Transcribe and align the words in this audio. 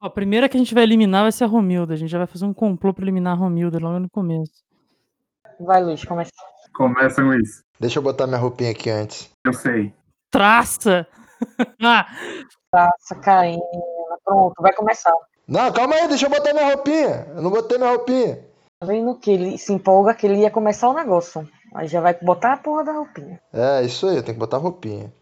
Ó, 0.00 0.06
a 0.06 0.10
primeira 0.10 0.48
que 0.48 0.56
a 0.56 0.60
gente 0.60 0.74
vai 0.74 0.82
eliminar 0.82 1.22
vai 1.22 1.32
ser 1.32 1.44
a 1.44 1.46
Romilda. 1.46 1.92
A 1.94 1.96
gente 1.96 2.10
já 2.10 2.18
vai 2.18 2.26
fazer 2.26 2.46
um 2.46 2.54
complô 2.54 2.94
pra 2.94 3.04
eliminar 3.04 3.34
a 3.34 3.36
Romilda 3.36 3.78
logo 3.78 3.98
no 3.98 4.08
começo. 4.08 4.64
Vai, 5.60 5.82
Luiz, 5.82 6.02
começa. 6.04 6.30
Começa, 6.74 7.20
Luiz. 7.20 7.62
Deixa 7.78 7.98
eu 7.98 8.02
botar 8.02 8.26
minha 8.26 8.38
roupinha 8.38 8.70
aqui 8.70 8.88
antes. 8.88 9.30
Eu 9.44 9.52
sei. 9.52 9.92
Traça! 10.30 11.06
ah, 11.82 12.06
Traça, 12.70 13.14
Karina. 13.16 13.60
Pronto, 14.24 14.54
vai 14.60 14.72
começar. 14.72 15.12
Não, 15.46 15.72
calma 15.72 15.96
aí, 15.96 16.08
deixa 16.08 16.26
eu 16.26 16.30
botar 16.30 16.54
minha 16.54 16.74
roupinha. 16.74 17.26
Eu 17.34 17.42
não 17.42 17.50
botei 17.50 17.76
minha 17.76 17.90
roupinha. 17.90 18.36
Tá 18.78 18.86
vendo 18.86 19.14
que 19.16 19.30
ele 19.30 19.58
se 19.58 19.72
empolga 19.72 20.14
que 20.14 20.26
ele 20.26 20.38
ia 20.38 20.50
começar 20.50 20.88
o 20.88 20.94
negócio. 20.94 21.46
Aí 21.74 21.88
já 21.88 22.00
vai 22.00 22.14
botar 22.14 22.54
a 22.54 22.56
porra 22.56 22.84
da 22.84 22.92
roupinha. 22.92 23.40
É, 23.52 23.82
isso 23.82 24.08
aí, 24.08 24.16
eu 24.16 24.22
tenho 24.22 24.34
que 24.36 24.40
botar 24.40 24.56
roupinha. 24.56 25.12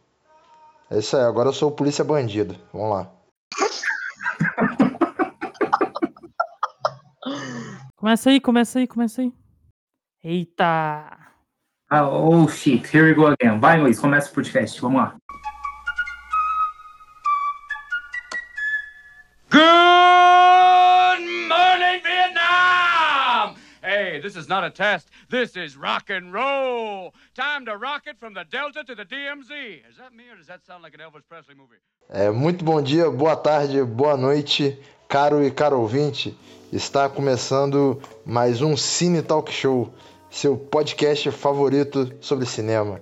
É 0.90 0.98
isso 0.98 1.16
aí, 1.16 1.24
agora 1.24 1.48
eu 1.48 1.52
sou 1.52 1.70
o 1.70 1.74
polícia 1.74 2.04
bandido. 2.04 2.54
Vamos 2.72 2.90
lá. 2.90 3.10
Começa 7.98 8.30
aí, 8.30 8.40
começa 8.40 8.78
aí, 8.78 8.86
começa 8.86 9.20
aí. 9.20 9.32
Eita! 10.22 11.18
Ah, 11.90 12.08
oh 12.08 12.46
shit, 12.48 12.84
here 12.94 13.04
we 13.04 13.14
go 13.14 13.26
again. 13.26 13.58
Vai, 13.58 13.80
Luiz, 13.80 13.98
começa 13.98 14.30
o 14.30 14.34
podcast. 14.34 14.80
Vamos 14.80 15.00
lá. 15.00 15.16
This 24.28 24.36
is 24.36 24.48
not 24.48 24.62
a 24.62 24.70
test. 24.70 25.08
This 25.30 25.56
is 25.56 25.74
rock 25.74 26.10
and 26.10 26.32
roll. 26.34 27.14
Time 27.34 27.64
to 27.64 27.76
rock 27.78 28.02
it 28.06 28.18
from 28.20 28.34
the 28.34 28.44
Delta 28.44 28.84
to 28.84 28.94
the 28.94 29.06
DMZ. 29.06 29.50
Is 29.88 29.96
that 29.96 30.12
me 30.14 30.24
or 30.30 30.36
does 30.36 30.48
that 30.48 30.66
sound 30.66 30.82
like 30.82 30.92
an 30.92 31.00
Elvis 31.00 31.22
Presley 31.26 31.54
movie? 31.54 31.80
É, 32.10 32.30
muito 32.30 32.62
bom 32.62 32.82
dia, 32.82 33.10
boa 33.10 33.36
tarde, 33.36 33.82
boa 33.82 34.18
noite, 34.18 34.78
caro 35.08 35.42
e 35.42 35.50
caro 35.50 35.80
ouvinte. 35.80 36.36
Está 36.70 37.08
começando 37.08 38.02
mais 38.26 38.60
um 38.60 38.76
Cine 38.76 39.22
Talk 39.22 39.50
Show, 39.50 39.94
seu 40.30 40.58
podcast 40.58 41.30
favorito 41.30 42.12
sobre 42.20 42.44
cinema. 42.44 43.00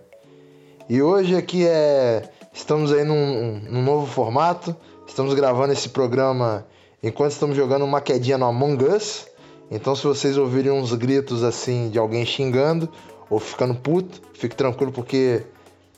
E 0.89 1.03
hoje 1.03 1.35
aqui 1.35 1.67
é. 1.67 2.31
Estamos 2.53 2.93
aí 2.93 3.03
num, 3.03 3.61
num 3.69 3.83
novo 3.83 4.07
formato. 4.07 4.77
Estamos 5.09 5.35
gravando 5.35 5.73
esse 5.73 5.89
programa 5.89 6.65
enquanto 7.03 7.33
estamos 7.33 7.57
jogando 7.57 7.85
uma 7.85 8.01
quedinha 8.01 8.39
no 8.39 8.47
Among 8.47 8.85
Us. 8.85 9.27
Então, 9.71 9.97
se 9.97 10.05
vocês 10.05 10.37
ouvirem 10.39 10.71
uns 10.71 10.93
gritos 10.93 11.43
assim 11.43 11.91
de 11.91 11.99
alguém 11.99 12.25
xingando 12.25 12.89
ou 13.29 13.41
ficando 13.41 13.75
puto, 13.75 14.23
fique 14.35 14.55
tranquilo 14.55 14.93
porque 14.93 15.43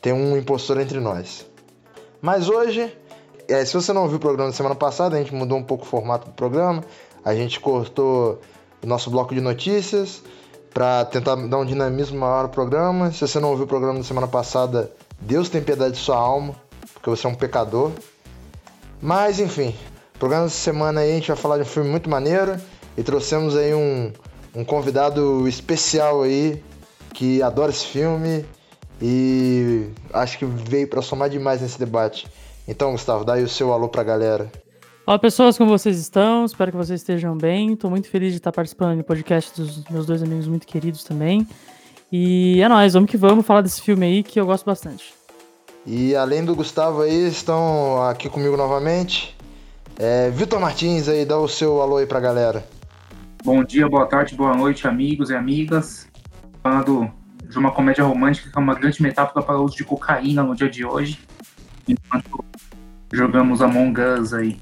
tem 0.00 0.12
um 0.12 0.36
impostor 0.36 0.80
entre 0.80 1.00
nós. 1.00 1.47
Mas 2.20 2.48
hoje, 2.48 2.92
é, 3.46 3.64
se 3.64 3.74
você 3.74 3.92
não 3.92 4.02
ouviu 4.02 4.16
o 4.16 4.20
programa 4.20 4.50
da 4.50 4.56
semana 4.56 4.74
passada, 4.74 5.16
a 5.16 5.19
gente 5.19 5.34
mudou 5.34 5.58
um 5.58 5.62
pouco 5.62 5.84
o 5.84 5.86
formato 5.86 6.27
do 6.27 6.33
programa. 6.33 6.83
A 7.24 7.34
gente 7.34 7.61
cortou 7.61 8.41
o 8.83 8.86
nosso 8.86 9.11
bloco 9.11 9.34
de 9.34 9.41
notícias 9.41 10.22
para 10.72 11.05
tentar 11.05 11.34
dar 11.34 11.58
um 11.58 11.66
dinamismo 11.66 12.19
maior 12.19 12.42
ao 12.42 12.48
programa. 12.48 13.12
Se 13.12 13.20
você 13.20 13.39
não 13.39 13.50
ouviu 13.50 13.66
o 13.66 13.69
programa 13.69 13.98
da 13.98 14.05
semana 14.05 14.28
passada, 14.28 14.91
Deus 15.20 15.48
tem 15.48 15.62
piedade 15.62 15.94
de 15.94 16.00
sua 16.00 16.16
alma, 16.16 16.55
porque 16.94 17.11
você 17.11 17.27
é 17.27 17.30
um 17.30 17.34
pecador. 17.34 17.91
Mas 19.00 19.39
enfim, 19.39 19.74
programa 20.19 20.44
dessa 20.44 20.56
semana 20.56 21.00
aí 21.00 21.11
a 21.11 21.14
gente 21.14 21.28
vai 21.28 21.36
falar 21.36 21.56
de 21.56 21.62
um 21.62 21.66
filme 21.66 21.91
muito 21.91 22.08
maneiro 22.08 22.56
e 22.99 23.03
trouxemos 23.05 23.57
aí 23.57 23.73
um, 23.73 24.13
um 24.53 24.65
convidado 24.65 25.47
especial 25.47 26.23
aí 26.23 26.61
que 27.15 27.41
adora 27.41 27.71
esse 27.71 27.87
filme 27.87 28.45
e 29.01 29.87
acho 30.13 30.37
que 30.37 30.45
veio 30.45 30.89
para 30.89 31.01
somar 31.01 31.31
demais 31.31 31.63
nesse 31.63 31.79
debate. 31.79 32.27
Então, 32.67 32.91
Gustavo, 32.91 33.25
dá 33.25 33.35
aí 33.35 33.45
o 33.45 33.49
seu 33.49 33.73
alô 33.73 33.89
pra 33.89 34.03
galera. 34.03 34.51
Olá 35.07 35.17
pessoas, 35.17 35.57
como 35.57 35.71
vocês 35.71 35.97
estão? 35.97 36.45
Espero 36.45 36.73
que 36.73 36.77
vocês 36.77 37.01
estejam 37.01 37.37
bem. 37.37 37.75
Estou 37.75 37.89
muito 37.89 38.11
feliz 38.11 38.33
de 38.33 38.39
estar 38.39 38.51
participando 38.51 38.99
do 38.99 39.05
podcast 39.05 39.59
dos 39.59 39.85
meus 39.89 40.05
dois 40.05 40.21
amigos 40.21 40.49
muito 40.49 40.67
queridos 40.67 41.05
também. 41.05 41.47
E 42.11 42.61
é 42.61 42.69
nóis, 42.69 42.95
vamos 42.95 43.09
que 43.09 43.17
vamos 43.17 43.47
falar 43.47 43.61
desse 43.61 43.81
filme 43.81 44.07
aí 44.07 44.23
que 44.25 44.41
eu 44.41 44.45
gosto 44.45 44.67
bastante. 44.67 45.14
E 45.87 46.17
além 46.17 46.45
do 46.45 46.53
Gustavo 46.53 47.03
aí, 47.03 47.29
estão 47.29 48.03
aqui 48.08 48.29
comigo 48.29 48.57
novamente. 48.57 49.37
É, 49.97 50.31
Vitor 50.31 50.58
Martins 50.58 51.08
aí, 51.08 51.25
dá 51.25 51.39
o 51.39 51.47
seu 51.47 51.81
alô 51.81 51.98
aí 51.98 52.07
pra 52.07 52.19
galera. 52.19 52.77
Bom 53.45 53.63
dia, 53.65 53.89
boa 53.89 54.05
tarde, 54.05 54.35
boa 54.35 54.55
noite, 54.55 54.87
amigos 54.87 55.31
e 55.31 55.35
amigas. 55.35 56.09
Falando 56.63 57.11
de 57.49 57.57
uma 57.57 57.71
comédia 57.71 58.05
romântica 58.05 58.51
que 58.51 58.59
é 58.59 58.61
uma 58.61 58.75
grande 58.75 59.01
metáfora 59.01 59.45
para 59.45 59.59
o 59.59 59.65
uso 59.65 59.77
de 59.77 59.85
cocaína 59.85 60.43
no 60.43 60.55
dia 60.55 60.69
de 60.69 60.85
hoje. 60.85 61.21
Enquanto 61.87 62.45
jogamos 63.13 63.63
Among 63.63 63.99
Us 64.01 64.35
aí. 64.35 64.61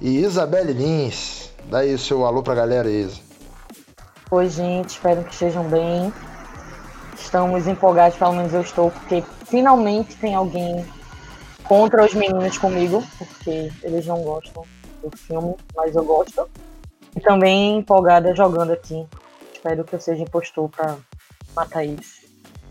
E 0.00 0.18
Isabelle 0.18 0.72
Lins, 0.72 1.52
dá 1.70 1.80
aí 1.80 1.94
o 1.94 1.98
seu 1.98 2.24
alô 2.24 2.42
pra 2.42 2.54
galera, 2.54 2.90
Isa. 2.90 3.20
Oi, 4.30 4.48
gente, 4.48 4.90
espero 4.90 5.22
que 5.22 5.32
estejam 5.32 5.68
bem. 5.68 6.12
Estamos 7.16 7.66
empolgados, 7.66 8.16
pelo 8.16 8.32
menos 8.32 8.52
eu 8.54 8.62
estou, 8.62 8.90
porque 8.90 9.22
finalmente 9.46 10.16
tem 10.16 10.34
alguém 10.34 10.84
contra 11.64 12.04
os 12.04 12.14
meninos 12.14 12.56
comigo, 12.56 13.04
porque 13.18 13.70
eles 13.82 14.06
não 14.06 14.22
gostam 14.22 14.64
do 15.02 15.16
filme, 15.16 15.54
mas 15.76 15.94
eu 15.94 16.04
gosto. 16.04 16.48
E 17.18 17.20
também 17.20 17.78
empolgada 17.78 18.32
jogando 18.32 18.72
aqui. 18.72 19.04
Espero 19.52 19.82
que 19.82 19.92
eu 19.92 20.00
seja 20.00 20.22
impostor 20.22 20.68
pra 20.68 20.96
matar 21.54 21.82
eles. 21.82 22.22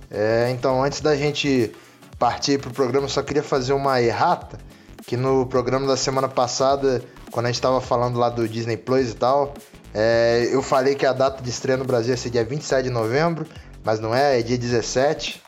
É, 0.09 0.49
então 0.51 0.81
antes 0.81 1.01
da 1.01 1.17
gente 1.17 1.75
partir 2.17 2.57
pro 2.57 2.71
programa, 2.71 3.09
só 3.09 3.21
queria 3.21 3.43
fazer 3.43 3.73
uma 3.73 4.01
errata, 4.01 4.57
que 5.05 5.17
no 5.17 5.45
programa 5.45 5.85
da 5.85 5.97
semana 5.97 6.29
passada, 6.29 7.03
quando 7.29 7.47
a 7.47 7.51
gente 7.51 7.61
tava 7.61 7.81
falando 7.81 8.17
lá 8.17 8.29
do 8.29 8.47
Disney 8.47 8.77
Plus 8.77 9.11
e 9.11 9.15
tal, 9.15 9.53
é, 9.93 10.47
eu 10.49 10.63
falei 10.63 10.95
que 10.95 11.05
a 11.05 11.11
data 11.11 11.43
de 11.43 11.49
estreia 11.49 11.75
no 11.75 11.83
Brasil 11.83 12.11
ia 12.11 12.17
ser 12.17 12.29
dia 12.29 12.45
27 12.45 12.85
de 12.85 12.89
novembro, 12.89 13.45
mas 13.83 13.99
não 13.99 14.15
é, 14.15 14.39
é 14.39 14.41
dia 14.41 14.57
17. 14.57 15.43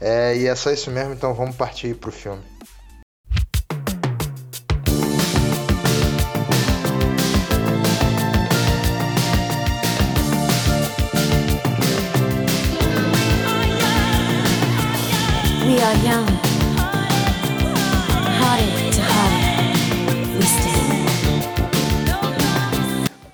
É, 0.00 0.36
e 0.36 0.46
é 0.46 0.54
só 0.54 0.70
isso 0.70 0.92
mesmo, 0.92 1.12
então 1.12 1.34
vamos 1.34 1.56
partir 1.56 1.96
pro 1.96 2.12
filme. 2.12 2.42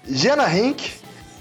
Jenna 0.07 0.47
Rink 0.47 0.93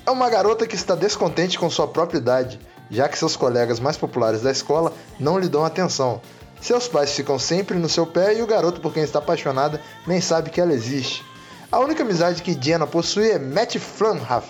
é 0.07 0.09
uma 0.09 0.27
garota 0.27 0.65
que 0.65 0.75
está 0.75 0.95
descontente 0.95 1.59
com 1.59 1.69
sua 1.69 1.87
própria 1.87 2.17
idade, 2.17 2.59
já 2.89 3.07
que 3.07 3.15
seus 3.15 3.35
colegas 3.35 3.79
mais 3.79 3.95
populares 3.95 4.41
da 4.41 4.51
escola 4.51 4.91
não 5.19 5.37
lhe 5.37 5.47
dão 5.47 5.63
atenção. 5.63 6.19
Seus 6.59 6.87
pais 6.87 7.13
ficam 7.13 7.37
sempre 7.37 7.77
no 7.77 7.87
seu 7.87 8.07
pé 8.07 8.35
e 8.35 8.41
o 8.41 8.47
garoto 8.47 8.81
por 8.81 8.91
quem 8.91 9.03
está 9.03 9.19
apaixonada 9.19 9.79
nem 10.07 10.19
sabe 10.19 10.49
que 10.49 10.59
ela 10.59 10.73
existe. 10.73 11.23
A 11.71 11.77
única 11.77 12.01
amizade 12.01 12.41
que 12.41 12.57
Jenna 12.59 12.87
possui 12.87 13.29
é 13.29 13.37
Matt 13.37 13.77
Flanhaff. 13.77 14.47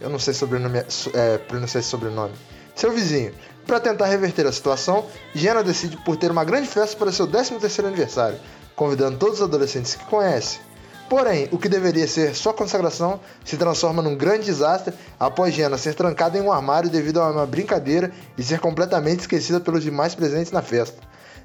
Eu 0.00 0.10
não 0.10 0.20
sei 0.20 0.32
sobrenome, 0.32 0.78
é, 1.12 1.38
pronunciar 1.38 1.80
esse 1.80 1.90
sobrenome. 1.90 2.34
Seu 2.76 2.92
vizinho. 2.92 3.34
Para 3.68 3.80
tentar 3.80 4.06
reverter 4.06 4.46
a 4.46 4.50
situação, 4.50 5.04
Jenna 5.34 5.62
decide 5.62 5.98
por 5.98 6.16
ter 6.16 6.30
uma 6.30 6.42
grande 6.42 6.66
festa 6.66 6.96
para 6.96 7.12
seu 7.12 7.28
13º 7.28 7.84
aniversário, 7.84 8.38
convidando 8.74 9.18
todos 9.18 9.36
os 9.36 9.42
adolescentes 9.42 9.94
que 9.94 10.06
conhece. 10.06 10.58
Porém, 11.06 11.50
o 11.52 11.58
que 11.58 11.68
deveria 11.68 12.08
ser 12.08 12.34
sua 12.34 12.54
consagração 12.54 13.20
se 13.44 13.58
transforma 13.58 14.00
num 14.00 14.16
grande 14.16 14.46
desastre 14.46 14.94
após 15.20 15.52
Jenna 15.52 15.76
ser 15.76 15.94
trancada 15.94 16.38
em 16.38 16.40
um 16.40 16.50
armário 16.50 16.88
devido 16.88 17.20
a 17.20 17.30
uma 17.30 17.44
brincadeira 17.44 18.10
e 18.38 18.42
ser 18.42 18.58
completamente 18.58 19.20
esquecida 19.20 19.60
pelos 19.60 19.82
demais 19.82 20.14
presentes 20.14 20.50
na 20.50 20.62
festa. 20.62 21.02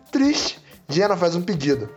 Triste, 0.10 0.64
Jenna 0.88 1.18
faz 1.18 1.36
um 1.36 1.42
pedido: 1.42 1.90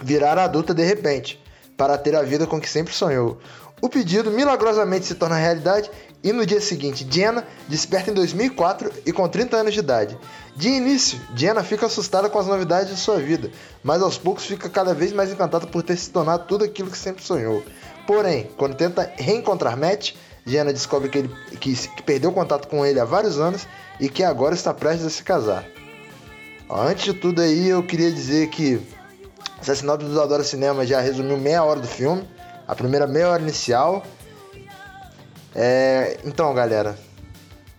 virar 0.00 0.38
adulta 0.38 0.72
de 0.72 0.84
repente, 0.84 1.42
para 1.76 1.98
ter 1.98 2.14
a 2.14 2.22
vida 2.22 2.46
com 2.46 2.60
que 2.60 2.70
sempre 2.70 2.94
sonhou. 2.94 3.40
O 3.80 3.88
pedido 3.88 4.30
milagrosamente 4.30 5.06
se 5.06 5.16
torna 5.16 5.34
realidade 5.34 5.90
e 6.22 6.32
no 6.32 6.46
dia 6.46 6.60
seguinte, 6.60 7.06
Jenna 7.10 7.44
desperta 7.68 8.10
em 8.10 8.14
2004 8.14 8.92
e 9.04 9.12
com 9.12 9.28
30 9.28 9.56
anos 9.56 9.74
de 9.74 9.80
idade. 9.80 10.16
De 10.54 10.68
início, 10.68 11.20
Jenna 11.34 11.64
fica 11.64 11.86
assustada 11.86 12.30
com 12.30 12.38
as 12.38 12.46
novidades 12.46 12.90
de 12.90 12.96
sua 12.96 13.18
vida, 13.18 13.50
mas 13.82 14.02
aos 14.02 14.18
poucos 14.18 14.44
fica 14.44 14.68
cada 14.68 14.94
vez 14.94 15.12
mais 15.12 15.32
encantada 15.32 15.66
por 15.66 15.82
ter 15.82 15.96
se 15.96 16.10
tornado 16.10 16.46
tudo 16.46 16.64
aquilo 16.64 16.90
que 16.90 16.98
sempre 16.98 17.24
sonhou. 17.24 17.64
Porém, 18.06 18.50
quando 18.56 18.76
tenta 18.76 19.12
reencontrar 19.16 19.76
Matt, 19.76 20.12
Jenna 20.46 20.72
descobre 20.72 21.08
que, 21.08 21.18
ele, 21.18 21.30
que, 21.58 21.74
que 21.74 22.02
perdeu 22.02 22.32
contato 22.32 22.68
com 22.68 22.84
ele 22.84 23.00
há 23.00 23.04
vários 23.04 23.38
anos 23.38 23.66
e 23.98 24.08
que 24.08 24.22
agora 24.22 24.54
está 24.54 24.74
prestes 24.74 25.06
a 25.06 25.10
se 25.10 25.22
casar. 25.22 25.64
Ó, 26.68 26.82
Antes 26.82 27.04
de 27.04 27.14
tudo 27.14 27.40
aí, 27.40 27.68
eu 27.68 27.82
queria 27.82 28.10
dizer 28.10 28.48
que 28.48 28.80
sinopse 29.62 30.06
do 30.06 30.20
Adora 30.20 30.42
Cinema 30.42 30.84
já 30.84 31.00
resumiu 31.00 31.36
meia 31.36 31.62
hora 31.62 31.80
do 31.80 31.86
filme, 31.86 32.28
a 32.66 32.74
primeira 32.74 33.06
meia 33.06 33.28
hora 33.28 33.42
inicial. 33.42 34.04
É, 35.54 36.18
então, 36.24 36.52
galera, 36.54 36.98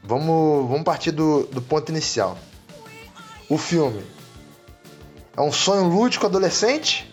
vamos, 0.03 0.67
vamos 0.67 0.83
partir 0.83 1.11
do, 1.11 1.43
do 1.47 1.61
ponto 1.61 1.89
inicial. 1.89 2.37
O 3.49 3.57
filme 3.57 4.03
é 5.35 5.41
um 5.41 5.51
sonho 5.51 5.87
lúdico 5.87 6.25
adolescente 6.25 7.11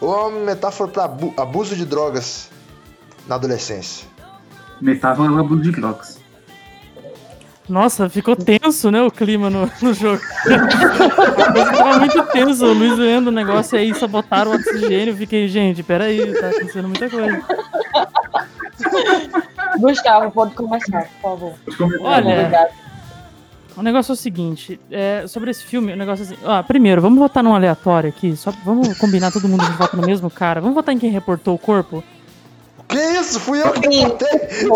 ou 0.00 0.14
é 0.14 0.26
uma 0.26 0.40
metáfora 0.40 0.90
para 0.90 1.04
abuso 1.42 1.76
de 1.76 1.84
drogas 1.84 2.50
na 3.26 3.36
adolescência? 3.36 4.06
Metáfora 4.80 5.28
do 5.28 5.40
abuso 5.40 5.62
de 5.62 5.70
drogas. 5.70 6.20
Nossa, 7.68 8.08
ficou 8.08 8.34
tenso, 8.34 8.90
né, 8.90 9.00
o 9.00 9.10
clima 9.10 9.48
no, 9.48 9.70
no 9.80 9.94
jogo. 9.94 10.20
Tava 11.72 11.98
muito 12.00 12.22
tenso, 12.24 12.66
o 12.66 12.72
Luiz 12.72 12.98
lendo 12.98 13.28
o 13.28 13.32
negócio 13.32 13.78
aí, 13.78 13.94
sabotaram 13.94 14.50
o 14.50 14.54
oxigênio. 14.54 15.16
Fiquei, 15.16 15.46
gente, 15.48 15.82
peraí, 15.82 16.32
tá 16.34 16.48
acontecendo 16.48 16.88
muita 16.88 17.08
coisa. 17.08 17.42
Gustavo, 19.82 20.30
pode 20.30 20.54
começar, 20.54 21.08
por 21.20 21.20
favor. 21.20 21.54
Olha, 22.00 22.40
Obrigado. 22.40 22.72
o 23.76 23.82
negócio 23.82 24.12
é 24.12 24.14
o 24.14 24.16
seguinte, 24.16 24.80
é, 24.90 25.24
sobre 25.26 25.50
esse 25.50 25.64
filme, 25.64 25.92
o 25.92 25.96
negócio 25.96 26.22
é 26.24 26.26
assim, 26.26 26.38
ó, 26.44 26.62
primeiro, 26.62 27.02
vamos 27.02 27.18
votar 27.18 27.42
num 27.42 27.54
aleatório 27.54 28.08
aqui, 28.10 28.36
só 28.36 28.52
vamos 28.64 28.96
combinar 28.98 29.30
todo 29.32 29.48
mundo 29.48 29.64
que 29.64 29.72
vota 29.72 29.96
no 29.96 30.06
mesmo 30.06 30.30
cara. 30.30 30.60
Vamos 30.60 30.74
votar 30.74 30.94
em 30.94 30.98
quem 30.98 31.10
reportou 31.10 31.54
o 31.54 31.58
corpo? 31.58 32.02
Que 32.88 32.98
isso? 32.98 33.40
Fui 33.40 33.58
eu 33.62 33.72
que 33.72 33.90
Sim. 33.90 34.06
botei. 34.08 34.28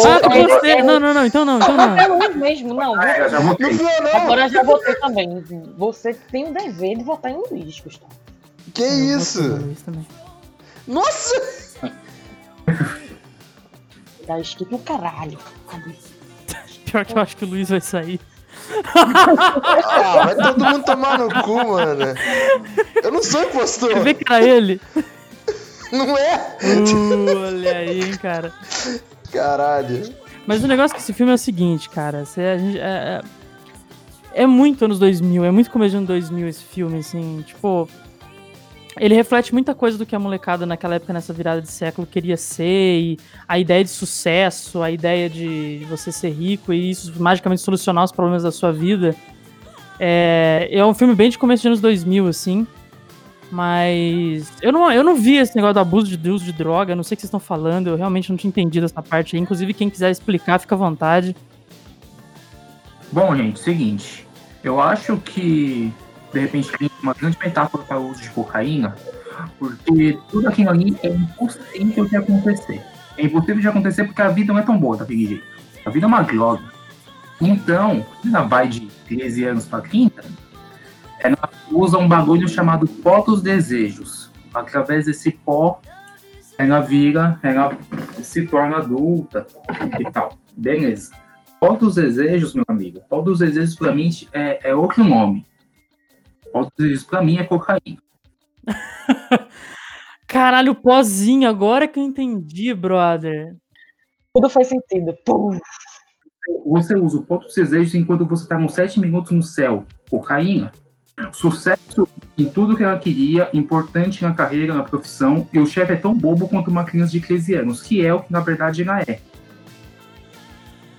Ah, 0.06 0.48
você! 0.48 0.82
Não, 0.82 0.98
não, 0.98 1.12
não, 1.12 1.26
então 1.26 1.44
não, 1.44 1.58
então 1.58 1.76
não. 1.76 1.96
É 1.98 2.06
Luiz 2.06 2.34
mesmo, 2.36 2.72
não. 2.72 2.98
Ah, 2.98 3.18
eu 3.18 3.28
já 3.28 3.40
Não 3.40 3.48
votei. 3.48 3.74
fui 3.74 3.84
eu, 3.86 4.02
não. 4.02 4.16
Agora 4.16 4.48
já 4.48 4.62
votei 4.62 4.94
também. 4.94 5.44
Você 5.76 6.14
tem 6.14 6.48
o 6.48 6.54
dever 6.54 6.96
de 6.96 7.04
votar 7.04 7.30
em 7.30 7.36
Luiz, 7.50 7.78
Gustavo. 7.80 8.10
Que 8.72 8.82
Eu 8.82 8.88
votei 8.88 9.04
no 9.06 9.18
isso? 9.20 9.42
Luiz 9.42 9.82
também. 9.82 10.06
Nossa! 10.88 11.34
Tá 14.26 14.40
escrito 14.40 14.72
no 14.72 14.78
caralho. 14.78 15.38
Pior 16.84 17.04
que 17.04 17.16
eu 17.16 17.22
acho 17.22 17.36
que 17.36 17.44
o 17.44 17.48
Luiz 17.48 17.68
vai 17.68 17.80
sair. 17.80 18.20
Ah, 18.94 20.24
vai 20.24 20.34
todo 20.34 20.64
mundo 20.64 20.84
tomar 20.84 21.18
no 21.18 21.42
cu, 21.42 21.56
mano. 21.56 22.04
Eu 23.02 23.12
não 23.12 23.22
sou 23.22 23.42
impostor. 23.44 23.90
Que 23.90 24.24
era 24.32 24.44
ele? 24.44 24.80
Não 25.92 26.16
é? 26.18 26.56
Uh, 26.62 27.46
olha 27.46 27.78
aí, 27.78 28.00
hein, 28.02 28.16
cara. 28.16 28.52
Caralho. 29.32 30.14
Mas 30.46 30.62
o 30.64 30.66
negócio 30.66 30.96
com 30.96 31.00
esse 31.00 31.12
filme 31.12 31.32
é 31.32 31.34
o 31.34 31.38
seguinte, 31.38 31.88
cara. 31.88 32.24
Você, 32.24 32.40
a 32.40 32.58
gente, 32.58 32.78
é, 32.78 33.22
é, 34.34 34.42
é 34.42 34.46
muito 34.46 34.84
anos 34.84 34.98
2000, 34.98 35.44
é 35.44 35.50
muito 35.50 35.70
começo 35.70 35.90
de 35.90 35.96
ano 35.98 36.06
2000 36.06 36.48
esse 36.48 36.64
filme, 36.64 36.98
assim. 36.98 37.42
Tipo, 37.46 37.88
ele 38.98 39.14
reflete 39.14 39.52
muita 39.52 39.74
coisa 39.74 39.98
do 39.98 40.06
que 40.06 40.16
a 40.16 40.18
molecada 40.18 40.64
naquela 40.64 40.94
época, 40.94 41.12
nessa 41.12 41.32
virada 41.32 41.60
de 41.60 41.70
século, 41.70 42.06
queria 42.06 42.36
ser. 42.36 43.00
E 43.00 43.18
a 43.46 43.58
ideia 43.58 43.84
de 43.84 43.90
sucesso, 43.90 44.82
a 44.82 44.90
ideia 44.90 45.28
de 45.28 45.86
você 45.88 46.10
ser 46.10 46.30
rico 46.30 46.72
e 46.72 46.90
isso 46.90 47.12
magicamente 47.20 47.62
solucionar 47.62 48.04
os 48.04 48.12
problemas 48.12 48.42
da 48.42 48.50
sua 48.50 48.72
vida. 48.72 49.14
É, 49.98 50.68
é 50.70 50.84
um 50.84 50.94
filme 50.94 51.14
bem 51.14 51.30
de 51.30 51.38
começo 51.38 51.62
de 51.62 51.68
anos 51.68 51.80
2000, 51.80 52.26
assim. 52.26 52.66
Mas 53.50 54.52
eu 54.60 54.72
não, 54.72 54.90
eu 54.90 55.04
não 55.04 55.14
vi 55.14 55.36
esse 55.36 55.54
negócio 55.54 55.74
do 55.74 55.80
abuso 55.80 56.16
de 56.16 56.30
uso 56.30 56.44
de 56.44 56.52
droga, 56.52 56.96
não 56.96 57.02
sei 57.02 57.14
o 57.14 57.16
que 57.16 57.22
vocês 57.22 57.28
estão 57.28 57.38
falando, 57.38 57.88
eu 57.88 57.96
realmente 57.96 58.28
não 58.30 58.36
tinha 58.36 58.48
entendido 58.48 58.86
essa 58.86 59.02
parte 59.02 59.36
aí. 59.36 59.42
Inclusive, 59.42 59.72
quem 59.72 59.88
quiser 59.88 60.10
explicar, 60.10 60.58
fica 60.58 60.74
à 60.74 60.78
vontade. 60.78 61.36
Bom, 63.12 63.36
gente, 63.36 63.60
seguinte. 63.60 64.26
Eu 64.64 64.80
acho 64.80 65.16
que, 65.18 65.92
de 66.36 66.42
repente, 66.42 66.70
tem 66.76 66.90
uma 67.02 67.14
grande 67.14 67.38
metáfora 67.42 67.82
para 67.84 67.98
o 67.98 68.10
uso 68.10 68.20
de 68.20 68.30
cocaína, 68.30 68.94
porque 69.58 70.18
tudo 70.30 70.48
aquilo 70.48 70.68
ali 70.68 70.96
é 71.02 71.08
impossível 71.08 72.04
de 72.04 72.16
acontecer. 72.16 72.82
É 73.16 73.24
impossível 73.24 73.60
de 73.60 73.68
acontecer 73.68 74.04
porque 74.04 74.20
a 74.20 74.28
vida 74.28 74.52
não 74.52 74.60
é 74.60 74.62
tão 74.62 74.78
boa 74.78 74.98
daquele 74.98 75.26
jeito. 75.26 75.44
A 75.86 75.90
vida 75.90 76.04
é 76.04 76.08
uma 76.08 76.22
droga. 76.22 76.64
Então, 77.40 78.04
ela 78.24 78.42
vai 78.42 78.68
de 78.68 78.80
13 79.08 79.44
anos 79.44 79.64
para 79.64 79.82
30, 79.82 80.24
ela 81.20 81.50
usa 81.70 81.96
um 81.96 82.06
bagulho 82.06 82.48
chamado 82.48 82.86
pó 82.86 83.22
dos 83.22 83.40
desejos. 83.40 84.30
Através 84.52 85.06
desse 85.06 85.30
pó, 85.30 85.80
ela 86.58 86.80
vira, 86.80 87.38
ela 87.42 87.76
se 88.22 88.46
torna 88.46 88.76
adulta 88.76 89.46
e 89.98 90.10
tal. 90.10 90.36
Beleza. 90.54 91.12
Pó 91.58 91.74
dos 91.74 91.94
desejos, 91.94 92.54
meu 92.54 92.64
amigo. 92.68 93.00
Pó 93.08 93.22
dos 93.22 93.38
desejos, 93.38 93.74
pra 93.74 93.94
mim, 93.94 94.10
é, 94.32 94.70
é 94.70 94.74
outro 94.74 95.02
nome. 95.02 95.46
Desejos, 96.76 97.04
pra 97.04 97.22
mim, 97.22 97.38
é 97.38 97.44
cocaína. 97.44 97.98
Caralho, 100.26 100.72
o 100.72 100.74
pozinho, 100.74 101.48
agora 101.48 101.86
que 101.86 101.98
eu 101.98 102.04
entendi, 102.04 102.74
brother. 102.74 103.56
Tudo 104.34 104.50
faz 104.50 104.68
sentido. 104.68 105.16
Pum. 105.24 105.58
Você 106.66 106.94
usa 106.96 107.18
o 107.18 107.22
pó 107.22 107.38
dos 107.38 107.54
desejos 107.54 107.94
enquanto 107.94 108.26
você 108.26 108.46
tá 108.46 108.58
nos 108.58 108.74
7 108.74 109.00
minutos 109.00 109.32
no 109.32 109.42
céu. 109.42 109.84
Cocaína. 110.10 110.72
Sucesso 111.32 112.06
em 112.36 112.44
tudo 112.44 112.76
que 112.76 112.84
ela 112.84 112.98
queria, 112.98 113.48
importante 113.54 114.22
na 114.22 114.34
carreira, 114.34 114.74
na 114.74 114.82
profissão, 114.82 115.48
e 115.50 115.58
o 115.58 115.66
chefe 115.66 115.94
é 115.94 115.96
tão 115.96 116.14
bobo 116.14 116.46
quanto 116.46 116.70
uma 116.70 116.84
criança 116.84 117.12
de 117.12 117.20
13 117.20 117.54
anos, 117.54 117.82
que 117.82 118.04
é 118.04 118.12
o 118.12 118.22
que 118.22 118.30
na 118.30 118.40
verdade 118.40 118.82
ela 118.82 119.00
é. 119.00 119.20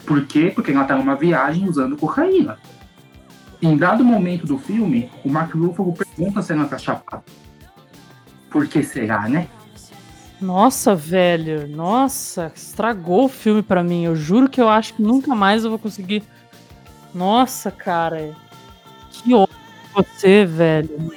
Por 0.06 0.26
quê? 0.26 0.52
Porque 0.54 0.72
ela 0.72 0.86
tá 0.86 0.96
numa 0.96 1.16
viagem 1.16 1.70
usando 1.70 1.98
cocaína. 1.98 2.58
Em 3.62 3.75
dado 3.75 4.04
momento 4.04 4.45
do 4.45 4.57
filme, 4.57 5.09
o 5.24 5.30
Mark 5.30 5.54
Ruffalo 5.56 5.94
pergunta 5.94 6.42
se 6.42 6.54
ela 6.54 6.65
tá 6.65 6.77
chapada. 6.77 7.24
Por 8.50 8.68
que 8.68 8.83
será, 8.83 9.27
né? 9.27 9.48
Nossa, 10.39 10.95
velho. 10.95 11.68
Nossa, 11.68 12.51
estragou 12.56 13.25
o 13.25 13.30
filme 13.30 13.63
pra 13.63 13.83
mim. 13.83 14.06
Eu 14.06 14.15
juro 14.15 14.48
que 14.48 14.62
eu 14.62 14.69
acho 14.69 14.94
que 14.94 15.01
nunca 15.01 15.33
mais 15.36 15.63
eu 15.63 15.71
vou 15.71 15.80
conseguir. 15.80 16.24
Nossa, 17.13 17.71
cara. 17.71 18.36
Que 19.12 19.33
ódio 19.33 19.56
de 19.56 19.94
você, 19.95 20.45
velho. 20.45 21.12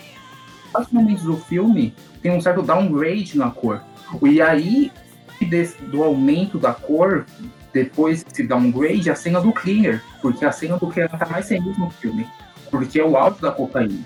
vários 0.72 0.90
momentos 0.92 1.24
do 1.24 1.36
filme 1.36 1.94
tem 2.22 2.30
um 2.32 2.40
certo 2.40 2.62
downgrade 2.62 3.36
na 3.36 3.50
cor. 3.50 3.82
E 4.22 4.40
aí, 4.40 4.90
desse- 5.48 5.82
do 5.82 6.02
aumento 6.02 6.58
da 6.58 6.72
cor, 6.72 7.26
depois 7.72 8.22
desse 8.22 8.42
downgrade, 8.42 9.10
a 9.10 9.14
cena 9.14 9.40
do 9.40 9.52
clear. 9.52 10.02
Porque 10.20 10.44
a 10.44 10.52
cena 10.52 10.76
do 10.76 10.88
clear 10.88 11.08
tá 11.08 11.26
mais 11.26 11.46
sem 11.46 11.60
no 11.60 11.90
filme. 11.90 12.26
Porque 12.70 13.00
é 13.00 13.04
o 13.04 13.16
alto 13.16 13.40
da 13.42 13.50
cocaína. 13.50 14.04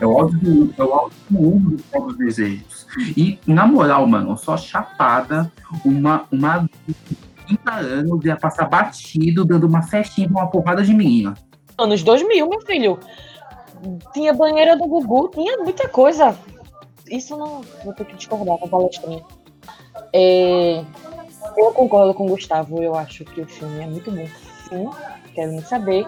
É 0.00 0.06
o 0.06 0.18
alto 0.18 0.36
do, 0.36 0.74
é 0.76 0.84
o 0.84 0.92
alto 0.92 1.14
do 1.30 1.40
humo 1.40 1.76
dos 1.76 2.16
desejos. 2.16 2.86
E, 3.16 3.38
na 3.46 3.66
moral, 3.66 4.06
mano, 4.06 4.36
só 4.36 4.56
chapada, 4.56 5.50
uma, 5.84 6.26
uma 6.32 6.54
adulta 6.54 6.78
de 6.88 7.14
30 7.46 7.72
anos 7.72 8.24
ia 8.24 8.36
passar 8.36 8.68
batido, 8.68 9.44
dando 9.44 9.66
uma 9.66 9.82
festinha 9.82 10.28
pra 10.28 10.42
uma 10.42 10.50
porrada 10.50 10.82
de 10.82 10.92
menina. 10.92 11.34
Anos 11.78 12.02
2000, 12.02 12.48
meu 12.48 12.60
filho. 12.62 12.98
Tinha 14.12 14.32
banheira 14.32 14.76
do 14.76 14.86
Gugu, 14.86 15.28
tinha 15.28 15.58
muita 15.58 15.88
coisa. 15.88 16.36
Isso 17.08 17.36
não. 17.36 17.62
Vou 17.84 17.92
ter 17.92 18.04
que 18.04 18.16
discordar 18.16 18.56
com 18.58 18.66
a 18.66 18.68
palestrinha. 18.68 19.22
É, 20.12 20.84
eu 21.56 21.72
concordo 21.72 22.14
com 22.14 22.26
o 22.26 22.30
Gustavo, 22.30 22.82
eu 22.82 22.94
acho 22.94 23.24
que 23.24 23.40
o 23.40 23.46
filme 23.46 23.80
é 23.82 23.86
muito 23.86 24.10
bom. 24.10 24.26
Sim, 24.68 24.90
quero 25.34 25.52
nem 25.52 25.62
saber. 25.62 26.06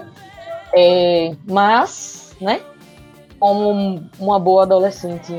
É, 0.75 1.35
mas, 1.47 2.35
né? 2.41 2.61
Como 3.39 3.71
um- 3.71 4.09
uma 4.19 4.39
boa 4.39 4.63
adolescente, 4.63 5.33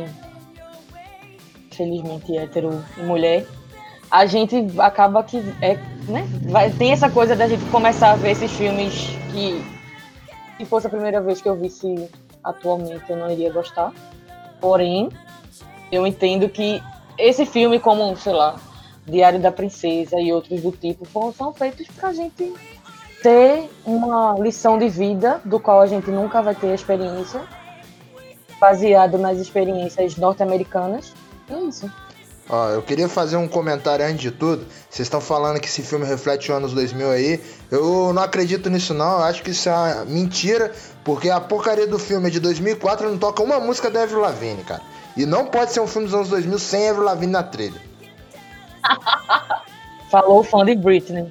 felizmente 1.72 2.38
hétero 2.38 2.84
e 2.98 3.02
mulher, 3.02 3.46
a 4.10 4.26
gente 4.26 4.66
acaba 4.80 5.24
que 5.24 5.38
é, 5.62 5.76
né? 6.08 6.28
Vai, 6.44 6.70
tem 6.72 6.92
essa 6.92 7.10
coisa 7.10 7.36
da 7.36 7.48
gente 7.48 7.64
começar 7.66 8.12
a 8.12 8.16
ver 8.16 8.32
esses 8.32 8.52
filmes 8.52 8.94
que 9.32 9.62
se 10.58 10.66
fosse 10.66 10.88
a 10.88 10.90
primeira 10.90 11.22
vez 11.22 11.42
que 11.42 11.50
eu 11.50 11.56
visse 11.56 12.10
atualmente, 12.44 13.04
eu 13.10 13.18
não 13.18 13.30
iria 13.30 13.52
gostar. 13.52 13.92
Porém, 14.62 15.10
eu 15.92 16.08
entendo 16.08 16.50
que 16.50 16.82
esse 17.18 17.46
filme, 17.46 17.80
como, 17.80 18.16
sei 18.16 18.34
lá, 18.34 18.56
Diário 19.08 19.40
da 19.40 19.52
Princesa 19.52 20.20
e 20.20 20.34
outros 20.34 20.62
do 20.62 20.72
tipo, 20.72 21.08
são 21.34 21.54
feitos 21.54 21.88
pra 21.96 22.12
gente 22.12 22.54
ter 23.24 23.70
uma 23.86 24.36
lição 24.38 24.78
de 24.78 24.90
vida 24.90 25.42
do 25.46 25.60
qual 25.60 25.82
a 25.82 25.88
gente 25.88 26.12
nunca 26.12 26.42
vai 26.42 26.54
ter 26.54 26.74
experiência, 26.74 27.42
baseado 28.60 29.18
nas 29.18 29.38
experiências 29.38 30.18
norte-americanas. 30.18 31.14
É 31.50 31.58
isso. 31.60 31.90
Ó, 32.50 32.70
eu 32.70 32.82
queria 32.82 33.10
fazer 33.10 33.36
um 33.36 33.48
comentário 33.48 34.06
antes 34.06 34.22
de 34.22 34.32
tudo. 34.32 34.66
Vocês 34.90 35.06
estão 35.06 35.20
falando 35.20 35.60
que 35.60 35.68
esse 35.68 35.82
filme 35.82 36.06
reflete 36.06 36.50
os 36.50 36.58
anos 36.58 36.74
2000 36.74 37.12
aí. 37.12 37.42
Eu 37.70 38.14
não 38.14 38.22
acredito 38.22 38.70
nisso 38.70 38.94
não. 38.94 39.20
Eu 39.20 39.24
acho 39.24 39.44
que 39.44 39.52
isso 39.52 39.68
é 39.68 39.74
uma 39.74 40.06
mentira, 40.06 40.72
porque 41.04 41.30
a 41.30 41.42
porcaria 41.42 41.88
do 41.88 42.00
filme 42.00 42.28
é 42.28 42.30
de 42.30 42.40
2004 42.40 43.10
não 43.10 43.18
toca 43.18 43.44
uma 43.44 43.60
música 43.60 43.90
da 43.90 44.04
Avril 44.04 44.22
Lavigne, 44.22 44.64
cara. 44.64 44.82
E 45.16 45.26
não 45.26 45.46
pode 45.46 45.74
ser 45.74 45.82
um 45.82 45.88
filme 45.88 46.08
dos 46.08 46.16
anos 46.16 46.30
2000 46.30 46.60
sem 46.60 46.90
Avril 46.90 47.04
Lavigne 47.04 47.34
na 47.34 47.44
trilha. 47.44 47.87
Falou 50.10 50.40
o 50.40 50.44
fã 50.44 50.64
de 50.66 50.76
Britney. 50.76 51.28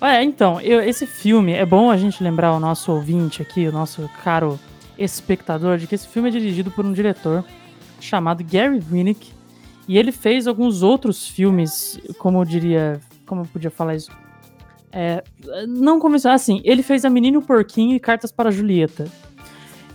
É, 0.00 0.22
então, 0.22 0.60
eu- 0.60 0.80
esse 0.80 1.06
filme, 1.06 1.52
é 1.52 1.66
bom 1.66 1.90
a 1.90 1.96
gente 1.96 2.22
lembrar 2.22 2.52
o 2.52 2.60
nosso 2.60 2.90
ouvinte 2.92 3.42
aqui, 3.42 3.66
o 3.66 3.72
nosso 3.72 4.08
caro 4.24 4.58
espectador, 4.96 5.78
de 5.78 5.86
que 5.86 5.94
esse 5.94 6.06
filme 6.08 6.28
é 6.28 6.32
dirigido 6.32 6.70
por 6.70 6.84
um 6.84 6.92
diretor 6.92 7.44
chamado 8.00 8.44
Gary 8.44 8.78
Winnick. 8.80 9.32
E 9.88 9.98
ele 9.98 10.12
fez 10.12 10.46
alguns 10.46 10.82
outros 10.82 11.26
filmes, 11.26 11.98
como 12.18 12.40
eu 12.40 12.44
diria. 12.44 13.00
Como 13.26 13.42
eu 13.42 13.46
podia 13.46 13.70
falar 13.70 13.96
isso? 13.96 14.10
É, 14.92 15.22
não 15.68 15.98
começou 16.00 16.30
assim. 16.30 16.60
Ele 16.64 16.82
fez 16.82 17.04
A 17.04 17.10
Menina 17.10 17.36
e 17.36 17.38
o 17.38 17.42
Porquinho 17.42 17.94
e 17.94 18.00
Cartas 18.00 18.30
para 18.32 18.50
Julieta. 18.50 19.06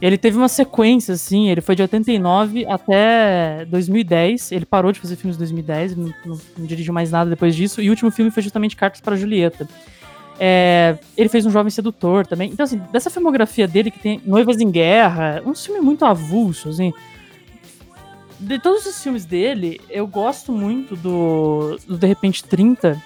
Ele 0.01 0.17
teve 0.17 0.37
uma 0.37 0.49
sequência, 0.49 1.13
assim, 1.13 1.49
ele 1.49 1.61
foi 1.61 1.75
de 1.75 1.81
89 1.81 2.65
até 2.67 3.65
2010. 3.65 4.51
Ele 4.51 4.65
parou 4.65 4.91
de 4.91 4.99
fazer 4.99 5.15
filmes 5.15 5.35
em 5.37 5.39
2010, 5.39 5.95
não, 5.95 6.13
não, 6.25 6.39
não 6.57 6.65
dirigiu 6.65 6.93
mais 6.93 7.11
nada 7.11 7.29
depois 7.29 7.55
disso. 7.55 7.81
E 7.81 7.87
o 7.87 7.91
último 7.91 8.11
filme 8.11 8.29
foi 8.29 8.43
justamente 8.43 8.75
Cartas 8.75 9.01
para 9.01 9.15
Julieta. 9.15 9.67
É, 10.37 10.97
ele 11.15 11.29
fez 11.29 11.45
um 11.45 11.49
Jovem 11.49 11.69
Sedutor 11.69 12.27
também. 12.27 12.51
Então, 12.51 12.65
assim, 12.65 12.81
dessa 12.91 13.09
filmografia 13.09 13.67
dele, 13.67 13.89
que 13.89 13.99
tem 13.99 14.21
Noivas 14.25 14.59
em 14.59 14.69
Guerra, 14.69 15.41
um 15.45 15.55
filme 15.55 15.79
muito 15.79 16.03
avulso, 16.03 16.69
assim. 16.69 16.93
De 18.37 18.59
todos 18.59 18.85
os 18.85 19.01
filmes 19.01 19.25
dele, 19.25 19.79
eu 19.89 20.05
gosto 20.05 20.51
muito 20.51 20.95
do, 20.97 21.77
do 21.87 21.97
De 21.97 22.05
Repente 22.05 22.43
30. 22.43 23.01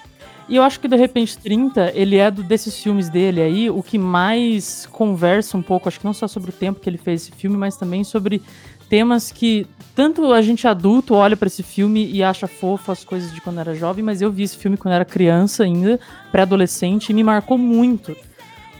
E 0.50 0.56
eu 0.56 0.64
acho 0.64 0.80
que 0.80 0.88
De 0.88 0.96
Repente 0.96 1.38
30, 1.38 1.92
ele 1.94 2.16
é 2.16 2.28
do, 2.28 2.42
desses 2.42 2.76
filmes 2.76 3.08
dele 3.08 3.40
aí, 3.40 3.70
o 3.70 3.84
que 3.84 3.96
mais 3.96 4.84
conversa 4.90 5.56
um 5.56 5.62
pouco, 5.62 5.88
acho 5.88 6.00
que 6.00 6.04
não 6.04 6.12
só 6.12 6.26
sobre 6.26 6.50
o 6.50 6.52
tempo 6.52 6.80
que 6.80 6.90
ele 6.90 6.98
fez 6.98 7.22
esse 7.22 7.30
filme, 7.30 7.56
mas 7.56 7.76
também 7.76 8.02
sobre 8.02 8.42
temas 8.88 9.30
que 9.30 9.64
tanto 9.94 10.32
a 10.32 10.42
gente 10.42 10.66
adulto 10.66 11.14
olha 11.14 11.36
para 11.36 11.46
esse 11.46 11.62
filme 11.62 12.10
e 12.10 12.20
acha 12.20 12.48
fofo 12.48 12.90
as 12.90 13.04
coisas 13.04 13.32
de 13.32 13.40
quando 13.40 13.60
era 13.60 13.76
jovem, 13.76 14.04
mas 14.04 14.20
eu 14.20 14.32
vi 14.32 14.42
esse 14.42 14.56
filme 14.56 14.76
quando 14.76 14.94
era 14.94 15.04
criança 15.04 15.62
ainda, 15.62 16.00
pré-adolescente, 16.32 17.10
e 17.10 17.14
me 17.14 17.22
marcou 17.22 17.56
muito. 17.56 18.16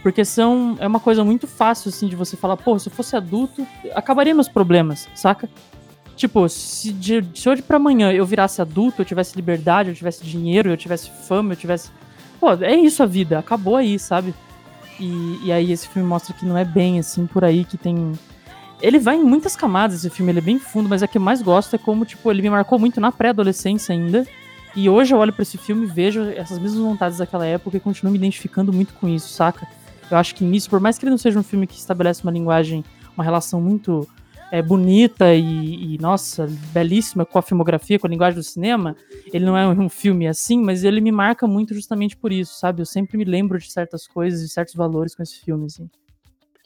Porque 0.03 0.25
são 0.25 0.75
é 0.77 0.85
uma 0.85 0.99
coisa 0.99 1.23
muito 1.23 1.47
fácil 1.47 1.87
assim 1.87 2.07
de 2.07 2.17
você 2.17 2.35
falar, 2.35 2.57
pô, 2.57 2.77
se 2.77 2.89
eu 2.89 2.91
fosse 2.91 3.15
adulto, 3.15 3.65
acabaria 3.95 4.35
meus 4.35 4.49
problemas, 4.49 5.07
saca? 5.15 5.49
Tipo, 6.21 6.47
se 6.47 6.93
de, 6.93 7.25
se 7.33 7.49
hoje 7.49 7.63
pra 7.63 7.77
amanhã 7.77 8.11
eu 8.11 8.23
virasse 8.27 8.61
adulto, 8.61 9.01
eu 9.01 9.05
tivesse 9.05 9.35
liberdade, 9.35 9.89
eu 9.89 9.95
tivesse 9.95 10.23
dinheiro, 10.23 10.69
eu 10.69 10.77
tivesse 10.77 11.09
fama, 11.27 11.53
eu 11.53 11.57
tivesse. 11.57 11.89
Pô, 12.39 12.53
é 12.61 12.75
isso 12.75 13.01
a 13.01 13.07
vida, 13.07 13.39
acabou 13.39 13.75
aí, 13.75 13.97
sabe? 13.97 14.31
E, 14.99 15.39
e 15.43 15.51
aí 15.51 15.71
esse 15.71 15.87
filme 15.87 16.07
mostra 16.07 16.31
que 16.35 16.45
não 16.45 16.55
é 16.55 16.63
bem 16.63 16.99
assim 16.99 17.25
por 17.25 17.43
aí, 17.43 17.65
que 17.65 17.75
tem. 17.75 18.11
Ele 18.79 18.99
vai 18.99 19.15
em 19.15 19.23
muitas 19.23 19.55
camadas, 19.55 19.95
esse 20.05 20.11
filme, 20.11 20.31
ele 20.31 20.37
é 20.37 20.43
bem 20.43 20.59
fundo, 20.59 20.87
mas 20.87 21.01
a 21.01 21.07
que 21.07 21.17
eu 21.17 21.21
mais 21.23 21.41
gosto 21.41 21.75
é 21.75 21.79
como, 21.79 22.05
tipo, 22.05 22.29
ele 22.29 22.43
me 22.43 22.51
marcou 22.51 22.77
muito 22.77 23.01
na 23.01 23.11
pré-adolescência 23.11 23.91
ainda. 23.91 24.23
E 24.75 24.87
hoje 24.87 25.15
eu 25.15 25.17
olho 25.17 25.33
para 25.33 25.41
esse 25.41 25.57
filme 25.57 25.87
e 25.87 25.89
vejo 25.89 26.21
essas 26.21 26.59
mesmas 26.59 26.83
vontades 26.83 27.17
daquela 27.17 27.47
época 27.47 27.77
e 27.77 27.79
continuo 27.79 28.11
me 28.11 28.19
identificando 28.19 28.71
muito 28.71 28.93
com 28.93 29.09
isso, 29.09 29.29
saca? 29.29 29.67
Eu 30.11 30.17
acho 30.17 30.35
que 30.35 30.43
nisso, 30.43 30.69
por 30.69 30.79
mais 30.79 30.99
que 30.99 31.03
ele 31.03 31.09
não 31.09 31.17
seja 31.17 31.39
um 31.39 31.43
filme 31.43 31.65
que 31.65 31.79
estabelece 31.79 32.21
uma 32.21 32.31
linguagem, 32.31 32.85
uma 33.17 33.23
relação 33.23 33.59
muito 33.59 34.07
é, 34.51 34.61
bonita 34.61 35.33
e, 35.33 35.95
e, 35.95 35.97
nossa, 35.97 36.45
belíssima 36.73 37.25
com 37.25 37.39
a 37.39 37.41
filmografia, 37.41 37.97
com 37.97 38.05
a 38.05 38.09
linguagem 38.09 38.37
do 38.37 38.43
cinema, 38.43 38.97
ele 39.33 39.45
não 39.45 39.57
é 39.57 39.65
um 39.65 39.87
filme 39.87 40.27
assim, 40.27 40.61
mas 40.61 40.83
ele 40.83 40.99
me 40.99 41.11
marca 41.11 41.47
muito 41.47 41.73
justamente 41.73 42.17
por 42.17 42.33
isso, 42.33 42.59
sabe? 42.59 42.81
Eu 42.81 42.85
sempre 42.85 43.17
me 43.17 43.23
lembro 43.23 43.57
de 43.57 43.71
certas 43.71 44.05
coisas 44.05 44.41
e 44.41 44.49
certos 44.49 44.75
valores 44.75 45.15
com 45.15 45.23
esse 45.23 45.39
filme, 45.39 45.65
assim. 45.65 45.89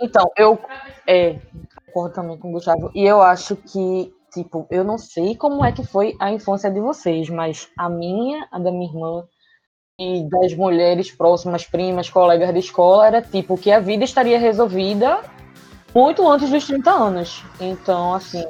Então, 0.02 0.26
eu 0.36 0.60
é, 1.08 1.40
concordo 1.86 2.16
também 2.16 2.38
com 2.38 2.50
o 2.50 2.54
Gustavo, 2.54 2.90
e 2.94 3.06
eu 3.06 3.22
acho 3.22 3.56
que, 3.56 4.12
tipo, 4.34 4.66
eu 4.72 4.84
não 4.84 4.98
sei 4.98 5.36
como 5.36 5.64
é 5.64 5.72
que 5.72 5.86
foi 5.86 6.16
a 6.20 6.32
infância 6.32 6.72
de 6.72 6.80
vocês, 6.80 7.30
mas 7.30 7.70
a 7.78 7.88
minha, 7.88 8.48
a 8.52 8.58
da 8.58 8.72
minha 8.72 8.90
irmã, 8.90 9.24
e 9.98 10.28
das 10.28 10.54
mulheres 10.54 11.12
próximas, 11.12 11.66
primas, 11.66 12.10
colegas 12.10 12.52
de 12.52 12.60
escola, 12.60 13.08
era 13.08 13.22
tipo 13.22 13.58
que 13.58 13.72
a 13.72 13.80
vida 13.80 14.04
estaria 14.04 14.38
resolvida 14.38 15.22
muito 15.96 16.30
antes 16.30 16.50
dos 16.50 16.68
30 16.68 16.92
anos. 16.92 17.44
Então, 17.60 18.14
assim, 18.14 18.46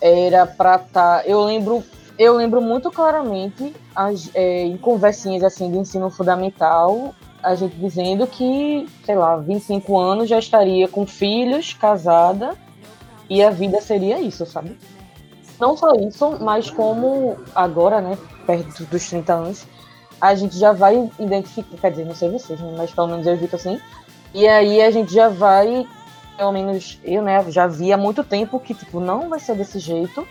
era 0.00 0.46
pra 0.46 0.76
estar. 0.76 1.18
Tá... 1.18 1.22
Eu 1.26 1.42
lembro. 1.42 1.82
Eu 2.16 2.36
lembro 2.36 2.60
muito 2.60 2.90
claramente 2.90 3.74
as, 3.96 4.30
é, 4.34 4.62
em 4.64 4.76
conversinhas 4.76 5.42
assim 5.42 5.70
de 5.70 5.78
ensino 5.78 6.10
fundamental, 6.10 7.14
a 7.42 7.54
gente 7.54 7.74
dizendo 7.76 8.26
que, 8.26 8.86
sei 9.06 9.16
lá, 9.16 9.36
25 9.36 9.98
anos 9.98 10.28
já 10.28 10.38
estaria 10.38 10.86
com 10.86 11.06
filhos, 11.06 11.72
casada, 11.72 12.54
e 13.26 13.42
a 13.42 13.48
vida 13.48 13.80
seria 13.80 14.20
isso, 14.20 14.44
sabe? 14.44 14.76
Não 15.58 15.74
só 15.78 15.94
isso, 15.94 16.36
mas 16.42 16.68
como 16.68 17.38
agora, 17.54 18.02
né, 18.02 18.18
perto 18.46 18.84
dos 18.84 19.08
30 19.08 19.32
anos, 19.32 19.66
a 20.20 20.34
gente 20.34 20.58
já 20.58 20.72
vai 20.72 21.10
identificar, 21.18 21.78
quer 21.78 21.90
dizer, 21.92 22.04
não 22.04 22.14
sei 22.14 22.30
vocês, 22.30 22.60
né, 22.60 22.74
mas 22.76 22.92
pelo 22.92 23.08
menos 23.08 23.26
eu 23.26 23.32
evito 23.32 23.56
assim, 23.56 23.80
e 24.34 24.46
aí 24.46 24.82
a 24.82 24.90
gente 24.90 25.10
já 25.12 25.30
vai 25.30 25.86
pelo 26.40 26.52
menos 26.52 26.98
eu, 27.04 27.20
né, 27.20 27.44
já 27.50 27.66
vi 27.66 27.92
há 27.92 27.98
muito 27.98 28.24
tempo 28.24 28.58
que, 28.58 28.72
tipo, 28.72 28.98
não 28.98 29.28
vai 29.28 29.38
ser 29.38 29.54
desse 29.54 29.78
jeito. 29.78 30.26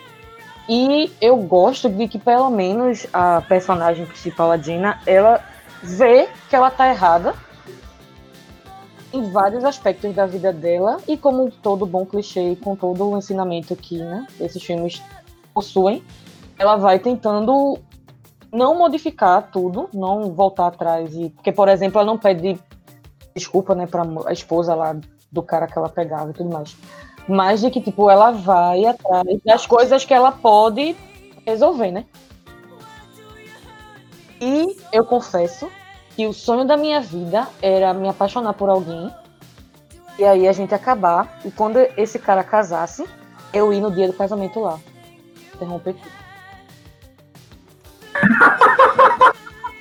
E 0.67 1.11
eu 1.21 1.37
gosto 1.37 1.87
de 1.87 2.07
que, 2.07 2.17
pelo 2.17 2.49
menos, 2.49 3.05
a 3.13 3.41
personagem 3.41 4.07
principal, 4.07 4.49
a 4.49 4.57
Dina, 4.57 4.99
ela 5.05 5.39
vê 5.83 6.27
que 6.49 6.55
ela 6.55 6.71
tá 6.71 6.89
errada 6.89 7.35
em 9.13 9.29
vários 9.29 9.63
aspectos 9.63 10.15
da 10.15 10.25
vida 10.25 10.51
dela. 10.51 10.97
E 11.07 11.15
como 11.15 11.51
todo 11.51 11.85
bom 11.85 12.03
clichê, 12.07 12.57
com 12.59 12.75
todo 12.75 13.07
o 13.07 13.15
ensinamento 13.15 13.75
que, 13.75 13.99
né, 13.99 14.25
esses 14.39 14.63
filmes 14.63 15.03
possuem, 15.53 16.03
ela 16.57 16.75
vai 16.75 16.97
tentando 16.97 17.77
não 18.51 18.75
modificar 18.79 19.51
tudo, 19.51 19.87
não 19.93 20.33
voltar 20.33 20.65
atrás. 20.65 21.13
E, 21.13 21.29
porque, 21.29 21.51
por 21.51 21.67
exemplo, 21.67 22.01
ela 22.01 22.07
não 22.07 22.17
pede 22.17 22.59
desculpa, 23.35 23.75
né, 23.75 23.85
pra 23.85 24.03
a 24.25 24.33
esposa 24.33 24.73
lá 24.73 24.95
do 25.31 25.43
cara 25.43 25.67
que 25.67 25.77
ela 25.77 25.89
pegava 25.89 26.31
e 26.31 26.33
tudo 26.33 26.51
mais. 26.51 26.75
Mas 27.27 27.61
de 27.61 27.69
que, 27.69 27.81
tipo, 27.81 28.09
ela 28.09 28.31
vai 28.31 28.85
atrás 28.85 29.27
das 29.45 29.65
coisas 29.65 30.03
que 30.03 30.13
ela 30.13 30.31
pode 30.31 30.95
resolver, 31.45 31.91
né? 31.91 32.05
E 34.41 34.75
eu 34.91 35.05
confesso 35.05 35.69
que 36.15 36.25
o 36.25 36.33
sonho 36.33 36.65
da 36.65 36.75
minha 36.75 37.01
vida 37.01 37.47
era 37.61 37.93
me 37.93 38.09
apaixonar 38.09 38.53
por 38.53 38.69
alguém 38.69 39.13
e 40.17 40.25
aí 40.25 40.47
a 40.47 40.51
gente 40.51 40.73
acabar. 40.73 41.39
E 41.45 41.51
quando 41.51 41.77
esse 41.95 42.19
cara 42.19 42.43
casasse, 42.43 43.05
eu 43.53 43.71
ir 43.71 43.79
no 43.79 43.91
dia 43.91 44.07
do 44.07 44.13
casamento 44.13 44.59
lá. 44.59 44.79
Interromper 45.55 45.95
tudo. 45.95 46.19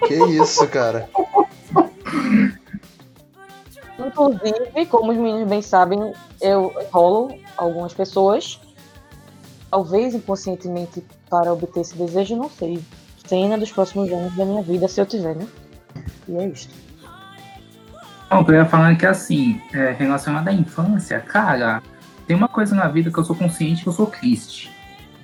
Que 0.06 0.14
isso, 0.14 0.66
cara? 0.68 1.08
Inclusive, 4.18 4.86
como 4.86 5.12
os 5.12 5.16
meninos 5.16 5.48
bem 5.48 5.62
sabem, 5.62 6.12
eu 6.40 6.74
rolo 6.90 7.38
algumas 7.56 7.94
pessoas, 7.94 8.60
talvez 9.70 10.12
inconscientemente 10.12 11.04
para 11.30 11.52
obter 11.52 11.80
esse 11.80 11.96
desejo, 11.96 12.34
não 12.34 12.50
sei. 12.50 12.82
Cena 13.28 13.56
dos 13.56 13.70
próximos 13.70 14.10
anos 14.10 14.34
da 14.34 14.44
minha 14.44 14.62
vida, 14.62 14.88
se 14.88 15.00
eu 15.00 15.06
tiver, 15.06 15.36
né? 15.36 15.46
E 16.26 16.36
é 16.36 16.48
isso. 16.48 16.68
Não, 18.28 18.44
eu 18.44 18.54
ia 18.54 18.66
falando 18.66 18.98
que 18.98 19.06
assim, 19.06 19.60
é, 19.72 19.92
relacionado 19.92 20.48
à 20.48 20.52
infância, 20.52 21.20
cara, 21.20 21.80
tem 22.26 22.34
uma 22.34 22.48
coisa 22.48 22.74
na 22.74 22.88
vida 22.88 23.12
que 23.12 23.18
eu 23.18 23.24
sou 23.24 23.36
consciente 23.36 23.82
que 23.82 23.88
eu 23.88 23.92
sou 23.92 24.06
triste. 24.06 24.70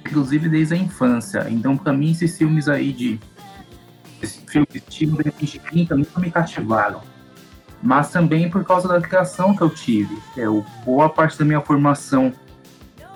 Inclusive 0.06 0.48
desde 0.48 0.74
a 0.74 0.76
infância. 0.76 1.46
Então, 1.50 1.76
pra 1.76 1.92
mim, 1.92 2.12
esses 2.12 2.36
filmes 2.38 2.68
aí 2.68 2.92
de. 2.92 3.18
Esse 4.22 4.38
filme 4.46 4.68
estilo 4.74 5.16
de 5.16 5.24
repente 5.24 5.58
30 5.58 5.96
nunca 5.96 6.20
me 6.20 6.30
cativaram 6.30 7.13
mas 7.84 8.10
também 8.10 8.48
por 8.48 8.64
causa 8.64 8.88
da 8.88 8.98
criação 8.98 9.54
que 9.54 9.60
eu 9.60 9.68
tive. 9.68 10.18
É, 10.38 10.48
o, 10.48 10.64
boa 10.86 11.10
parte 11.10 11.38
da 11.38 11.44
minha 11.44 11.60
formação 11.60 12.32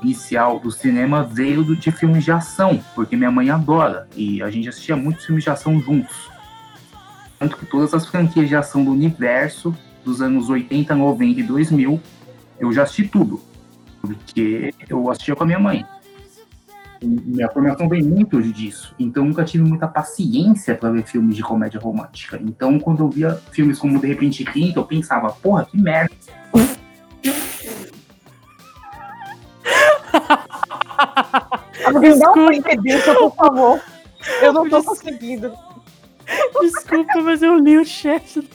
inicial 0.02 0.60
do 0.60 0.70
cinema 0.70 1.24
veio 1.24 1.64
do, 1.64 1.74
de 1.74 1.90
filmes 1.90 2.22
de 2.22 2.30
ação, 2.30 2.78
porque 2.94 3.16
minha 3.16 3.30
mãe 3.30 3.48
adora, 3.48 4.06
e 4.14 4.42
a 4.42 4.50
gente 4.50 4.68
assistia 4.68 4.94
muitos 4.94 5.24
filmes 5.24 5.42
de 5.42 5.50
ação 5.50 5.80
juntos. 5.80 6.30
Tanto 7.38 7.56
que 7.56 7.64
todas 7.64 7.94
as 7.94 8.06
franquias 8.06 8.46
de 8.46 8.54
ação 8.54 8.84
do 8.84 8.92
universo, 8.92 9.74
dos 10.04 10.20
anos 10.20 10.50
80, 10.50 10.94
90 10.94 11.40
e 11.40 11.42
2000, 11.42 12.00
eu 12.60 12.70
já 12.70 12.82
assisti 12.82 13.08
tudo, 13.08 13.40
porque 14.02 14.74
eu 14.86 15.10
assistia 15.10 15.34
com 15.34 15.44
a 15.44 15.46
minha 15.46 15.58
mãe 15.58 15.84
minha 17.02 17.48
formação 17.50 17.88
vem 17.88 18.02
muito 18.02 18.42
disso. 18.42 18.94
Então 18.98 19.24
nunca 19.24 19.44
tive 19.44 19.64
muita 19.64 19.86
paciência 19.86 20.74
para 20.74 20.90
ver 20.90 21.04
filmes 21.04 21.36
de 21.36 21.42
comédia 21.42 21.80
romântica. 21.80 22.40
Então 22.42 22.78
quando 22.78 23.04
eu 23.04 23.08
via 23.08 23.34
filmes 23.52 23.78
como 23.78 23.98
De 24.00 24.06
repente 24.06 24.44
30, 24.44 24.78
eu 24.78 24.84
pensava, 24.84 25.30
porra, 25.32 25.64
que 25.64 25.76
merda. 25.80 26.14
Alguém 31.84 32.18
dá 32.18 32.32
um 32.32 32.34
por 33.14 33.34
favor. 33.36 33.80
Eu 34.42 34.52
não 34.52 34.68
tô 34.68 34.82
conseguindo. 34.82 35.52
Desculpa, 36.60 37.22
mas 37.22 37.42
eu 37.42 37.58
li 37.58 37.78
o 37.78 37.84
chat 37.84 38.46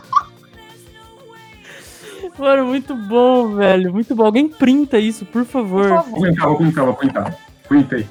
Mano, 2.38 2.66
muito 2.66 2.94
bom, 2.94 3.56
velho. 3.56 3.92
Muito 3.92 4.14
bom. 4.14 4.24
Alguém 4.24 4.48
printa 4.48 4.98
isso, 4.98 5.26
por 5.26 5.44
favor. 5.44 5.88
Vou 6.04 6.20
printar, 6.20 6.48
vou 6.48 6.56
printar, 6.56 6.84
vou 6.84 6.94
printar. 6.94 7.36
Printei. 7.68 8.06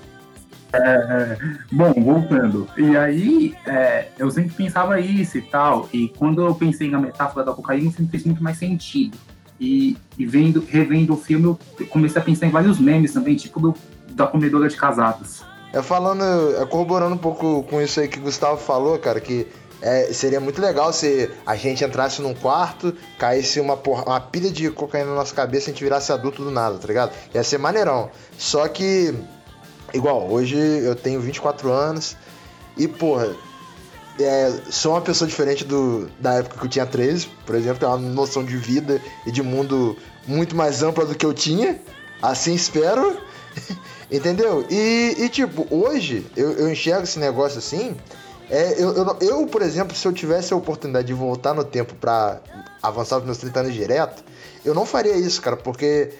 É, 0.74 0.80
é, 0.80 1.38
bom, 1.72 1.94
voltando. 1.94 2.68
E 2.78 2.98
aí, 2.98 3.56
é, 3.66 4.10
eu 4.20 4.30
sempre 4.30 4.54
pensava 4.54 5.00
isso 5.00 5.38
e 5.38 5.42
tal. 5.42 5.88
E 5.94 6.10
quando 6.10 6.46
eu 6.46 6.54
pensei 6.54 6.90
na 6.90 7.00
metáfora 7.00 7.46
da 7.46 7.54
cocaína, 7.54 7.90
sempre 7.92 8.12
fez 8.12 8.26
muito 8.26 8.44
mais 8.44 8.58
sentido. 8.58 9.18
E, 9.60 9.98
e 10.18 10.26
vendo, 10.26 10.64
revendo 10.70 11.14
o 11.14 11.18
filme, 11.18 11.46
eu 11.46 11.60
comecei 11.90 12.22
a 12.22 12.26
pensar 12.26 12.46
em 12.46 12.52
vários 12.52 12.80
memes 12.80 13.14
também, 13.14 13.36
tipo 13.36 13.60
do, 13.60 13.74
da 14.12 14.28
comedora 14.28 14.68
de 14.68 14.76
casados. 14.76 15.44
É 15.74 15.82
falando, 15.82 16.24
é 16.62 16.66
corroborando 16.66 17.16
um 17.16 17.20
pouco 17.20 17.64
com 17.64 17.82
isso 17.82 18.00
aí 18.00 18.08
que 18.08 18.20
o 18.20 18.24
Gustavo 18.24 18.58
falou, 18.58 18.98
cara, 19.00 19.20
que 19.20 19.48
É, 19.82 20.12
seria 20.12 20.40
muito 20.40 20.60
legal 20.60 20.92
se 20.92 21.30
a 21.46 21.56
gente 21.56 21.84
entrasse 21.84 22.22
num 22.22 22.34
quarto, 22.34 22.96
caísse 23.18 23.60
uma, 23.60 23.78
porra, 23.78 24.04
uma 24.06 24.20
pilha 24.20 24.50
de 24.50 24.70
cocaína 24.72 25.10
na 25.10 25.16
nossa 25.16 25.36
cabeça 25.36 25.70
e 25.70 25.72
a 25.72 25.74
gente 25.74 25.84
virasse 25.84 26.12
adulto 26.12 26.44
do 26.44 26.50
nada, 26.50 26.78
tá 26.78 26.88
ligado? 26.88 27.12
Ia 27.34 27.44
ser 27.44 27.60
maneirão. 27.60 28.10
Só 28.38 28.68
que, 28.68 29.14
igual, 29.94 30.28
hoje 30.30 30.58
eu 30.58 30.96
tenho 30.96 31.22
24 31.22 31.72
anos 31.72 32.18
e, 32.76 32.88
porra, 32.88 33.36
é, 34.20 34.52
sou 34.70 34.94
uma 34.94 35.02
pessoa 35.02 35.28
diferente 35.28 35.64
do, 35.64 36.10
da 36.20 36.36
época 36.36 36.58
que 36.58 36.66
eu 36.66 36.70
tinha 36.70 36.86
13, 36.86 37.28
por 37.46 37.56
exemplo, 37.56 37.80
tem 37.80 37.88
uma 37.88 37.98
noção 37.98 38.44
de 38.44 38.58
vida 38.58 39.00
e 39.26 39.32
de 39.32 39.44
mundo 39.44 39.96
muito 40.26 40.56
mais 40.56 40.82
ampla 40.82 41.06
do 41.06 41.14
que 41.14 41.26
eu 41.26 41.34
tinha. 41.34 41.80
Assim 42.22 42.56
espero. 42.56 43.22
Entendeu? 44.12 44.66
E, 44.70 45.16
e, 45.20 45.30
tipo, 45.30 45.68
hoje 45.70 46.26
eu, 46.36 46.52
eu 46.54 46.72
enxergo 46.72 47.04
esse 47.04 47.20
negócio 47.20 47.60
assim. 47.60 47.96
É, 48.50 48.82
eu, 48.82 48.94
eu, 48.94 49.18
eu, 49.20 49.48
por 49.48 49.62
exemplo, 49.62 49.96
se 49.96 50.08
eu 50.08 50.14
tivesse 50.14 50.54
a 50.54 50.58
oportunidade 50.58 51.08
de 51.08 51.14
voltar 51.14 51.54
no 51.54 51.64
tempo 51.64 51.96
pra 51.96 52.40
avançar 52.82 53.18
os 53.18 53.26
meus 53.26 53.38
30 53.38 53.60
anos 53.60 53.74
direto, 53.74 54.24
eu 54.64 54.74
não 54.74 54.86
faria 54.86 55.16
isso, 55.16 55.42
cara, 55.42 55.58
porque 55.58 56.14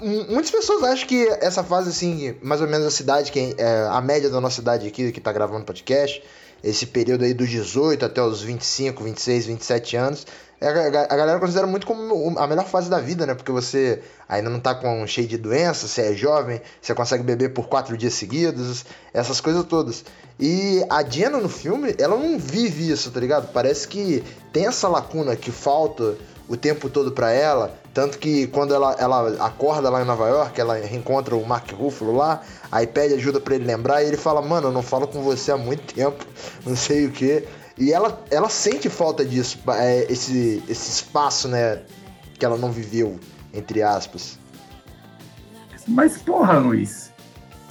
muitas 0.00 0.50
pessoas 0.50 0.82
acham 0.82 1.06
que 1.06 1.26
essa 1.40 1.62
fase, 1.62 1.90
assim, 1.90 2.34
mais 2.42 2.60
ou 2.60 2.66
menos 2.66 2.86
a 2.86 2.90
cidade, 2.90 3.30
que 3.30 3.54
é 3.58 3.86
a 3.90 4.00
média 4.00 4.30
da 4.30 4.40
nossa 4.40 4.56
cidade 4.56 4.86
aqui, 4.86 5.12
que 5.12 5.20
tá 5.20 5.32
gravando 5.32 5.64
podcast, 5.64 6.22
esse 6.64 6.86
período 6.86 7.24
aí 7.24 7.34
dos 7.34 7.48
18 7.48 8.04
até 8.04 8.22
os 8.22 8.40
25, 8.40 9.04
26, 9.04 9.46
27 9.46 9.96
anos, 9.96 10.26
é, 10.62 10.68
a 10.68 11.16
galera 11.16 11.40
considera 11.40 11.66
muito 11.66 11.84
como 11.84 12.38
a 12.38 12.46
melhor 12.46 12.64
fase 12.64 12.88
da 12.88 13.00
vida, 13.00 13.26
né? 13.26 13.34
Porque 13.34 13.50
você 13.50 14.00
ainda 14.28 14.48
não 14.48 14.60
tá 14.60 14.72
com 14.72 15.04
cheio 15.08 15.26
de 15.26 15.36
doença, 15.36 15.88
você 15.88 16.02
é 16.02 16.14
jovem, 16.14 16.62
você 16.80 16.94
consegue 16.94 17.24
beber 17.24 17.52
por 17.52 17.66
quatro 17.66 17.96
dias 17.96 18.14
seguidos, 18.14 18.84
essas 19.12 19.40
coisas 19.40 19.64
todas. 19.64 20.04
E 20.44 20.84
a 20.90 21.04
Jenna 21.04 21.38
no 21.38 21.48
filme, 21.48 21.94
ela 21.96 22.16
não 22.16 22.36
vive 22.36 22.90
isso, 22.90 23.12
tá 23.12 23.20
ligado? 23.20 23.52
Parece 23.52 23.86
que 23.86 24.24
tem 24.52 24.66
essa 24.66 24.88
lacuna 24.88 25.36
que 25.36 25.52
falta 25.52 26.16
o 26.48 26.56
tempo 26.56 26.90
todo 26.90 27.12
para 27.12 27.30
ela. 27.30 27.78
Tanto 27.94 28.18
que 28.18 28.48
quando 28.48 28.74
ela, 28.74 28.92
ela 28.98 29.46
acorda 29.46 29.88
lá 29.88 30.02
em 30.02 30.04
Nova 30.04 30.26
York, 30.28 30.60
ela 30.60 30.74
reencontra 30.74 31.36
o 31.36 31.46
Mark 31.46 31.70
Ruffalo 31.70 32.16
lá, 32.16 32.42
aí 32.72 32.88
pede 32.88 33.14
ajuda 33.14 33.38
para 33.38 33.54
ele 33.54 33.64
lembrar, 33.64 34.02
e 34.02 34.08
ele 34.08 34.16
fala, 34.16 34.42
mano, 34.42 34.66
eu 34.66 34.72
não 34.72 34.82
falo 34.82 35.06
com 35.06 35.22
você 35.22 35.52
há 35.52 35.56
muito 35.56 35.94
tempo, 35.94 36.26
não 36.66 36.74
sei 36.74 37.06
o 37.06 37.12
que. 37.12 37.46
E 37.78 37.92
ela, 37.92 38.20
ela 38.28 38.48
sente 38.48 38.88
falta 38.88 39.24
disso, 39.24 39.60
é, 39.68 40.10
esse, 40.10 40.60
esse 40.68 40.90
espaço, 40.90 41.46
né, 41.46 41.82
que 42.36 42.44
ela 42.44 42.56
não 42.56 42.72
viveu, 42.72 43.16
entre 43.54 43.80
aspas. 43.80 44.40
Mas, 45.86 46.18
porra, 46.18 46.58
Luiz, 46.58 47.12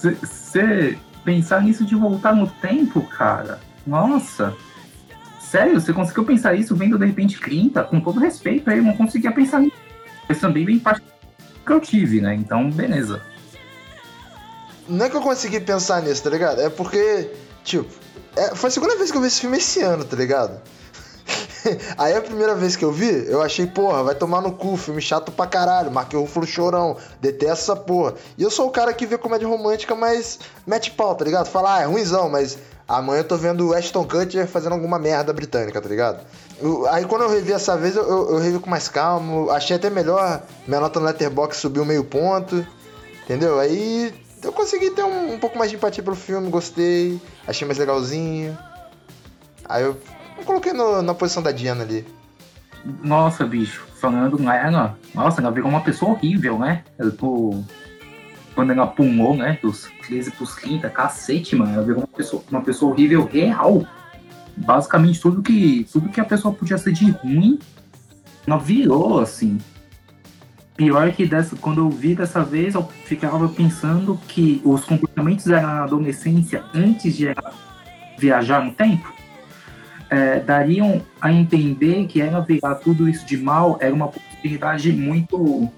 você 0.02 0.98
pensar 1.24 1.62
nisso 1.62 1.86
de 1.86 1.96
voltar 1.96 2.36
no 2.36 2.48
tempo, 2.48 3.02
cara, 3.02 3.60
nossa. 3.86 4.56
Sério, 5.40 5.80
você 5.80 5.92
conseguiu 5.92 6.24
pensar 6.24 6.54
isso 6.56 6.76
vendo 6.76 6.98
de 6.98 7.06
repente 7.06 7.40
30? 7.40 7.84
Com 7.84 8.00
todo 8.00 8.20
respeito, 8.20 8.70
aí 8.70 8.78
eu 8.78 8.84
não 8.84 8.96
conseguia 8.96 9.32
pensar 9.32 9.60
nisso. 9.60 9.76
Mas 10.28 10.40
também 10.40 10.66
vem 10.66 10.80
parte 10.80 11.02
que 11.66 11.72
eu 11.72 11.80
tive, 11.80 12.22
né? 12.22 12.34
Então, 12.34 12.70
beleza. 12.70 13.22
Não 14.88 15.06
é 15.06 15.10
que 15.10 15.16
eu 15.16 15.22
consegui 15.22 15.60
pensar 15.60 16.02
nisso, 16.02 16.24
tá 16.24 16.30
ligado? 16.30 16.62
É 16.62 16.70
porque, 16.70 17.30
tipo, 17.64 17.90
é, 18.36 18.56
foi 18.56 18.70
a 18.70 18.72
segunda 18.72 18.96
vez 18.98 19.12
que 19.12 19.18
eu 19.18 19.22
vi 19.22 19.28
esse 19.28 19.42
filme 19.42 19.58
esse 19.58 19.82
ano, 19.82 20.06
tá 20.06 20.16
ligado? 20.16 20.62
Aí 21.98 22.16
a 22.16 22.22
primeira 22.22 22.56
vez 22.56 22.76
que 22.76 22.84
eu 22.84 22.92
vi, 22.92 23.26
eu 23.28 23.42
achei, 23.42 23.66
porra, 23.66 24.04
vai 24.04 24.16
tomar 24.16 24.42
no 24.42 24.52
cu, 24.52 24.78
filme 24.78 25.02
chato 25.02 25.32
pra 25.32 25.46
caralho, 25.46 25.92
Mark 25.92 26.12
Ruffalo 26.14 26.46
chorão, 26.46 26.98
detesto 27.20 27.72
essa 27.72 27.76
porra. 27.76 28.16
E 28.38 28.44
eu 28.44 28.52
sou 28.52 28.68
o 28.68 28.72
cara 28.72 28.94
que 28.94 29.06
vê 29.06 29.18
comédia 29.18 29.48
romântica, 29.48 29.96
mas 29.96 30.40
mete 30.66 30.92
pau, 30.92 31.16
tá 31.16 31.26
ligado? 31.26 31.48
Fala, 31.48 31.76
ah, 31.76 31.82
é 31.82 31.86
ruimzão, 31.86 32.30
mas 32.30 32.58
amanhã 32.88 33.22
eu 33.22 33.28
tô 33.28 33.38
vendo 33.38 33.70
o 33.70 33.74
Ashton 33.74 34.06
Kutcher 34.06 34.48
fazendo 34.48 34.74
alguma 34.74 35.00
merda 35.00 35.32
britânica, 35.32 35.82
tá 35.82 35.88
ligado? 35.88 36.26
Eu, 36.60 36.88
aí 36.88 37.06
quando 37.06 37.24
eu 37.24 37.30
revi 37.30 37.52
essa 37.52 37.78
vez, 37.78 37.96
eu, 37.96 38.04
eu, 38.04 38.32
eu, 38.32 38.38
revi 38.40 38.60
com 38.60 38.70
mais 38.70 38.88
calma, 38.88 39.52
achei 39.54 39.76
até 39.76 39.90
melhor, 39.90 40.42
minha 40.68 40.80
nota 40.80 41.00
no 41.00 41.06
Letterboxd 41.06 41.62
subiu 41.62 41.86
meio 41.86 42.04
ponto, 42.04 42.66
entendeu? 43.24 43.60
Aí 43.60 44.14
eu 44.44 44.52
consegui 44.52 44.90
ter 44.92 45.04
um, 45.04 45.34
um, 45.34 45.40
pouco 45.40 45.58
mais 45.58 45.70
de 45.70 45.78
empatia 45.78 46.04
pelo 46.04 46.16
filme, 46.16 46.50
gostei, 46.50 47.20
achei 47.48 47.66
mais 47.66 47.78
legalzinho. 47.78 48.58
Aí 49.66 49.84
eu, 49.84 49.96
eu 50.42 50.46
coloquei 50.46 50.74
no, 50.74 51.02
na 51.02 51.14
posição 51.14 51.42
da 51.42 51.52
Diana 51.52 51.84
ali. 51.84 52.06
Nossa, 53.04 53.46
bicho, 53.46 53.86
falando 54.00 54.40
nela, 54.40 54.98
nossa, 55.14 55.40
ela 55.40 55.52
virou 55.52 55.70
uma 55.70 55.82
pessoa 55.82 56.12
horrível, 56.12 56.58
né? 56.58 56.84
Eu 56.98 57.12
tô. 57.16 57.64
Quando 58.56 58.72
ela 58.72 58.88
pulou, 58.88 59.36
né? 59.36 59.60
Dos 59.62 59.90
13 60.06 60.32
pros 60.32 60.56
30, 60.56 60.90
cacete, 60.90 61.56
mano. 61.56 61.74
Ela 61.74 61.84
virou 61.84 62.02
uma 62.02 62.08
pessoa, 62.08 62.44
uma 62.50 62.62
pessoa 62.62 62.92
horrível 62.92 63.24
real. 63.32 63.86
Basicamente 64.58 65.22
tudo 65.22 65.42
que, 65.42 65.88
tudo 65.92 66.10
que 66.10 66.20
a 66.20 66.26
pessoa 66.26 66.54
podia 66.54 66.78
ser 66.78 66.92
de 66.92 67.10
ruim, 67.12 67.60
ela 68.46 68.58
virou, 68.58 69.20
assim. 69.20 69.60
Pior 70.76 71.12
que 71.12 71.26
dessa, 71.26 71.56
quando 71.56 71.82
eu 71.82 71.90
vi 71.90 72.16
dessa 72.16 72.44
vez, 72.44 72.74
eu 72.74 72.84
ficava 73.06 73.48
pensando 73.48 74.20
que 74.28 74.60
os 74.66 74.84
comportamentos 74.84 75.46
da 75.46 75.84
adolescência 75.84 76.64
antes 76.74 77.16
de 77.16 77.28
viajar 78.18 78.66
no 78.66 78.72
tempo 78.72 79.21
é, 80.12 80.42
dariam 80.42 81.02
a 81.22 81.32
entender 81.32 82.06
que 82.06 82.22
ela 82.22 82.42
virar 82.42 82.76
tudo 82.76 83.08
isso 83.08 83.26
de 83.26 83.38
mal 83.38 83.78
era 83.80 83.94
uma 83.96 84.10
possibilidade 84.10 84.92
muito 84.92 85.72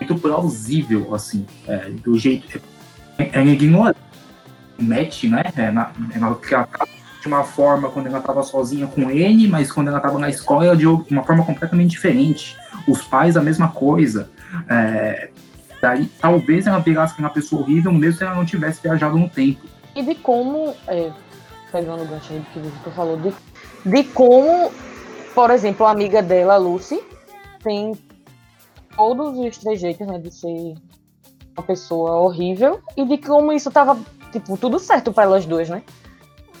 muito 0.00 0.16
plausível, 0.16 1.14
assim, 1.14 1.46
é, 1.68 1.90
do 1.90 2.18
jeito. 2.18 2.60
Ela 3.16 3.50
ignora 3.50 3.94
Matt, 4.76 5.24
né? 5.24 5.44
Ela, 5.56 5.92
ela, 6.12 6.40
ela 6.50 6.68
de 7.20 7.28
uma 7.28 7.44
forma 7.44 7.88
quando 7.88 8.08
ela 8.08 8.18
estava 8.18 8.42
sozinha 8.42 8.88
com 8.88 9.08
ele, 9.08 9.46
mas 9.46 9.70
quando 9.70 9.86
ela 9.86 9.98
estava 9.98 10.18
na 10.18 10.28
escola 10.28 10.76
de 10.76 10.84
uma 10.88 11.22
forma 11.22 11.44
completamente 11.44 11.90
diferente 11.90 12.56
os 12.88 13.02
pais 13.02 13.36
a 13.36 13.40
mesma 13.40 13.68
coisa. 13.68 14.28
É, 14.68 15.30
daí, 15.80 16.06
talvez 16.20 16.66
ela 16.66 16.80
pegasse 16.80 17.16
uma 17.20 17.30
pessoa 17.30 17.62
horrível, 17.62 17.92
mesmo 17.92 18.18
se 18.18 18.24
ela 18.24 18.34
não 18.34 18.44
tivesse 18.44 18.82
viajado 18.82 19.16
no 19.16 19.28
tempo. 19.28 19.66
E 19.94 20.02
de 20.02 20.16
como, 20.16 20.74
é, 20.88 21.12
pegando 21.72 22.02
o 22.02 22.06
gancho 22.06 22.32
aí 22.32 22.44
que 22.52 22.60
você 22.60 22.90
falou, 22.90 23.16
de, 23.16 23.34
de 23.86 24.04
como, 24.04 24.70
por 25.34 25.50
exemplo, 25.50 25.86
a 25.86 25.90
amiga 25.90 26.22
dela, 26.22 26.56
Lucy, 26.58 27.02
tem 27.64 27.94
todos 28.94 29.38
os 29.38 29.58
trejeitos 29.58 30.06
né, 30.06 30.18
de 30.18 30.30
ser 30.30 30.74
uma 31.56 31.66
pessoa 31.66 32.20
horrível 32.20 32.80
e 32.96 33.04
de 33.04 33.18
como 33.18 33.52
isso 33.52 33.70
tava, 33.70 33.98
tipo, 34.30 34.56
tudo 34.56 34.78
certo 34.78 35.12
para 35.12 35.24
elas 35.24 35.46
duas, 35.46 35.68
né? 35.68 35.82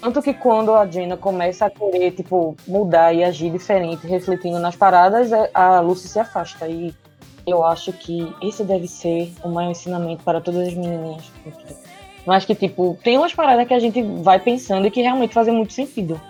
Tanto 0.00 0.20
que 0.20 0.34
quando 0.34 0.74
a 0.74 0.84
Jenna 0.84 1.16
começa 1.16 1.66
a 1.66 1.70
querer, 1.70 2.10
tipo, 2.10 2.56
mudar 2.66 3.12
e 3.12 3.22
agir 3.22 3.52
diferente, 3.52 4.04
refletindo 4.04 4.58
nas 4.58 4.74
paradas, 4.74 5.30
é, 5.30 5.48
a 5.54 5.78
Lucy 5.78 6.08
se 6.08 6.18
afasta. 6.18 6.66
E 6.66 6.92
eu 7.46 7.64
acho 7.64 7.92
que 7.92 8.34
esse 8.42 8.64
deve 8.64 8.88
ser 8.88 9.32
o 9.44 9.48
maior 9.48 9.70
ensinamento 9.70 10.24
para 10.24 10.40
todas 10.40 10.66
as 10.66 10.74
menininhas. 10.74 11.30
Mas 12.26 12.44
que, 12.44 12.54
tipo, 12.54 12.96
tem 13.02 13.18
umas 13.18 13.34
paradas 13.34 13.66
que 13.66 13.74
a 13.74 13.80
gente 13.80 14.00
vai 14.22 14.38
pensando 14.38 14.86
e 14.86 14.90
que 14.90 15.02
realmente 15.02 15.34
fazem 15.34 15.54
muito 15.54 15.72
sentido. 15.72 16.20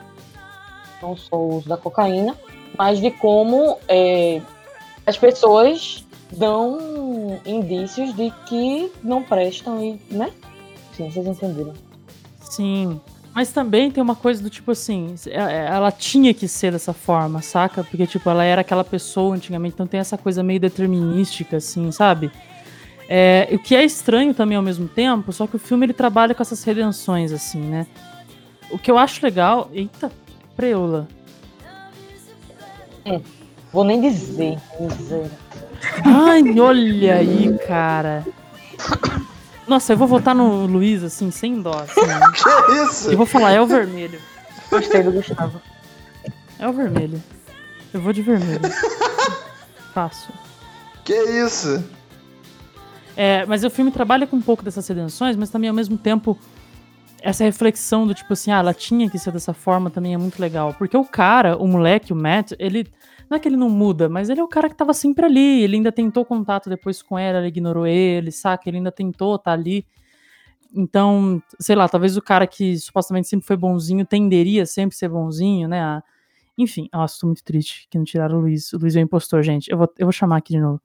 Não 1.02 1.16
só 1.16 1.36
o 1.36 1.56
uso 1.56 1.68
da 1.68 1.76
cocaína, 1.76 2.36
mas 2.78 3.00
de 3.00 3.10
como 3.10 3.78
é, 3.88 4.40
as 5.06 5.18
pessoas 5.18 6.04
dão 6.32 7.40
indícios 7.44 8.14
de 8.14 8.30
que 8.46 8.90
não 9.02 9.22
prestam 9.22 9.82
e, 9.82 10.00
né? 10.10 10.32
Sim, 10.96 11.10
vocês 11.10 11.26
entenderam. 11.26 11.74
Sim, 12.40 13.00
mas 13.34 13.50
também 13.50 13.90
tem 13.90 14.02
uma 14.02 14.14
coisa 14.14 14.42
do 14.42 14.50
tipo 14.50 14.70
assim, 14.70 15.14
é, 15.26 15.40
é, 15.40 15.66
ela 15.66 15.90
tinha 15.90 16.34
que 16.34 16.46
ser 16.46 16.72
dessa 16.72 16.92
forma, 16.92 17.40
saca? 17.40 17.82
Porque, 17.82 18.06
tipo, 18.06 18.28
ela 18.28 18.44
era 18.44 18.60
aquela 18.60 18.84
pessoa 18.84 19.34
antigamente, 19.34 19.74
então 19.74 19.86
tem 19.86 20.00
essa 20.00 20.18
coisa 20.18 20.42
meio 20.42 20.60
determinística, 20.60 21.56
assim, 21.56 21.90
sabe? 21.90 22.30
É, 23.08 23.48
o 23.52 23.58
que 23.58 23.74
é 23.74 23.84
estranho 23.84 24.32
também 24.32 24.56
ao 24.56 24.62
mesmo 24.62 24.88
tempo, 24.88 25.32
só 25.32 25.46
que 25.46 25.56
o 25.56 25.58
filme 25.58 25.86
ele 25.86 25.92
trabalha 25.92 26.34
com 26.34 26.42
essas 26.42 26.62
redenções, 26.64 27.32
assim, 27.32 27.60
né? 27.60 27.86
O 28.70 28.78
que 28.78 28.90
eu 28.90 28.96
acho 28.96 29.24
legal. 29.24 29.70
Eita, 29.72 30.10
preula. 30.56 31.06
Hum, 33.04 33.20
vou 33.72 33.84
nem 33.84 34.00
dizer, 34.00 34.58
dizer. 34.80 35.30
Ai, 36.04 36.58
olha 36.58 37.16
aí, 37.16 37.58
cara. 37.66 38.24
Nossa, 39.66 39.92
eu 39.92 39.96
vou 39.96 40.08
votar 40.08 40.34
no 40.34 40.66
Luiz, 40.66 41.02
assim, 41.02 41.30
sem 41.30 41.60
dó. 41.60 41.72
Assim, 41.72 42.06
né? 42.06 42.20
que 42.34 42.72
isso? 42.84 43.10
Eu 43.10 43.16
vou 43.16 43.26
falar, 43.26 43.52
é 43.52 43.60
o 43.60 43.66
vermelho. 43.66 44.20
Gostei 44.70 45.02
do 45.02 45.12
Gustavo. 45.12 45.60
É 46.58 46.68
o 46.68 46.72
vermelho. 46.72 47.22
Eu 47.92 48.00
vou 48.00 48.12
de 48.12 48.22
vermelho. 48.22 48.60
Fácil. 49.92 50.32
Que 51.04 51.14
isso? 51.14 51.84
É, 53.16 53.44
mas 53.46 53.62
o 53.64 53.70
filme 53.70 53.90
trabalha 53.90 54.26
com 54.26 54.36
um 54.36 54.40
pouco 54.42 54.62
dessas 54.64 54.86
redenções, 54.86 55.36
mas 55.36 55.50
também 55.50 55.68
ao 55.68 55.74
mesmo 55.76 55.98
tempo 55.98 56.38
essa 57.20 57.44
reflexão 57.44 58.06
do 58.06 58.14
tipo 58.14 58.32
assim, 58.32 58.50
ah, 58.50 58.58
ela 58.58 58.74
tinha 58.74 59.08
que 59.08 59.18
ser 59.18 59.30
dessa 59.32 59.52
forma 59.54 59.90
também 59.90 60.14
é 60.14 60.18
muito 60.18 60.40
legal. 60.40 60.74
Porque 60.74 60.96
o 60.96 61.04
cara, 61.04 61.56
o 61.56 61.68
moleque, 61.68 62.12
o 62.12 62.16
Matt, 62.16 62.52
ele 62.58 62.90
não 63.30 63.36
é 63.36 63.40
que 63.40 63.48
ele 63.48 63.56
não 63.56 63.70
muda, 63.70 64.08
mas 64.08 64.28
ele 64.28 64.40
é 64.40 64.44
o 64.44 64.48
cara 64.48 64.68
que 64.68 64.74
tava 64.74 64.92
sempre 64.92 65.24
ali. 65.26 65.62
Ele 65.62 65.76
ainda 65.76 65.92
tentou 65.92 66.24
contato 66.24 66.68
depois 66.68 67.00
com 67.02 67.18
ela, 67.18 67.38
ela 67.38 67.46
ignorou 67.46 67.86
ele, 67.86 68.32
saca? 68.32 68.68
Ele 68.68 68.78
ainda 68.78 68.90
tentou 68.90 69.38
tá 69.38 69.52
ali. 69.52 69.86
Então, 70.74 71.40
sei 71.60 71.76
lá, 71.76 71.88
talvez 71.88 72.16
o 72.16 72.22
cara 72.22 72.46
que 72.46 72.76
supostamente 72.78 73.28
sempre 73.28 73.46
foi 73.46 73.56
bonzinho 73.56 74.06
tenderia 74.06 74.64
sempre 74.66 74.96
ser 74.96 75.08
bonzinho, 75.08 75.68
né? 75.68 75.80
a- 75.80 76.02
Enfim, 76.58 76.88
nossa, 76.92 77.18
tô 77.20 77.26
muito 77.26 77.44
triste 77.44 77.86
que 77.90 77.96
não 77.98 78.04
tiraram 78.04 78.38
o 78.38 78.40
Luiz. 78.40 78.72
O 78.72 78.78
Luiz 78.78 78.96
é 78.96 79.00
um 79.00 79.02
impostor, 79.04 79.42
gente. 79.42 79.70
Eu 79.70 79.78
vou, 79.78 79.88
eu 79.98 80.06
vou 80.06 80.12
chamar 80.12 80.38
aqui 80.38 80.54
de 80.54 80.60
novo. 80.60 80.80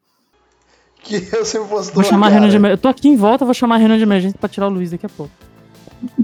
Que 1.08 1.30
eu 1.36 1.46
sempre. 1.46 1.68
Vou 1.68 2.04
chamar 2.04 2.28
a 2.28 2.30
reunião 2.30 2.50
de 2.50 2.56
emergência. 2.58 2.74
Eu 2.74 2.78
tô 2.82 2.88
aqui 2.90 3.08
em 3.08 3.16
volta, 3.16 3.46
vou 3.46 3.54
chamar 3.54 3.76
a 3.76 3.78
reunião 3.78 3.98
de 3.98 4.04
emergência 4.04 4.38
pra 4.38 4.50
tirar 4.50 4.68
o 4.68 4.70
Luiz 4.70 4.92
daqui 4.92 5.06
a 5.06 5.10
pouco. 5.10 5.32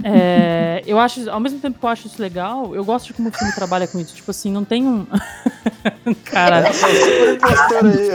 É, 0.03 0.83
eu 0.85 0.99
acho, 0.99 1.27
ao 1.31 1.39
mesmo 1.39 1.57
tempo 1.59 1.79
que 1.79 1.85
eu 1.85 1.89
acho 1.89 2.05
isso 2.05 2.21
legal, 2.21 2.75
eu 2.75 2.85
gosto 2.85 3.07
de 3.07 3.13
como 3.13 3.29
o 3.29 3.31
filme 3.31 3.51
trabalha 3.55 3.87
com 3.87 3.97
isso. 3.99 4.13
Tipo 4.13 4.29
assim, 4.29 4.51
não 4.51 4.63
tem 4.63 4.85
um. 4.85 5.07
Aí, 6.31 8.09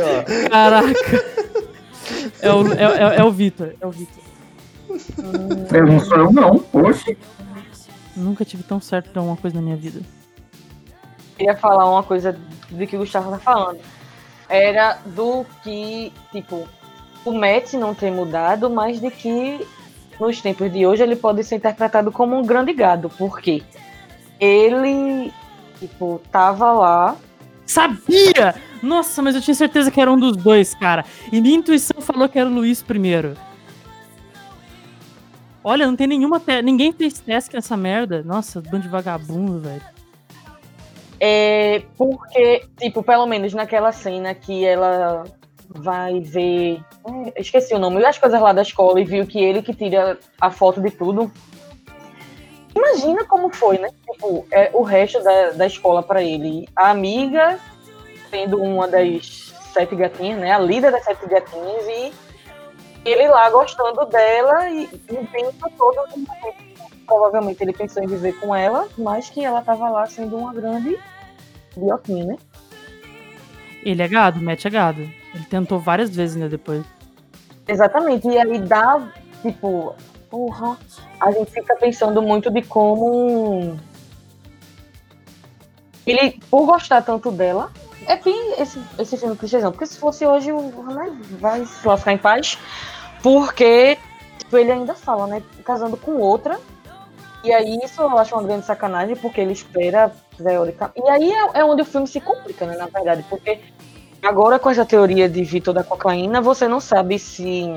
ó. 0.47 0.49
caraca. 0.51 1.25
É 2.41 2.53
o, 2.53 2.73
é, 2.73 2.83
é- 2.83 3.21
é 3.21 3.25
o 3.25 3.31
Vitor, 3.33 3.75
é 3.81 3.87
o 3.87 3.91
Vitor. 3.91 4.23
Eu 5.73 5.87
não 5.87 6.01
sou 6.01 6.17
eu, 6.17 6.33
não. 6.33 6.65
Oxe. 6.73 7.17
Nunca 8.17 8.45
tive 8.45 8.63
tão 8.63 8.81
certo 8.81 9.11
pra 9.11 9.21
uma 9.23 9.37
coisa 9.37 9.57
na 9.57 9.63
minha 9.63 9.77
vida. 9.77 10.01
queria 11.37 11.57
falar 11.57 11.91
uma 11.91 12.03
coisa 12.03 12.39
do 12.71 12.87
que 12.87 12.97
o 12.97 13.01
Gustavo 13.01 13.31
tá 13.33 13.39
falando. 13.39 13.79
Era 14.49 14.99
do 15.05 15.45
que, 15.63 16.13
tipo, 16.33 16.67
o 17.25 17.33
Matt 17.33 17.75
não 17.75 17.95
ter 17.95 18.11
mudado, 18.11 18.71
mas 18.71 19.01
de 19.01 19.11
que 19.11 19.67
nos 20.19 20.41
tempos 20.41 20.73
de 20.73 20.87
hoje 20.87 21.03
ele 21.03 21.17
pode 21.17 21.45
ser 21.45 21.57
interpretado 21.57 22.11
como 22.11 22.37
um 22.37 22.45
grande 22.45 22.73
gado. 22.73 23.09
Por 23.11 23.41
quê? 23.41 23.63
Ele, 24.41 25.33
tipo, 25.79 26.21
tava 26.31 26.73
lá. 26.73 27.17
Sabia! 27.67 28.55
Nossa, 28.83 29.21
mas 29.21 29.35
eu 29.35 29.41
tinha 29.43 29.55
certeza 29.55 29.91
que 29.91 30.01
era 30.01 30.11
um 30.11 30.19
dos 30.19 30.37
dois, 30.37 30.75
cara. 30.75 31.05
E 31.33 31.41
minha 31.41 31.57
intuição 31.57 32.01
falou 32.01 32.29
que 32.29 32.39
era 32.39 32.49
o 32.49 32.53
Luiz 32.53 32.83
primeiro. 32.83 33.37
Olha, 35.63 35.87
não 35.87 35.97
tem 35.97 36.07
nenhuma. 36.07 36.41
Te... 36.41 36.63
Ninguém 36.63 36.93
fez 36.93 37.19
teste 37.19 37.55
nessa 37.55 37.77
merda. 37.77 38.23
Nossa, 38.23 38.61
bando 38.61 38.85
de 38.85 38.89
vagabundo, 38.89 39.59
velho. 39.59 39.83
É, 41.21 41.83
porque, 41.97 42.65
tipo, 42.79 43.03
pelo 43.03 43.27
menos 43.27 43.53
naquela 43.53 43.93
cena 43.93 44.35
que 44.35 44.65
ela 44.65 45.25
vai 45.69 46.21
ver. 46.21 46.81
é, 47.35 47.41
esqueci 47.41 47.75
o 47.75 47.79
nome, 47.79 48.05
as 48.05 48.19
coisas 48.19 48.41
lá 48.41 48.53
da 48.53 48.63
escola 48.63 49.01
e 49.01 49.05
viu 49.05 49.27
que 49.27 49.43
ele 49.43 49.63
que 49.63 49.75
tira 49.75 50.19
a 50.41 50.51
foto 50.51 50.81
de 50.81 50.91
tudo. 50.91 51.31
Imagina 52.75 53.25
como 53.25 53.53
foi, 53.53 53.79
né? 53.79 53.91
Tipo, 54.11 54.47
é, 54.51 54.71
o 54.73 54.83
resto 54.83 55.23
da, 55.23 55.51
da 55.51 55.67
escola 55.67 56.03
pra 56.03 56.23
ele. 56.23 56.69
A 56.77 56.91
amiga 56.91 57.59
sendo 58.31 58.63
uma 58.63 58.87
das 58.87 59.53
sete 59.73 59.97
gatinhas, 59.97 60.39
né? 60.39 60.53
A 60.53 60.59
líder 60.59 60.93
das 60.93 61.05
sete 61.05 61.27
gatinhas 61.27 61.87
e 61.89 62.13
ele 63.05 63.29
lá 63.29 63.49
gostando 63.51 64.05
dela 64.07 64.69
e 64.71 64.85
o 64.85 65.27
tempo 65.27 65.71
todo 65.77 66.01
provavelmente 67.09 67.61
ele 67.63 67.73
pensou 67.73 68.03
em 68.03 68.07
viver 68.07 68.39
com 68.39 68.55
ela, 68.55 68.87
mas 68.97 69.31
que 69.31 69.45
ela 69.45 69.63
tava 69.63 69.89
lá 69.89 70.07
sendo 70.07 70.37
uma 70.37 70.53
grande 70.53 70.97
idiotinha, 71.77 72.27
né? 72.27 72.37
Ele 73.83 74.03
é 74.03 74.07
gado, 74.07 74.41
Matt 74.41 74.65
é 74.67 74.71
gado. 74.71 75.01
Ele 75.35 75.45
tentou 75.49 75.81
várias 75.81 76.15
vezes 76.15 76.37
ainda 76.37 76.49
depois. 76.49 76.85
Exatamente. 77.67 78.29
E 78.29 78.39
aí 78.39 78.59
dá, 78.59 79.11
tipo, 79.41 79.95
porra, 80.29 80.77
a 81.21 81.31
gente 81.33 81.51
fica 81.51 81.75
pensando 81.77 82.21
muito 82.21 82.51
de 82.51 82.63
como 82.63 83.79
ele, 86.07 86.41
por 86.51 86.67
gostar 86.67 87.03
tanto 87.03 87.31
dela, 87.31 87.71
é 88.07 88.17
bem 88.17 88.55
esse, 88.59 88.81
esse 88.99 89.17
filme 89.17 89.37
clichêzão, 89.37 89.71
porque 89.71 89.87
se 89.87 89.99
fosse 89.99 90.27
hoje, 90.27 90.51
o 90.51 90.63
né, 90.83 91.17
vai 91.39 91.65
se 91.65 91.87
lascar 91.87 92.13
em 92.13 92.19
paz, 92.19 92.59
porque 93.23 93.99
tipo, 94.39 94.57
ele 94.57 94.73
ainda 94.73 94.95
fala, 94.95 95.27
né, 95.27 95.43
casando 95.65 95.97
com 95.97 96.17
outra, 96.17 96.59
e 97.45 97.53
aí 97.53 97.79
isso 97.85 98.01
eu 98.03 98.19
acho 98.19 98.35
uma 98.35 98.43
grande 98.43 98.67
sacanagem, 98.67 99.17
porque 99.17 99.41
ele 99.41 99.53
espera 99.53 100.13
teórica. 100.37 100.91
E 100.97 101.09
aí 101.09 101.33
é, 101.33 101.61
é 101.61 101.65
onde 101.65 101.83
o 101.83 101.85
filme 101.85 102.07
se 102.07 102.21
complica, 102.21 102.67
né, 102.67 102.77
na 102.77 102.87
verdade, 102.87 103.25
porque 103.29 103.61
agora 104.23 104.59
com 104.59 104.71
essa 104.71 104.85
teoria 104.85 105.29
de 105.29 105.43
Vitor 105.45 105.73
da 105.75 105.85
cocaína, 105.85 106.41
você 106.41 106.67
não 106.67 106.81
sabe 106.81 107.19
se 107.19 107.73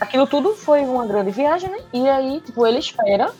aquilo 0.00 0.26
tudo 0.26 0.54
foi 0.54 0.80
uma 0.80 1.06
grande 1.06 1.30
viagem, 1.30 1.70
né? 1.70 1.78
E 1.92 2.08
aí, 2.08 2.40
tipo, 2.40 2.66
ele 2.66 2.78
espera 2.78 3.32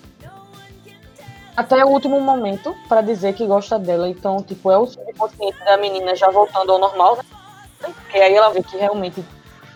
até 1.56 1.84
o 1.84 1.88
último 1.88 2.20
momento 2.20 2.74
pra 2.88 3.00
dizer 3.00 3.34
que 3.34 3.46
gosta 3.46 3.78
dela. 3.78 4.08
Então, 4.08 4.42
tipo, 4.42 4.70
é 4.70 4.78
o 4.78 4.86
subconsciente 4.86 5.58
da 5.64 5.76
menina 5.76 6.14
já 6.14 6.30
voltando 6.30 6.72
ao 6.72 6.78
normal, 6.78 7.16
né? 7.16 7.22
Porque 7.80 8.18
aí 8.18 8.34
ela 8.34 8.50
vê 8.50 8.62
que 8.62 8.76
realmente 8.76 9.24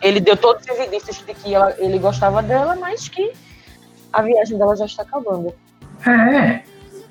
ele 0.03 0.21
deu 0.21 0.37
todos 0.37 0.65
os 0.67 0.79
indícios 0.79 1.19
de 1.19 1.35
que 1.35 1.55
ela- 1.55 1.75
ele 1.79 1.99
gostava 1.99 2.43
dela, 2.43 2.75
mas 2.77 3.09
que 3.09 3.33
a 4.13 4.23
viagem 4.23 4.59
dela 4.59 4.77
já 4.77 4.85
está 4.85 5.03
acabando. 5.03 5.53
É, 6.07 6.63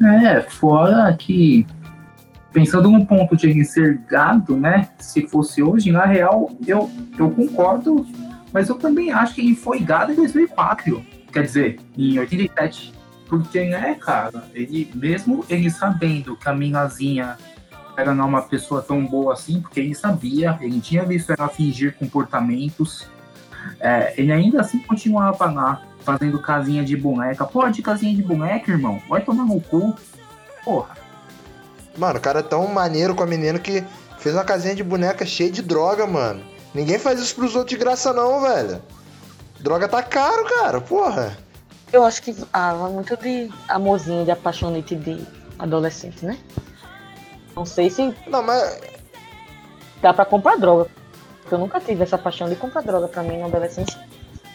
é, 0.02 0.42
fora 0.42 1.16
que 1.18 1.66
pensando 2.52 2.90
no 2.90 3.06
ponto 3.06 3.36
de 3.36 3.64
ser 3.64 4.00
gado, 4.08 4.58
né? 4.58 4.90
Se 4.98 5.28
fosse 5.28 5.62
hoje, 5.62 5.92
na 5.92 6.06
real, 6.06 6.50
eu, 6.66 6.90
eu 7.18 7.30
concordo, 7.32 8.06
mas 8.52 8.70
eu 8.70 8.76
também 8.76 9.12
acho 9.12 9.36
que 9.36 9.42
ele 9.42 9.56
foi 9.56 9.80
gado 9.80 10.12
em 10.12 10.16
2004, 10.16 11.06
quer 11.32 11.44
dizer, 11.44 11.80
em 11.98 12.18
87. 12.18 12.94
Porque, 13.28 13.64
né, 13.66 13.96
cara, 14.00 14.44
ele, 14.56 14.90
mesmo 14.96 15.46
ele 15.48 15.70
sabendo 15.70 16.36
que 16.36 16.50
a 16.50 16.54
minazinha 16.54 17.38
era 17.96 18.14
não 18.16 18.28
uma 18.28 18.42
pessoa 18.42 18.82
tão 18.82 19.06
boa 19.06 19.34
assim, 19.34 19.62
porque 19.62 19.80
ele 19.80 19.94
sabia, 19.94 20.58
ele 20.62 20.80
tinha 20.80 21.04
visto 21.04 21.32
ela 21.32 21.48
fingir 21.48 21.96
comportamentos, 21.96 23.08
é, 23.80 24.14
ele 24.18 24.32
ainda 24.32 24.62
assim 24.62 24.80
continuava 24.80 25.46
lá, 25.52 25.84
fazendo 26.18 26.40
casinha 26.40 26.84
de 26.84 26.98
boneca. 26.98 27.46
Pô, 27.46 27.68
de 27.70 27.82
casinha 27.82 28.16
de 28.16 28.24
boneca, 28.24 28.72
irmão, 28.72 29.00
vai 29.08 29.22
tomar 29.22 29.46
no 29.46 29.62
cu. 29.62 29.96
Porra. 30.64 30.98
Mano, 31.98 32.18
o 32.18 32.22
cara 32.22 32.40
é 32.40 32.44
tão 32.44 32.68
maneiro 32.68 33.14
com 33.14 33.22
a 33.22 33.28
menina 33.28 33.60
que 33.60 33.84
fez 34.18 34.34
uma 34.34 34.44
casinha 34.44 34.74
de 34.74 34.84
boneca 34.84 35.26
cheia 35.26 35.52
de 35.52 35.62
droga, 35.62 36.08
mano. 36.08 36.44
Ninguém 36.74 36.98
faz 36.98 37.20
isso 37.20 37.36
pros 37.36 37.56
outros 37.56 37.78
de 37.78 37.84
graça, 37.84 38.12
não, 38.14 38.42
velho. 38.42 38.82
Droga 39.60 39.88
tá 39.88 40.02
caro, 40.02 40.46
cara, 40.46 40.82
porra. 40.82 41.38
Eu 41.92 42.04
acho 42.04 42.22
que 42.22 42.36
ah, 42.54 42.74
vai 42.74 42.92
muito 42.92 43.16
de 43.18 43.50
amorzinho, 43.68 44.24
de 44.26 44.32
apaixonite 44.32 44.96
de 44.96 45.24
adolescente, 45.58 46.26
né? 46.26 46.38
Não 47.56 47.66
sei 47.66 47.90
se 47.90 48.16
Não, 48.28 48.42
mas. 48.42 48.80
dá 50.02 50.14
pra 50.14 50.26
comprar 50.26 50.56
droga. 50.58 50.90
Porque 51.42 51.54
eu 51.56 51.60
nunca 51.60 51.80
tive 51.80 52.04
essa 52.04 52.18
paixão 52.18 52.48
de 52.48 52.56
comprar 52.56 52.82
droga 52.82 53.08
pra 53.08 53.24
mim 53.24 53.38
na 53.38 53.48
adolescência. 53.48 54.00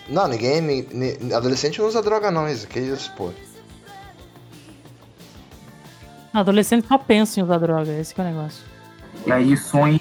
Não, 0.08 0.26
ninguém. 0.28 0.60
ni- 0.60 0.82
ni- 0.92 1.32
adolescente 1.32 1.80
não 1.80 1.88
usa 1.88 2.02
droga, 2.02 2.30
não, 2.30 2.48
isso. 2.48 2.66
Que 2.66 2.78
isso, 2.80 3.10
pô. 3.16 3.30
Adolescente 6.32 6.86
só 6.88 6.98
pensa 6.98 7.38
em 7.38 7.42
usar 7.42 7.58
droga, 7.58 7.92
esse 7.92 8.14
que 8.14 8.20
é 8.20 8.24
o 8.24 8.26
negócio. 8.26 8.64
E 9.26 9.32
aí 9.32 9.56
sonha 9.56 9.94
em 9.94 10.00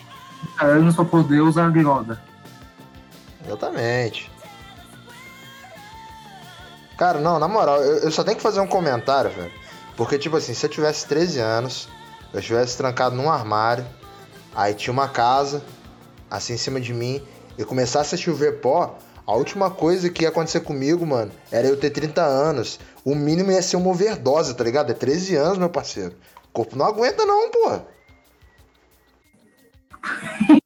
30 0.58 0.66
anos 0.66 0.96
pra 0.96 1.06
poder 1.06 1.42
usar 1.42 1.70
droga. 1.72 2.20
Exatamente. 3.46 4.32
Cara, 6.98 7.20
não, 7.20 7.38
na 7.40 7.48
moral, 7.48 7.82
eu, 7.82 7.98
eu 8.00 8.12
só 8.12 8.24
tenho 8.24 8.38
que 8.38 8.44
fazer 8.44 8.60
um 8.60 8.68
comentário, 8.68 9.30
velho. 9.32 9.52
Porque, 9.96 10.18
tipo 10.18 10.36
assim, 10.38 10.54
se 10.54 10.66
eu 10.66 10.70
tivesse 10.70 11.06
13 11.08 11.40
anos, 11.40 11.88
eu 12.34 12.40
estivesse 12.40 12.78
trancado 12.78 13.16
num 13.16 13.30
armário, 13.30 13.86
aí 14.56 14.74
tinha 14.74 14.92
uma 14.92 15.08
casa, 15.08 15.64
assim, 16.32 16.54
em 16.54 16.58
cima 16.58 16.82
de 16.82 16.94
mim, 16.94 17.22
e 17.58 17.64
começasse 17.64 18.16
a 18.16 18.18
chover 18.18 18.60
pó, 18.60 18.98
a 19.26 19.34
última 19.34 19.72
coisa 19.72 20.10
que 20.10 20.24
ia 20.24 20.30
acontecer 20.30 20.62
comigo, 20.62 21.06
mano, 21.06 21.32
era 21.52 21.68
eu 21.68 21.80
ter 21.80 21.90
30 21.90 22.22
anos. 22.22 22.80
O 23.06 23.16
mínimo 23.16 23.52
ia 23.52 23.62
ser 23.62 23.78
uma 23.78 23.90
overdose, 23.90 24.56
tá 24.56 24.64
ligado? 24.64 24.92
É 24.92 24.94
13 24.94 25.36
anos, 25.36 25.58
meu 25.58 25.70
parceiro. 25.70 26.16
O 26.50 26.52
corpo 26.52 26.76
não 26.76 26.86
aguenta, 26.86 27.26
não, 27.26 27.50
pô. 27.50 27.80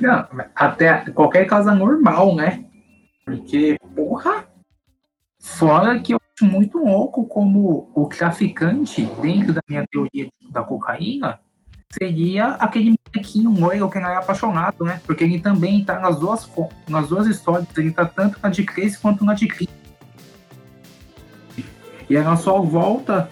Não, 0.00 0.28
até 0.54 1.10
qualquer 1.10 1.44
casa 1.46 1.74
normal, 1.74 2.36
né? 2.36 2.64
Porque, 3.24 3.76
porra. 3.96 4.46
Fora 5.40 5.98
que 5.98 6.14
eu 6.14 6.20
acho 6.34 6.44
muito 6.44 6.78
louco 6.78 7.26
como 7.26 7.90
o 7.94 8.06
traficante, 8.06 9.04
dentro 9.20 9.52
da 9.52 9.60
minha 9.68 9.84
teoria 9.90 10.28
da 10.50 10.62
cocaína, 10.62 11.40
seria 11.90 12.48
aquele 12.54 12.98
molequinho 13.06 13.50
loiro 13.50 13.88
que 13.88 13.98
não 13.98 14.10
é 14.10 14.16
apaixonado, 14.16 14.84
né? 14.84 15.00
Porque 15.06 15.24
ele 15.24 15.40
também 15.40 15.84
tá 15.84 15.98
nas 15.98 16.18
duas, 16.18 16.48
nas 16.88 17.08
duas 17.08 17.26
histórias, 17.26 17.66
ele 17.76 17.90
tá 17.90 18.04
tanto 18.04 18.38
na 18.42 18.50
de 18.50 18.62
Crazy 18.64 18.98
quanto 18.98 19.24
na 19.24 19.34
de 19.34 19.48
Cris. 19.48 19.68
E 22.08 22.16
ela 22.16 22.36
só 22.36 22.60
volta, 22.60 23.30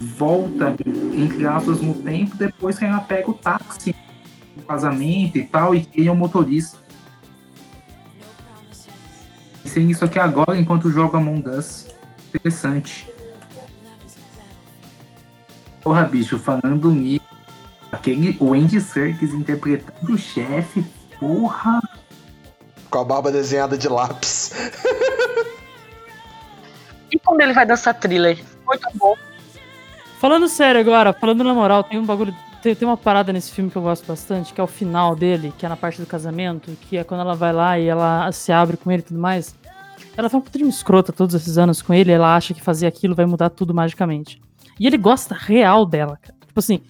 volta, 0.00 0.74
entre 1.14 1.46
aspas, 1.46 1.80
no 1.80 1.94
tempo, 1.94 2.36
depois 2.36 2.78
que 2.78 2.84
ela 2.84 3.00
pega 3.00 3.30
o 3.30 3.34
táxi 3.34 3.94
no 4.56 4.62
casamento 4.62 5.38
e 5.38 5.44
tal, 5.44 5.74
e 5.74 5.88
ele 5.94 6.08
é 6.08 6.12
o 6.12 6.16
motorista. 6.16 6.78
Pensei 9.62 9.84
nisso 9.84 10.04
aqui 10.04 10.18
agora 10.18 10.58
enquanto 10.58 10.90
jogo 10.90 11.16
Among 11.16 11.48
Us. 11.48 11.88
Interessante. 12.28 13.10
Porra, 15.82 16.04
bicho, 16.04 16.38
falando 16.38 16.90
nisso, 16.90 17.31
aquele 17.92 18.36
o 18.40 18.54
Andy 18.54 18.80
Serkis 18.80 19.32
interpretando 19.34 20.14
o 20.14 20.18
chefe, 20.18 20.84
porra. 21.20 21.80
Com 22.90 22.98
a 22.98 23.04
barba 23.04 23.30
desenhada 23.30 23.78
de 23.78 23.88
lápis. 23.88 24.52
quando 27.24 27.40
ele 27.40 27.52
vai 27.52 27.64
dançar 27.64 27.94
thriller. 27.94 28.42
Muito 28.66 28.88
bom. 28.94 29.14
Falando 30.18 30.48
sério 30.48 30.80
agora, 30.80 31.12
falando 31.12 31.44
na 31.44 31.54
moral, 31.54 31.84
tem 31.84 31.98
um 31.98 32.04
bagulho. 32.04 32.34
Tem, 32.62 32.74
tem 32.74 32.86
uma 32.86 32.96
parada 32.96 33.32
nesse 33.32 33.50
filme 33.50 33.70
que 33.70 33.76
eu 33.76 33.82
gosto 33.82 34.06
bastante, 34.06 34.52
que 34.52 34.60
é 34.60 34.64
o 34.64 34.68
final 34.68 35.16
dele, 35.16 35.52
que 35.58 35.66
é 35.66 35.68
na 35.68 35.76
parte 35.76 36.00
do 36.00 36.06
casamento, 36.06 36.70
que 36.82 36.96
é 36.96 37.02
quando 37.02 37.20
ela 37.20 37.34
vai 37.34 37.52
lá 37.52 37.78
e 37.78 37.88
ela 37.88 38.30
se 38.30 38.52
abre 38.52 38.76
com 38.76 38.90
ele 38.90 39.02
e 39.02 39.06
tudo 39.06 39.18
mais. 39.18 39.54
Ela 40.16 40.28
foi 40.28 40.38
um 40.38 40.42
puta 40.42 40.58
de 40.58 40.64
uma 40.64 40.70
escrota 40.70 41.12
todos 41.12 41.34
esses 41.34 41.58
anos 41.58 41.82
com 41.82 41.92
ele, 41.92 42.12
ela 42.12 42.36
acha 42.36 42.54
que 42.54 42.62
fazer 42.62 42.86
aquilo 42.86 43.14
vai 43.14 43.26
mudar 43.26 43.50
tudo 43.50 43.74
magicamente. 43.74 44.40
E 44.78 44.86
ele 44.86 44.96
gosta 44.96 45.34
real 45.34 45.84
dela, 45.84 46.18
cara. 46.22 46.36
Tipo 46.46 46.60
assim, 46.60 46.82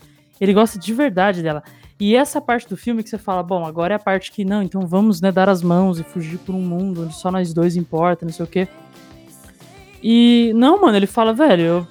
ele 0.43 0.53
gosta 0.53 0.77
de 0.77 0.93
verdade 0.93 1.41
dela. 1.41 1.63
E 2.01 2.17
essa 2.17 2.41
parte 2.41 2.69
do 2.69 2.77
filme 2.77 3.01
que 3.01 3.09
você 3.09 3.17
fala, 3.17 3.45
bom, 3.45 3.65
agora 3.65 3.95
é 3.95 3.97
a 3.97 3.99
parte 3.99 4.33
que 4.33 4.45
não, 4.45 4.61
então 4.61 4.85
vamos, 4.85 5.21
né, 5.21 5.31
dar 5.31 5.49
as 5.49 5.63
mãos 5.63 6.01
e 6.01 6.03
fugir 6.03 6.37
por 6.39 6.53
um 6.53 6.61
mundo 6.61 7.05
onde 7.05 7.15
só 7.15 7.31
nós 7.31 7.55
dois 7.55 7.77
importa, 7.77 8.27
não 8.27 8.33
sei 8.33 8.45
o 8.45 8.49
quê. 8.49 8.67
E 10.03 10.51
não, 10.57 10.81
mano, 10.81 10.97
ele 10.97 11.07
fala, 11.07 11.33
velho, 11.33 11.63
eu, 11.63 11.87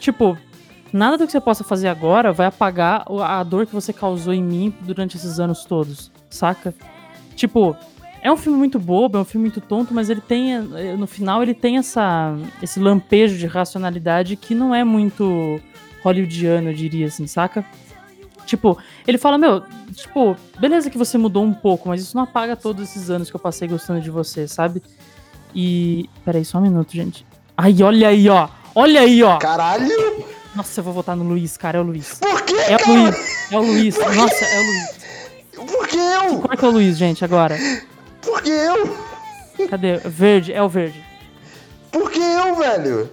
tipo, 0.00 0.36
nada 0.92 1.16
do 1.16 1.24
que 1.24 1.32
você 1.32 1.40
possa 1.40 1.64
fazer 1.64 1.88
agora 1.88 2.30
vai 2.30 2.46
apagar 2.46 3.06
a 3.22 3.42
dor 3.42 3.64
que 3.64 3.72
você 3.72 3.90
causou 3.90 4.34
em 4.34 4.42
mim 4.42 4.74
durante 4.82 5.16
esses 5.16 5.40
anos 5.40 5.64
todos, 5.64 6.12
saca? 6.28 6.74
Tipo, 7.34 7.74
é 8.20 8.30
um 8.30 8.36
filme 8.36 8.58
muito 8.58 8.78
bobo, 8.78 9.16
é 9.16 9.20
um 9.22 9.24
filme 9.24 9.46
muito 9.46 9.62
tonto, 9.62 9.94
mas 9.94 10.10
ele 10.10 10.20
tem, 10.20 10.52
eh, 10.52 10.94
no 10.94 11.06
final, 11.06 11.42
ele 11.42 11.54
tem 11.54 11.78
essa, 11.78 12.36
esse 12.62 12.78
lampejo 12.78 13.38
de 13.38 13.46
racionalidade 13.46 14.36
que 14.36 14.54
não 14.54 14.74
é 14.74 14.84
muito 14.84 15.58
hollywoodiano, 16.02 16.68
eu 16.68 16.74
diria 16.74 17.06
assim, 17.06 17.26
saca? 17.26 17.64
Tipo, 18.44 18.78
ele 19.06 19.18
fala, 19.18 19.38
meu, 19.38 19.62
tipo, 19.92 20.36
beleza 20.58 20.90
que 20.90 20.98
você 20.98 21.16
mudou 21.16 21.44
um 21.44 21.54
pouco, 21.54 21.88
mas 21.88 22.02
isso 22.02 22.16
não 22.16 22.24
apaga 22.24 22.54
todos 22.56 22.82
esses 22.90 23.10
anos 23.10 23.30
que 23.30 23.36
eu 23.36 23.40
passei 23.40 23.66
gostando 23.68 24.00
de 24.00 24.10
você, 24.10 24.46
sabe? 24.46 24.82
E. 25.54 26.08
Peraí, 26.24 26.44
só 26.44 26.58
um 26.58 26.62
minuto, 26.62 26.92
gente. 26.92 27.26
Ai, 27.56 27.82
olha 27.82 28.08
aí, 28.08 28.28
ó! 28.28 28.48
Olha 28.74 29.00
aí, 29.00 29.22
ó! 29.22 29.38
Caralho! 29.38 30.24
Nossa, 30.54 30.80
eu 30.80 30.84
vou 30.84 30.92
votar 30.92 31.16
no 31.16 31.24
Luiz, 31.24 31.56
cara, 31.56 31.78
é 31.78 31.80
o 31.80 31.84
Luiz. 31.84 32.18
Por 32.18 32.42
que, 32.42 32.54
É 32.54 32.76
o 32.76 32.78
cara? 32.78 32.92
Luiz, 32.92 33.52
é 33.52 33.58
o 33.58 33.62
Luiz. 33.62 33.98
Nossa, 33.98 34.44
é 34.44 34.60
o 34.60 34.62
Luiz. 34.64 35.04
Por 35.72 35.88
que 35.88 35.96
eu? 35.96 36.38
Como 36.40 36.52
é 36.52 36.56
que 36.56 36.64
é 36.64 36.68
o 36.68 36.70
Luiz, 36.70 36.96
gente, 36.98 37.24
agora? 37.24 37.56
Por 38.22 38.42
que 38.42 38.50
eu? 38.50 38.96
Cadê? 39.68 39.96
Verde, 39.98 40.52
é 40.52 40.62
o 40.62 40.68
verde. 40.68 41.04
Por 41.92 42.10
que 42.10 42.18
eu, 42.20 42.56
velho? 42.56 43.10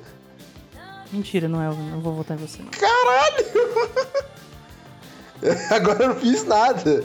Mentira, 1.11 1.47
não 1.47 1.61
é 1.61 1.69
o. 1.69 1.73
Não 1.75 1.99
vou 1.99 2.13
votar 2.13 2.37
em 2.37 2.39
você, 2.41 2.59
não. 2.63 2.69
Caralho! 2.71 4.30
Agora 5.69 6.03
eu 6.03 6.09
não 6.09 6.15
fiz 6.15 6.45
nada. 6.45 7.03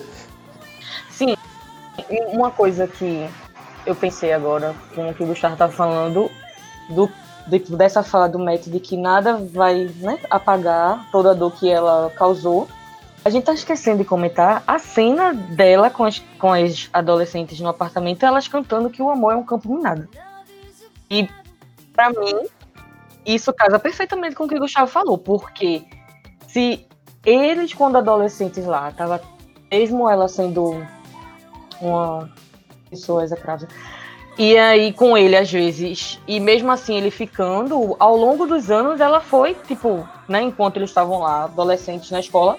Sim, 1.11 1.35
uma 2.33 2.51
coisa 2.51 2.87
que 2.87 3.29
eu 3.85 3.94
pensei 3.94 4.33
agora 4.33 4.75
com 4.94 5.09
o 5.09 5.14
que 5.14 5.22
o 5.22 5.27
Gustavo 5.27 5.57
tava 5.57 5.72
falando, 5.72 6.31
do, 6.90 7.11
de- 7.46 7.77
dessa 7.77 8.03
fala 8.03 8.29
do 8.29 8.38
Matt 8.38 8.66
de 8.66 8.81
que 8.81 8.96
nada 8.96 9.37
vai 9.38 9.90
né, 9.96 10.18
apagar 10.31 11.09
toda 11.11 11.31
a 11.31 11.35
dor 11.35 11.53
que 11.53 11.70
ela 11.70 12.12
causou. 12.16 12.68
A 13.25 13.31
gente 13.31 13.44
tá 13.44 13.55
esquecendo 13.55 13.99
de 13.99 14.05
comentar 14.05 14.62
a 14.66 14.79
cena 14.79 15.33
dela 15.33 15.90
com 15.90 16.05
as, 16.05 16.20
com 16.38 16.53
as 16.53 16.88
adolescentes 16.92 17.59
no 17.59 17.68
apartamento, 17.68 18.25
elas 18.25 18.46
cantando 18.46 18.90
que 18.90 19.03
o 19.03 19.11
amor 19.11 19.33
é 19.33 19.37
um 19.37 19.44
campo 19.44 19.72
minado. 19.72 20.09
E, 21.11 21.29
pra 21.92 22.11
mim, 22.11 22.46
isso 23.25 23.53
casa 23.53 23.79
perfeitamente 23.79 24.37
com 24.37 24.44
o 24.44 24.49
que 24.49 24.55
o 24.55 24.61
Gustavo 24.61 24.87
falou, 24.87 25.18
porque 25.18 25.85
se 26.46 26.87
eles, 27.27 27.75
quando 27.75 27.99
adolescentes 27.99 28.65
lá, 28.65 28.93
tava 28.93 29.21
mesmo 29.71 30.09
ela 30.09 30.29
sendo 30.29 30.87
uma 31.81 32.31
pessoa 32.89 33.25
execrável. 33.25 33.69
E 34.39 34.57
aí, 34.57 34.93
com 34.93 35.17
ele, 35.17 35.35
às 35.35 35.51
vezes, 35.51 36.21
e 36.29 36.39
mesmo 36.39 36.71
assim 36.71 36.97
ele 36.97 37.11
ficando, 37.11 37.97
ao 37.99 38.17
longo 38.17 38.47
dos 38.47 38.71
anos, 38.71 39.01
ela 39.01 39.21
foi, 39.21 39.55
tipo, 39.67 40.07
né, 40.29 40.43
enquanto 40.43 40.77
eles 40.77 40.91
estavam 40.91 41.21
lá, 41.21 41.45
adolescentes 41.45 42.11
na 42.11 42.21
escola, 42.21 42.59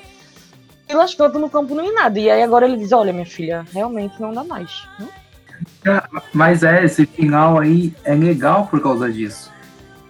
e 0.89 0.93
lascando 0.93 1.37
no 1.37 1.49
campo 1.49 1.75
não 1.75 1.83
em 1.83 1.93
nada. 1.93 2.19
E 2.19 2.29
aí 2.29 2.41
agora 2.41 2.65
ele 2.65 2.77
diz, 2.77 2.91
olha, 2.91 3.13
minha 3.13 3.25
filha, 3.25 3.65
realmente 3.71 4.19
não 4.19 4.33
dá 4.33 4.43
mais. 4.43 4.87
né? 4.99 6.01
Mas 6.33 6.63
é, 6.63 6.83
esse 6.83 7.05
final 7.05 7.59
aí 7.59 7.93
é 8.03 8.15
legal 8.15 8.67
por 8.67 8.81
causa 8.81 9.11
disso. 9.11 9.51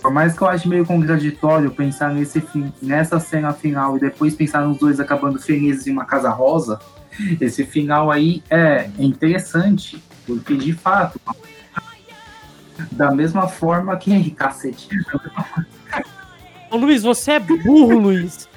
Por 0.01 0.12
mais 0.12 0.38
que 0.38 0.41
eu 0.41 0.47
ache 0.47 0.67
meio 0.67 0.86
contraditório 0.86 1.71
pensar 1.71 2.13
nesse 2.13 2.39
fim, 2.39 2.71
nessa 2.81 3.19
cena 3.19 3.51
final 3.53 3.97
e 3.97 3.99
depois 3.99 4.36
pensar 4.36 4.62
nos 4.62 4.77
dois 4.77 4.99
acabando 4.99 5.39
felizes 5.39 5.88
em 5.88 5.91
uma 5.91 6.05
casa 6.05 6.29
rosa, 6.29 6.79
esse 7.41 7.65
final 7.65 8.12
aí 8.12 8.43
é 8.49 8.89
interessante, 8.99 10.01
porque 10.25 10.55
de 10.55 10.73
fato, 10.73 11.19
da 12.91 13.12
mesma 13.12 13.47
forma 13.47 13.95
que. 13.97 14.31
Cacete. 14.31 14.88
Ô 16.69 16.77
Luiz, 16.77 17.01
você 17.01 17.33
é 17.33 17.39
burro, 17.39 17.97
Luiz. 17.97 18.47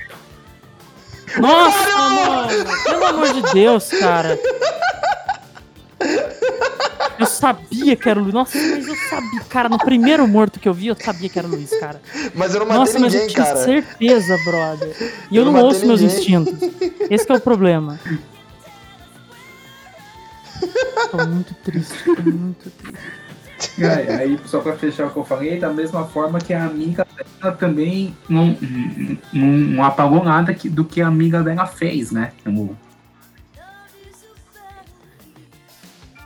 Nossa, 1.38 1.98
mano! 2.08 2.48
Pelo 2.84 3.06
amor 3.06 3.32
de 3.34 3.42
Deus, 3.52 3.88
cara. 3.90 4.38
Eu 7.18 7.26
sabia 7.26 7.94
que 7.96 8.08
era 8.08 8.18
o 8.18 8.22
Luiz. 8.22 8.32
Nossa, 8.34 8.56
mas 8.58 8.86
eu 8.88 8.96
sabia, 8.96 9.40
cara. 9.48 9.68
No 9.68 9.78
primeiro 9.78 10.26
morto 10.26 10.58
que 10.58 10.68
eu 10.68 10.72
vi, 10.72 10.86
eu 10.86 10.96
sabia 10.98 11.28
que 11.28 11.38
era 11.38 11.46
o 11.46 11.50
Luiz, 11.50 11.70
cara. 11.78 12.00
Mas 12.34 12.54
eu 12.54 12.60
não 12.60 12.66
matei 12.66 12.80
Nossa, 12.80 12.98
mas 12.98 13.12
eu 13.14 13.20
ninguém, 13.20 13.34
tinha 13.34 13.46
cara. 13.46 13.58
certeza, 13.64 14.38
brother. 14.44 14.96
E 15.30 15.36
eu, 15.36 15.42
Eu 15.42 15.44
não, 15.46 15.52
não 15.52 15.64
ouço 15.66 15.86
meus 15.86 16.00
ninguém. 16.00 16.16
instintos. 16.16 16.54
Esse 17.10 17.26
que 17.26 17.32
é 17.32 17.34
o 17.36 17.40
problema. 17.40 18.00
Tô 21.10 21.26
muito 21.26 21.54
triste, 21.62 22.04
tô 22.04 22.22
muito 22.22 22.70
triste. 22.70 23.84
É, 23.84 24.14
aí, 24.16 24.38
só 24.46 24.60
pra 24.60 24.74
fechar 24.74 25.06
o 25.06 25.10
que 25.10 25.18
eu 25.18 25.24
falei, 25.24 25.58
da 25.58 25.68
mesma 25.70 26.06
forma 26.06 26.38
que 26.38 26.54
a 26.54 26.64
amiga 26.64 27.06
dela 27.40 27.54
também 27.54 28.16
não, 28.28 28.56
não, 29.32 29.46
não 29.46 29.84
apagou 29.84 30.24
nada 30.24 30.54
que- 30.54 30.68
do 30.70 30.82
que 30.84 31.02
a 31.02 31.06
amiga 31.08 31.42
dela 31.42 31.66
fez, 31.66 32.10
né? 32.10 32.32
Como- 32.42 32.76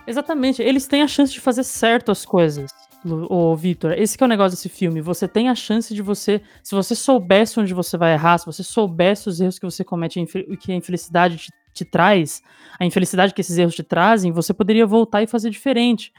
Exatamente, 0.07 0.63
eles 0.63 0.87
têm 0.87 1.03
a 1.03 1.09
chance 1.09 1.33
de 1.33 1.41
fazer 1.41 1.65
certo 1.65 2.13
as 2.13 2.25
coisas. 2.25 2.71
Ô, 3.29 3.55
Vitor, 3.55 3.93
esse 3.93 4.17
é 4.19 4.25
o 4.25 4.29
negócio 4.29 4.57
desse 4.57 4.69
filme. 4.69 5.03
Você 5.03 5.29
tem 5.29 5.51
a 5.51 5.55
chance 5.55 5.95
de 5.95 6.01
você. 6.01 6.41
Se 6.63 6.75
você 6.75 6.95
soubesse 6.95 7.61
onde 7.61 7.75
você 7.75 7.99
vai 7.99 8.15
errar, 8.15 8.39
se 8.39 8.47
você 8.47 8.63
soubesse 8.63 9.29
os 9.29 9.41
erros 9.41 9.59
que 9.59 9.67
você 9.67 9.85
comete, 9.85 10.19
o 10.21 10.57
que 10.57 10.73
a 10.73 10.75
infelicidade 10.75 11.37
te, 11.37 11.53
te 11.75 11.85
traz, 11.85 12.43
a 12.81 12.85
infelicidade 12.87 13.35
que 13.35 13.43
esses 13.43 13.59
erros 13.59 13.75
te 13.75 13.83
trazem, 13.83 14.33
você 14.33 14.55
poderia 14.55 14.87
voltar 14.87 15.23
e 15.23 15.27
fazer 15.27 15.51
diferente. 15.51 16.13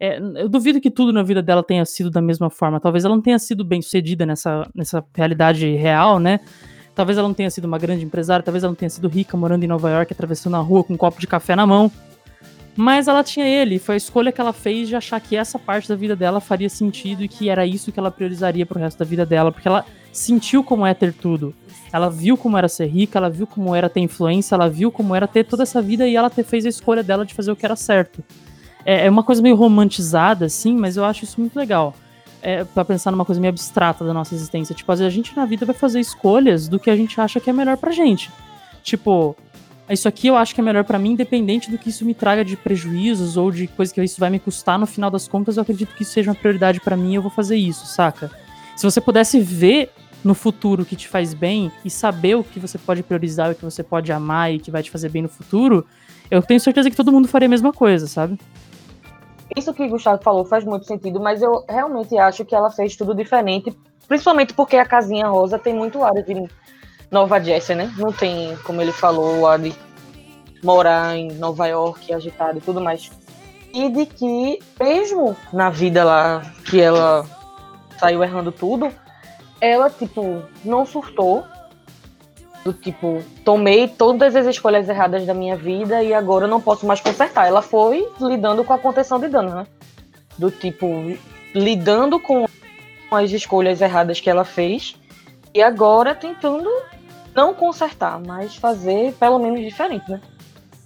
É, 0.00 0.18
eu 0.18 0.48
duvido 0.48 0.80
que 0.80 0.90
tudo 0.90 1.12
na 1.12 1.22
vida 1.22 1.40
dela 1.40 1.62
tenha 1.62 1.84
sido 1.84 2.10
da 2.10 2.20
mesma 2.20 2.50
forma. 2.50 2.80
Talvez 2.80 3.04
ela 3.04 3.14
não 3.14 3.22
tenha 3.22 3.38
sido 3.38 3.64
bem 3.64 3.80
sucedida 3.80 4.26
nessa, 4.26 4.68
nessa 4.74 5.04
realidade 5.14 5.72
real, 5.76 6.18
né? 6.18 6.40
Talvez 6.96 7.16
ela 7.16 7.28
não 7.28 7.34
tenha 7.34 7.50
sido 7.50 7.64
uma 7.66 7.78
grande 7.78 8.04
empresária, 8.04 8.42
talvez 8.42 8.64
ela 8.64 8.70
não 8.70 8.76
tenha 8.76 8.90
sido 8.90 9.08
rica, 9.08 9.36
morando 9.36 9.62
em 9.64 9.68
Nova 9.68 9.88
York, 9.90 10.12
atravessando 10.12 10.56
a 10.56 10.60
rua 10.60 10.82
com 10.82 10.94
um 10.94 10.96
copo 10.96 11.20
de 11.20 11.28
café 11.28 11.54
na 11.54 11.66
mão. 11.66 11.90
Mas 12.76 13.06
ela 13.06 13.22
tinha 13.22 13.46
ele, 13.46 13.78
foi 13.78 13.94
a 13.94 13.98
escolha 13.98 14.32
que 14.32 14.40
ela 14.40 14.52
fez 14.52 14.88
de 14.88 14.96
achar 14.96 15.20
que 15.20 15.36
essa 15.36 15.58
parte 15.58 15.88
da 15.88 15.94
vida 15.94 16.16
dela 16.16 16.40
faria 16.40 16.68
sentido 16.68 17.22
e 17.22 17.28
que 17.28 17.48
era 17.48 17.64
isso 17.64 17.92
que 17.92 18.00
ela 18.00 18.10
priorizaria 18.10 18.66
pro 18.66 18.80
resto 18.80 18.98
da 18.98 19.04
vida 19.04 19.24
dela, 19.24 19.52
porque 19.52 19.68
ela 19.68 19.84
sentiu 20.12 20.64
como 20.64 20.84
é 20.84 20.92
ter 20.92 21.12
tudo. 21.12 21.54
Ela 21.92 22.10
viu 22.10 22.36
como 22.36 22.58
era 22.58 22.68
ser 22.68 22.86
rica, 22.86 23.18
ela 23.18 23.30
viu 23.30 23.46
como 23.46 23.74
era 23.74 23.88
ter 23.88 24.00
influência, 24.00 24.56
ela 24.56 24.68
viu 24.68 24.90
como 24.90 25.14
era 25.14 25.28
ter 25.28 25.44
toda 25.44 25.62
essa 25.62 25.80
vida 25.80 26.08
e 26.08 26.16
ela 26.16 26.28
ter, 26.28 26.42
fez 26.42 26.66
a 26.66 26.68
escolha 26.68 27.04
dela 27.04 27.24
de 27.24 27.32
fazer 27.32 27.52
o 27.52 27.56
que 27.56 27.64
era 27.64 27.76
certo. 27.76 28.24
É, 28.84 29.06
é 29.06 29.10
uma 29.10 29.22
coisa 29.22 29.40
meio 29.40 29.54
romantizada, 29.54 30.46
assim, 30.46 30.74
mas 30.74 30.96
eu 30.96 31.04
acho 31.04 31.22
isso 31.22 31.40
muito 31.40 31.56
legal. 31.56 31.94
É, 32.42 32.64
pra 32.64 32.84
pensar 32.84 33.10
numa 33.12 33.24
coisa 33.24 33.40
meio 33.40 33.50
abstrata 33.52 34.04
da 34.04 34.12
nossa 34.12 34.34
existência. 34.34 34.74
Tipo, 34.74 34.90
às 34.90 34.98
vezes 34.98 35.12
a 35.12 35.14
gente 35.14 35.34
na 35.36 35.46
vida 35.46 35.64
vai 35.64 35.74
fazer 35.74 36.00
escolhas 36.00 36.68
do 36.68 36.78
que 36.78 36.90
a 36.90 36.96
gente 36.96 37.18
acha 37.20 37.40
que 37.40 37.48
é 37.48 37.52
melhor 37.52 37.76
pra 37.76 37.92
gente. 37.92 38.30
Tipo, 38.82 39.34
isso 39.90 40.08
aqui 40.08 40.28
eu 40.28 40.36
acho 40.36 40.54
que 40.54 40.60
é 40.60 40.64
melhor 40.64 40.84
pra 40.84 40.98
mim, 40.98 41.10
independente 41.10 41.70
do 41.70 41.76
que 41.76 41.90
isso 41.90 42.04
me 42.04 42.14
traga 42.14 42.44
de 42.44 42.56
prejuízos 42.56 43.36
ou 43.36 43.50
de 43.50 43.66
coisa 43.66 43.92
que 43.92 44.02
isso 44.02 44.18
vai 44.18 44.30
me 44.30 44.38
custar, 44.38 44.78
no 44.78 44.86
final 44.86 45.10
das 45.10 45.28
contas, 45.28 45.56
eu 45.56 45.62
acredito 45.62 45.94
que 45.94 46.02
isso 46.02 46.12
seja 46.12 46.30
uma 46.30 46.36
prioridade 46.36 46.80
pra 46.80 46.96
mim 46.96 47.12
e 47.12 47.14
eu 47.16 47.22
vou 47.22 47.30
fazer 47.30 47.56
isso, 47.56 47.86
saca? 47.86 48.30
Se 48.76 48.82
você 48.82 49.00
pudesse 49.00 49.40
ver 49.40 49.90
no 50.24 50.34
futuro 50.34 50.82
o 50.82 50.86
que 50.86 50.96
te 50.96 51.06
faz 51.06 51.34
bem 51.34 51.70
e 51.84 51.90
saber 51.90 52.34
o 52.34 52.42
que 52.42 52.58
você 52.58 52.78
pode 52.78 53.02
priorizar, 53.02 53.50
o 53.50 53.54
que 53.54 53.64
você 53.64 53.82
pode 53.82 54.10
amar 54.10 54.52
e 54.52 54.58
que 54.58 54.70
vai 54.70 54.82
te 54.82 54.90
fazer 54.90 55.10
bem 55.10 55.22
no 55.22 55.28
futuro, 55.28 55.86
eu 56.30 56.40
tenho 56.40 56.58
certeza 56.58 56.88
que 56.88 56.96
todo 56.96 57.12
mundo 57.12 57.28
faria 57.28 57.46
a 57.46 57.50
mesma 57.50 57.72
coisa, 57.72 58.06
sabe? 58.06 58.38
Isso 59.54 59.74
que 59.74 59.82
o 59.82 59.88
Gustavo 59.88 60.22
falou 60.22 60.44
faz 60.44 60.64
muito 60.64 60.86
sentido, 60.86 61.20
mas 61.20 61.42
eu 61.42 61.64
realmente 61.68 62.16
acho 62.16 62.44
que 62.44 62.54
ela 62.54 62.70
fez 62.70 62.96
tudo 62.96 63.14
diferente, 63.14 63.76
principalmente 64.08 64.54
porque 64.54 64.76
a 64.76 64.86
casinha 64.86 65.28
rosa 65.28 65.58
tem 65.58 65.74
muito 65.74 66.02
ar 66.02 66.14
de 66.14 66.48
Nova 67.10 67.40
Jersey, 67.40 67.76
né? 67.76 67.92
Não 67.96 68.12
tem, 68.12 68.56
como 68.58 68.80
ele 68.80 68.92
falou, 68.92 69.46
ar 69.46 69.58
de 69.58 69.74
morar 70.62 71.16
em 71.16 71.28
Nova 71.32 71.66
York, 71.66 72.12
agitado 72.12 72.58
e 72.58 72.60
tudo 72.60 72.80
mais. 72.80 73.10
E 73.72 73.88
de 73.88 74.06
que, 74.06 74.58
mesmo 74.80 75.36
na 75.52 75.68
vida 75.68 76.04
lá 76.04 76.42
que 76.64 76.80
ela 76.80 77.26
saiu 77.98 78.22
errando 78.22 78.50
tudo, 78.50 78.90
ela, 79.60 79.90
tipo, 79.90 80.42
não 80.64 80.86
surtou. 80.86 81.44
Do 82.64 82.72
tipo, 82.72 83.22
tomei 83.44 83.86
todas 83.86 84.34
as 84.34 84.46
escolhas 84.46 84.88
erradas 84.88 85.26
da 85.26 85.34
minha 85.34 85.54
vida 85.54 86.02
e 86.02 86.14
agora 86.14 86.46
eu 86.46 86.48
não 86.48 86.62
posso 86.62 86.86
mais 86.86 86.98
consertar. 86.98 87.46
Ela 87.46 87.60
foi 87.60 88.08
lidando 88.18 88.64
com 88.64 88.72
a 88.72 88.78
contenção 88.78 89.18
de 89.18 89.28
danos, 89.28 89.52
né? 89.52 89.66
Do 90.38 90.50
tipo, 90.50 90.86
lidando 91.54 92.18
com 92.18 92.46
as 93.10 93.30
escolhas 93.30 93.82
erradas 93.82 94.18
que 94.18 94.30
ela 94.30 94.44
fez 94.44 94.96
e 95.52 95.62
agora 95.62 96.14
tentando 96.14 96.70
não 97.34 97.54
consertar, 97.54 98.20
mas 98.24 98.56
fazer 98.56 99.12
pelo 99.14 99.38
menos 99.38 99.60
diferente, 99.60 100.10
né? 100.10 100.20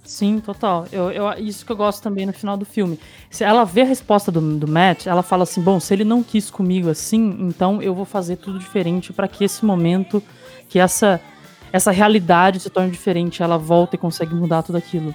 Sim, 0.09 0.39
total. 0.39 0.87
Eu, 0.91 1.11
eu, 1.11 1.31
isso 1.33 1.63
que 1.63 1.71
eu 1.71 1.75
gosto 1.75 2.01
também 2.01 2.25
no 2.25 2.33
final 2.33 2.57
do 2.57 2.65
filme. 2.65 2.99
Se 3.29 3.43
ela 3.43 3.63
vê 3.63 3.81
a 3.81 3.85
resposta 3.85 4.31
do, 4.31 4.41
do 4.57 4.67
Matt, 4.67 5.05
ela 5.05 5.21
fala 5.21 5.43
assim: 5.43 5.61
bom, 5.61 5.79
se 5.79 5.93
ele 5.93 6.03
não 6.03 6.23
quis 6.23 6.49
comigo 6.49 6.89
assim, 6.89 7.37
então 7.41 7.79
eu 7.79 7.93
vou 7.93 8.05
fazer 8.05 8.37
tudo 8.37 8.57
diferente 8.57 9.13
para 9.13 9.27
que 9.27 9.43
esse 9.43 9.63
momento, 9.63 10.21
que 10.67 10.79
essa, 10.79 11.21
essa 11.71 11.91
realidade 11.91 12.59
se 12.59 12.71
torne 12.71 12.89
diferente, 12.89 13.43
ela 13.43 13.55
volta 13.55 13.95
e 13.95 13.99
consegue 13.99 14.33
mudar 14.33 14.63
tudo 14.63 14.79
aquilo. 14.79 15.13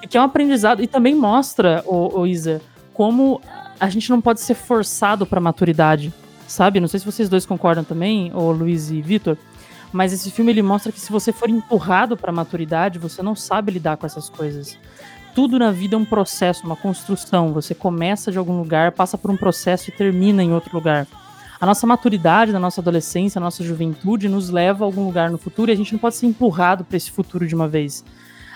E 0.00 0.06
que 0.06 0.16
é 0.16 0.20
um 0.20 0.24
aprendizado. 0.24 0.80
E 0.80 0.86
também 0.86 1.16
mostra, 1.16 1.82
o, 1.84 2.24
Isa, 2.24 2.62
como 2.94 3.40
a 3.80 3.88
gente 3.88 4.08
não 4.10 4.20
pode 4.20 4.40
ser 4.40 4.54
forçado 4.54 5.26
pra 5.26 5.40
maturidade, 5.40 6.14
sabe? 6.46 6.78
Não 6.78 6.86
sei 6.86 7.00
se 7.00 7.06
vocês 7.06 7.28
dois 7.28 7.44
concordam 7.44 7.82
também, 7.82 8.30
o 8.32 8.52
Luiz 8.52 8.90
e 8.90 9.02
Vitor. 9.02 9.36
Mas 9.92 10.12
esse 10.12 10.30
filme 10.30 10.52
ele 10.52 10.62
mostra 10.62 10.92
que 10.92 11.00
se 11.00 11.10
você 11.10 11.32
for 11.32 11.48
empurrado 11.48 12.16
para 12.16 12.32
maturidade, 12.32 12.98
você 12.98 13.22
não 13.22 13.34
sabe 13.34 13.72
lidar 13.72 13.96
com 13.96 14.06
essas 14.06 14.28
coisas. 14.28 14.78
Tudo 15.34 15.58
na 15.58 15.70
vida 15.70 15.96
é 15.96 15.98
um 15.98 16.04
processo, 16.04 16.64
uma 16.64 16.76
construção. 16.76 17.52
Você 17.52 17.74
começa 17.74 18.32
de 18.32 18.38
algum 18.38 18.58
lugar, 18.58 18.92
passa 18.92 19.18
por 19.18 19.30
um 19.30 19.36
processo 19.36 19.90
e 19.90 19.92
termina 19.92 20.42
em 20.42 20.52
outro 20.52 20.74
lugar. 20.74 21.06
A 21.60 21.64
nossa 21.64 21.86
maturidade 21.86 22.52
na 22.52 22.60
nossa 22.60 22.80
adolescência, 22.80 23.38
a 23.38 23.42
nossa 23.42 23.64
juventude 23.64 24.28
nos 24.28 24.50
leva 24.50 24.84
a 24.84 24.86
algum 24.86 25.06
lugar 25.06 25.30
no 25.30 25.38
futuro 25.38 25.70
e 25.70 25.74
a 25.74 25.76
gente 25.76 25.92
não 25.92 25.98
pode 25.98 26.16
ser 26.16 26.26
empurrado 26.26 26.84
para 26.84 26.96
esse 26.96 27.10
futuro 27.10 27.46
de 27.46 27.54
uma 27.54 27.68
vez. 27.68 28.04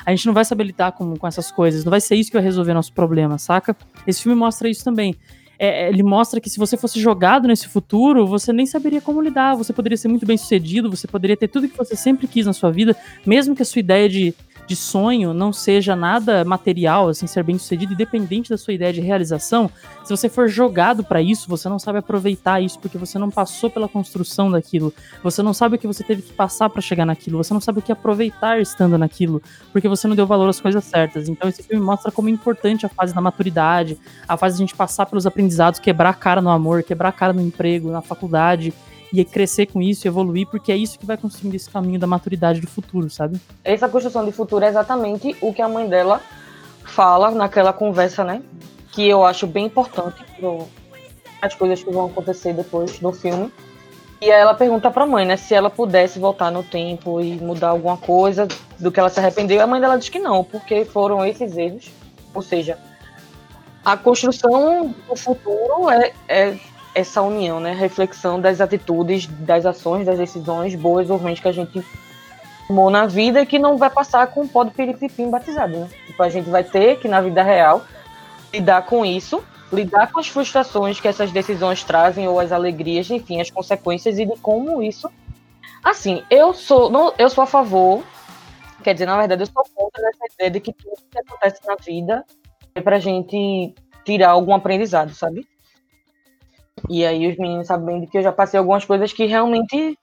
A 0.05 0.11
gente 0.11 0.27
não 0.27 0.35
vai 0.35 0.45
saber 0.45 0.65
lidar 0.65 0.93
com, 0.93 1.17
com 1.17 1.27
essas 1.27 1.51
coisas, 1.51 1.85
não 1.85 1.91
vai 1.91 2.01
ser 2.01 2.17
isso 2.17 2.31
que 2.31 2.37
vai 2.37 2.45
resolver 2.45 2.75
nosso 2.75 2.93
problema, 2.93 3.39
saca? 3.39 3.77
Esse 4.07 4.23
filme 4.23 4.37
mostra 4.37 4.69
isso 4.69 4.85
também 4.85 5.17
é, 5.63 5.91
ele 5.91 6.03
mostra 6.03 6.41
que 6.41 6.49
se 6.49 6.59
você 6.59 6.75
fosse 6.75 6.99
jogado 6.99 7.47
nesse 7.47 7.69
futuro, 7.69 8.27
você 8.27 8.51
nem 8.51 8.65
saberia 8.65 8.99
como 8.99 9.21
lidar. 9.21 9.55
Você 9.57 9.75
poderia 9.75 9.99
ser 9.99 10.09
muito 10.09 10.25
bem 10.25 10.39
sucedido, 10.39 10.91
você 10.91 11.07
poderia 11.07 11.37
ter 11.37 11.49
tudo 11.49 11.69
que 11.69 11.77
você 11.77 11.95
sempre 11.95 12.27
quis 12.27 12.47
na 12.47 12.55
sua 12.55 12.71
vida, 12.71 12.97
mesmo 13.27 13.55
que 13.55 13.61
a 13.61 13.65
sua 13.67 13.81
ideia 13.81 14.09
de 14.09 14.35
de 14.67 14.77
sonho 14.77 15.35
não 15.35 15.53
seja 15.53 15.97
nada 15.97 16.45
material, 16.45 17.09
assim, 17.09 17.27
ser 17.27 17.43
bem 17.43 17.59
sucedido, 17.59 17.93
independente 17.93 18.51
da 18.51 18.57
sua 18.57 18.75
ideia 18.75 18.93
de 18.93 19.01
realização, 19.01 19.71
se 20.05 20.17
você 20.17 20.29
for 20.29 20.49
jogado 20.49 21.03
para 21.05 21.21
isso, 21.21 21.49
você 21.49 21.69
não 21.69 21.79
sabe 21.79 21.99
aproveitar 21.99 22.61
isso 22.61 22.79
porque 22.79 22.99
você 22.99 23.19
não 23.19 23.31
passou 23.31 23.71
pela 23.71 23.89
construção 23.89 24.51
daquilo, 24.51 24.93
você 25.23 25.43
não 25.43 25.53
sabe 25.53 25.77
o 25.77 25.79
que 25.79 25.87
você 25.87 26.03
teve 26.03 26.23
que 26.23 26.33
passar 26.33 26.71
para 26.71 26.81
chegar 26.81 27.05
naquilo, 27.05 27.39
você 27.39 27.53
não 27.53 27.61
sabe 27.61 27.81
o 27.81 27.83
que 27.83 27.93
aproveitar 27.93 28.61
estando 28.61 28.97
naquilo, 28.97 29.43
porque 29.73 29.89
você 29.89 30.09
não 30.09 30.17
deu 30.17 30.27
valor 30.27 30.49
às 30.49 30.61
coisas 30.61 30.85
certas. 30.85 31.29
Então 31.29 31.49
esse 31.49 31.63
filme 31.63 31.85
mostra 31.85 32.11
como 32.11 32.29
é 32.29 32.33
importante 32.33 32.87
a 32.87 32.89
fase 32.89 33.15
da 33.15 33.21
maturidade, 33.21 33.99
a 34.29 34.37
fase 34.37 34.57
de 34.57 34.63
a 34.63 34.67
gente 34.67 34.77
passar 34.77 35.07
pelos 35.07 35.27
aprendizados, 35.27 35.81
quebrar 35.81 36.11
a 36.11 36.15
cara 36.15 36.41
no 36.41 36.51
amor, 36.51 36.83
quebrar 36.83 37.11
a 37.11 37.13
cara 37.13 37.33
no 37.33 37.41
emprego, 37.41 37.91
na 37.91 38.03
faculdade, 38.03 38.73
e 39.13 39.25
crescer 39.25 39.67
com 39.67 39.83
isso, 39.83 40.07
evoluir, 40.07 40.47
porque 40.47 40.71
é 40.71 40.77
isso 40.77 40.99
que 40.99 41.07
vai 41.07 41.17
construindo 41.17 41.55
esse 41.55 41.69
caminho 41.69 41.99
da 41.99 42.07
maturidade 42.07 42.61
do 42.61 42.67
futuro, 42.67 43.11
sabe? 43.11 43.41
Essa 43.65 43.89
construção 43.89 44.25
de 44.25 44.33
futuro 44.33 44.65
é 44.65 44.69
exatamente 44.69 45.37
o 45.41 45.53
que 45.53 45.61
a 45.61 45.69
mãe 45.69 45.89
dela 45.89 46.21
fala 46.85 47.31
naquela 47.31 47.73
conversa, 47.73 48.25
né? 48.25 48.43
Que 48.93 49.09
eu 49.09 49.25
acho 49.25 49.47
bem 49.47 49.67
importante 49.67 50.25
as 51.43 51.55
coisas 51.55 51.83
que 51.83 51.91
vão 51.91 52.07
acontecer 52.07 52.53
depois 52.53 52.99
do 52.99 53.13
filme. 53.13 53.51
E 54.21 54.29
ela 54.29 54.53
pergunta 54.53 54.91
para 54.91 55.05
a 55.05 55.07
mãe, 55.07 55.25
né, 55.25 55.37
se 55.37 55.55
ela 55.55 55.71
pudesse 55.71 56.19
voltar 56.19 56.51
no 56.51 56.63
tempo 56.63 57.23
e 57.23 57.37
mudar 57.37 57.69
alguma 57.71 57.97
coisa 57.97 58.47
do 58.79 58.93
que 58.93 59.01
ela 59.01 59.09
se 59.09 59.19
arrependeu. 59.19 59.63
A 59.63 59.67
mãe 59.67 59.81
dela 59.81 59.97
diz 59.97 60.11
que 60.11 60.19
não, 60.19 60.45
porque 60.45 60.85
foram 60.85 61.25
esses 61.25 61.57
erros. 61.57 61.91
Ou 62.35 62.43
seja, 62.43 62.79
a 63.83 63.97
construção 63.97 64.95
do 65.09 65.17
futuro 65.17 65.89
é, 65.91 66.13
é 66.29 66.59
essa 66.95 67.23
união, 67.23 67.61
né? 67.61 67.73
Reflexão 67.73 68.41
das 68.41 68.61
atitudes, 68.61 69.27
das 69.27 69.65
ações, 69.65 70.07
das 70.07 70.19
decisões 70.19 70.75
boas 70.75 71.09
ou 71.11 71.17
ruins 71.17 71.41
que 71.41 71.49
a 71.49 71.53
gente 71.53 71.85
tomou 72.67 72.91
na 72.91 73.07
vida 73.07 73.43
e 73.43 73.47
que 73.47 73.59
não 73.59 73.77
vai 73.77 73.91
passar 73.91 74.27
com 74.29 74.47
pó 74.47 74.65
do 74.65 74.71
piripipim 74.71 75.31
batizado, 75.31 75.77
né? 75.77 75.89
Tipo, 76.07 76.23
a 76.23 76.29
gente 76.29 76.49
vai 76.49 76.65
ter 76.65 76.99
que, 76.99 77.09
na 77.09 77.21
vida 77.21 77.43
real, 77.43 77.85
lidar 78.53 78.83
com 78.83 79.05
isso, 79.05 79.43
lidar 79.73 80.13
com 80.13 80.21
as 80.21 80.29
frustrações 80.29 81.01
que 81.01 81.09
essas 81.09 81.31
decisões 81.31 81.83
trazem 81.83 82.29
ou 82.29 82.39
as 82.39 82.53
alegrias, 82.53 83.11
enfim, 83.11 83.41
as 83.41 83.51
consequências 83.51 84.19
e 84.19 84.27
de 84.27 84.37
como 84.39 84.83
isso. 84.83 85.11
Assim, 85.83 86.23
eu 86.31 86.53
sou, 86.53 86.91
não, 86.91 87.15
eu 87.19 87.31
sou 87.31 87.43
a 87.43 87.47
favor, 87.47 88.05
quer 88.83 88.93
dizer, 88.93 89.07
na 89.07 89.17
verdade, 89.17 89.43
eu 89.43 89.47
sou 89.47 89.65
contra 89.75 90.09
essa 90.09 90.35
ideia 90.35 90.51
de 90.51 90.61
que 90.61 90.73
tudo 90.73 90.97
que 91.11 91.19
acontece 91.19 91.61
na 91.67 91.77
vida 91.77 92.25
é 92.75 92.81
pra 92.81 92.99
gente 92.99 93.75
tirar 94.05 94.31
algum 94.31 94.55
aprendizado, 94.55 95.13
sabe? 95.15 95.47
E 96.89 97.05
aí 97.05 97.31
os 97.31 97.37
meninos 97.37 97.67
sabem 97.67 98.07
que 98.07 98.19
eu 98.19 98.23
já 98.23 98.33
passei 98.33 98.59
algumas 98.59 98.85
coisas 98.85 99.13
que 99.13 99.27
realmente 99.27 99.99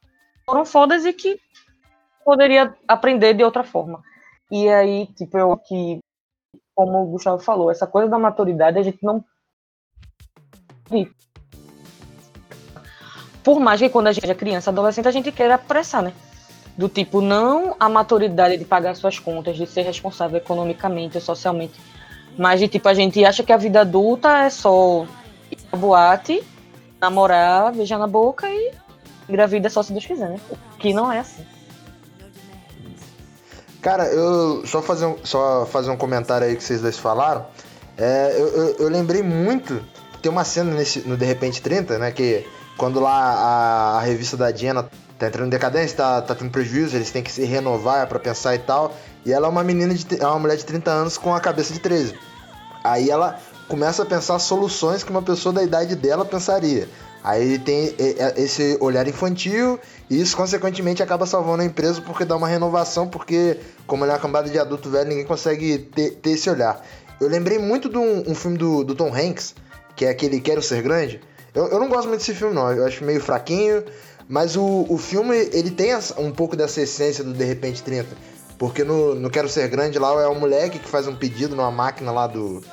foram 0.46 0.66
fodas 0.66 1.06
e 1.06 1.14
que 1.14 1.40
poderia 2.24 2.76
aprender 2.88 3.34
de 3.34 3.44
outra 3.44 3.64
forma. 3.64 4.02
E 4.52 4.70
aí, 4.70 5.08
tipo, 5.08 5.38
eu 5.38 5.58
que, 5.58 6.00
como 6.76 7.04
o 7.04 7.08
Gustavo 7.08 7.40
falou, 7.40 7.72
essa 7.72 7.88
coisa 7.88 8.10
da 8.10 8.20
maturidade 8.20 8.80
a 8.80 8.84
gente 8.84 9.00
não. 9.02 9.24
Por 13.44 13.60
mais 13.60 13.80
que 13.80 13.90
quando 13.90 14.08
a 14.08 14.12
gente 14.12 14.30
é 14.30 14.36
criança, 14.36 14.70
adolescente, 14.70 15.08
a 15.08 15.12
gente 15.12 15.32
queira 15.32 15.56
apressar, 15.56 16.02
né? 16.02 16.14
Do 16.78 16.88
tipo, 16.88 17.22
não 17.22 17.76
a 17.80 17.90
maturidade 17.90 18.58
de 18.58 18.66
pagar 18.66 18.96
suas 18.96 19.20
contas, 19.20 19.58
de 19.58 19.66
ser 19.66 19.82
responsável 19.82 20.38
economicamente 20.38 21.20
socialmente, 21.20 21.80
mas 22.38 22.60
de 22.60 22.68
tipo, 22.68 22.88
a 22.88 22.94
gente 22.94 23.24
acha 23.26 23.44
que 23.44 23.52
a 23.52 23.58
vida 23.58 23.82
adulta 23.82 24.44
é 24.44 24.50
só 24.50 25.06
ir 25.52 25.58
pra 25.70 25.80
boate 25.80 26.44
namorar, 27.00 27.74
beijar 27.74 28.00
na 28.00 28.08
boca 28.08 28.50
e 28.50 28.72
engravida 29.30 29.70
só 29.70 29.84
se 29.84 29.92
Deus 29.92 30.06
quiser, 30.06 30.30
né? 30.30 30.40
Que 30.80 30.94
não 30.94 31.12
é 31.12 31.20
assim. 31.20 31.46
Cara, 33.82 34.06
eu 34.08 34.66
só 34.66 34.82
fazer 34.82 35.06
um, 35.06 35.18
só 35.24 35.66
fazer 35.66 35.90
um 35.92 35.98
comentário 35.98 36.48
aí 36.48 36.56
que 36.56 36.64
vocês 36.64 36.82
dois 36.82 36.98
falaram. 36.98 37.46
É, 37.98 38.36
eu, 38.38 38.48
eu, 38.48 38.76
eu, 38.80 38.90
lembrei 38.90 39.22
muito. 39.22 39.82
Tem 40.22 40.32
uma 40.32 40.44
cena 40.44 40.74
nesse, 40.74 41.08
no 41.08 41.16
De 41.16 41.26
Repente 41.26 41.62
30, 41.62 41.98
né? 41.98 42.12
Que 42.12 42.46
quando 42.78 43.00
lá 43.00 43.14
a, 43.14 43.98
a 43.98 44.02
revista 44.02 44.36
da 44.36 44.52
Diana 44.52 44.90
tá 45.18 45.28
entrando 45.28 45.48
em 45.48 45.50
decadência, 45.50 45.98
tá, 45.98 46.22
tá 46.22 46.36
tendo 46.36 46.52
prejuízo, 46.52 46.96
eles 46.96 47.12
têm 47.12 47.24
que 47.24 47.32
se 47.32 47.44
renovar 47.44 48.08
para 48.08 48.20
pensar 48.20 48.56
e 48.56 48.60
tal. 48.60 48.94
E 49.26 49.32
ela 49.32 49.48
é 49.48 49.50
uma 49.50 49.64
menina, 49.64 49.94
de, 49.94 50.22
é 50.22 50.28
uma 50.28 50.40
mulher 50.40 50.58
de 50.58 50.66
30 50.66 50.92
anos 50.92 51.18
com 51.18 51.34
a 51.34 51.40
cabeça 51.40 51.74
de 51.74 51.80
13. 51.80 52.16
Aí 52.84 53.10
ela 53.10 53.40
começa 53.68 54.04
a 54.04 54.06
pensar 54.06 54.40
soluções 54.40 55.04
que 55.04 55.12
uma 55.12 55.22
pessoa 55.22 55.54
da 55.54 55.64
idade 55.64 55.96
dela 55.96 56.26
pensaria. 56.26 56.88
Aí 57.24 57.60
tem 57.60 57.94
esse 58.38 58.78
olhar 58.80 59.06
infantil 59.08 59.80
e 60.10 60.22
isso, 60.22 60.38
consequentemente, 60.38 61.04
acaba 61.04 61.26
salvando 61.26 61.62
a 61.62 61.66
empresa 61.66 62.02
porque 62.02 62.24
dá 62.24 62.36
uma 62.36 62.48
renovação, 62.48 63.08
porque, 63.08 63.58
como 63.86 64.06
ele 64.06 64.12
é 64.12 64.16
uma 64.16 64.22
cambada 64.22 64.50
de 64.50 64.58
adulto 64.58 64.90
velho, 64.90 65.10
ninguém 65.10 65.26
consegue 65.26 65.78
ter, 65.78 66.12
ter 66.12 66.32
esse 66.32 66.50
olhar. 66.50 66.82
Eu 67.20 67.28
lembrei 67.28 67.60
muito 67.60 67.90
de 67.90 67.98
um, 67.98 68.32
um 68.32 68.36
filme 68.36 68.58
do, 68.58 68.84
do, 68.84 68.96
Tom 68.96 69.14
Hanks, 69.14 69.56
que 69.96 70.06
é 70.06 70.10
aquele 70.10 70.40
Quero 70.40 70.62
Ser 70.62 70.82
Grande. 70.82 71.20
Eu, 71.54 71.68
eu 71.68 71.80
não 71.80 71.90
gosto 71.90 72.08
muito 72.08 72.20
desse 72.20 72.34
filme, 72.34 72.54
não. 72.54 72.72
Eu 72.72 72.86
acho 72.86 73.04
meio 73.04 73.20
fraquinho, 73.20 73.84
mas 74.30 74.56
o, 74.56 74.86
o 74.88 74.98
filme, 74.98 75.36
ele 75.52 75.72
tem 75.72 75.90
um 76.18 76.32
pouco 76.32 76.56
dessa 76.56 76.82
essência 76.82 77.24
do 77.24 77.34
De 77.34 77.44
Repente 77.44 77.84
30. 77.84 78.16
Porque 78.58 78.84
no, 78.84 79.16
no 79.16 79.30
Quero 79.30 79.50
Ser 79.50 79.68
Grande 79.68 80.00
lá 80.00 80.22
é 80.22 80.28
um 80.30 80.40
moleque 80.40 80.80
que 80.80 80.88
faz 80.88 81.08
um 81.08 81.16
pedido 81.16 81.56
numa 81.56 81.72
máquina 81.72 82.12
lá 82.12 82.26
do, 82.26 82.64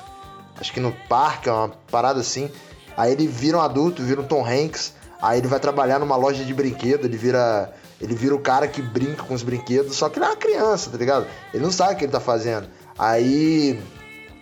acho 0.65 0.73
que 0.73 0.81
no 0.81 0.93
parque, 1.09 1.51
uma 1.51 1.69
parada 1.91 2.21
assim. 2.21 2.51
Aí 2.97 3.13
ele 3.13 3.27
vira 3.27 3.59
um 3.59 3.61
adulto, 3.61 4.03
vira 4.03 4.21
um 4.21 4.25
Tom 4.25 4.45
Hanks. 4.45 4.95
Aí 5.21 5.39
ele 5.39 5.47
vai 5.47 5.61
trabalhar 5.61 5.99
numa 5.99 6.17
loja 6.17 6.43
de 6.43 6.55
brinquedo, 6.55 7.05
ele 7.05 7.17
vira. 7.17 7.73
Ele 8.01 8.15
vira 8.15 8.35
o 8.35 8.41
cara 8.41 8.67
que 8.67 8.83
brinca 8.83 9.23
com 9.23 9.35
os 9.35 9.43
brinquedos, 9.43 9.97
só 9.97 10.09
que 10.09 10.19
ele 10.19 10.27
é 10.27 10.29
uma 10.29 10.37
criança, 10.37 10.91
tá 10.91 10.99
ligado? 10.99 11.27
Ele 11.53 11.63
não 11.63 11.71
sabe 11.71 11.95
o 11.95 11.97
que 11.97 12.05
ele 12.05 12.13
tá 12.13 12.21
fazendo. 12.21 12.67
Aí 12.99 13.81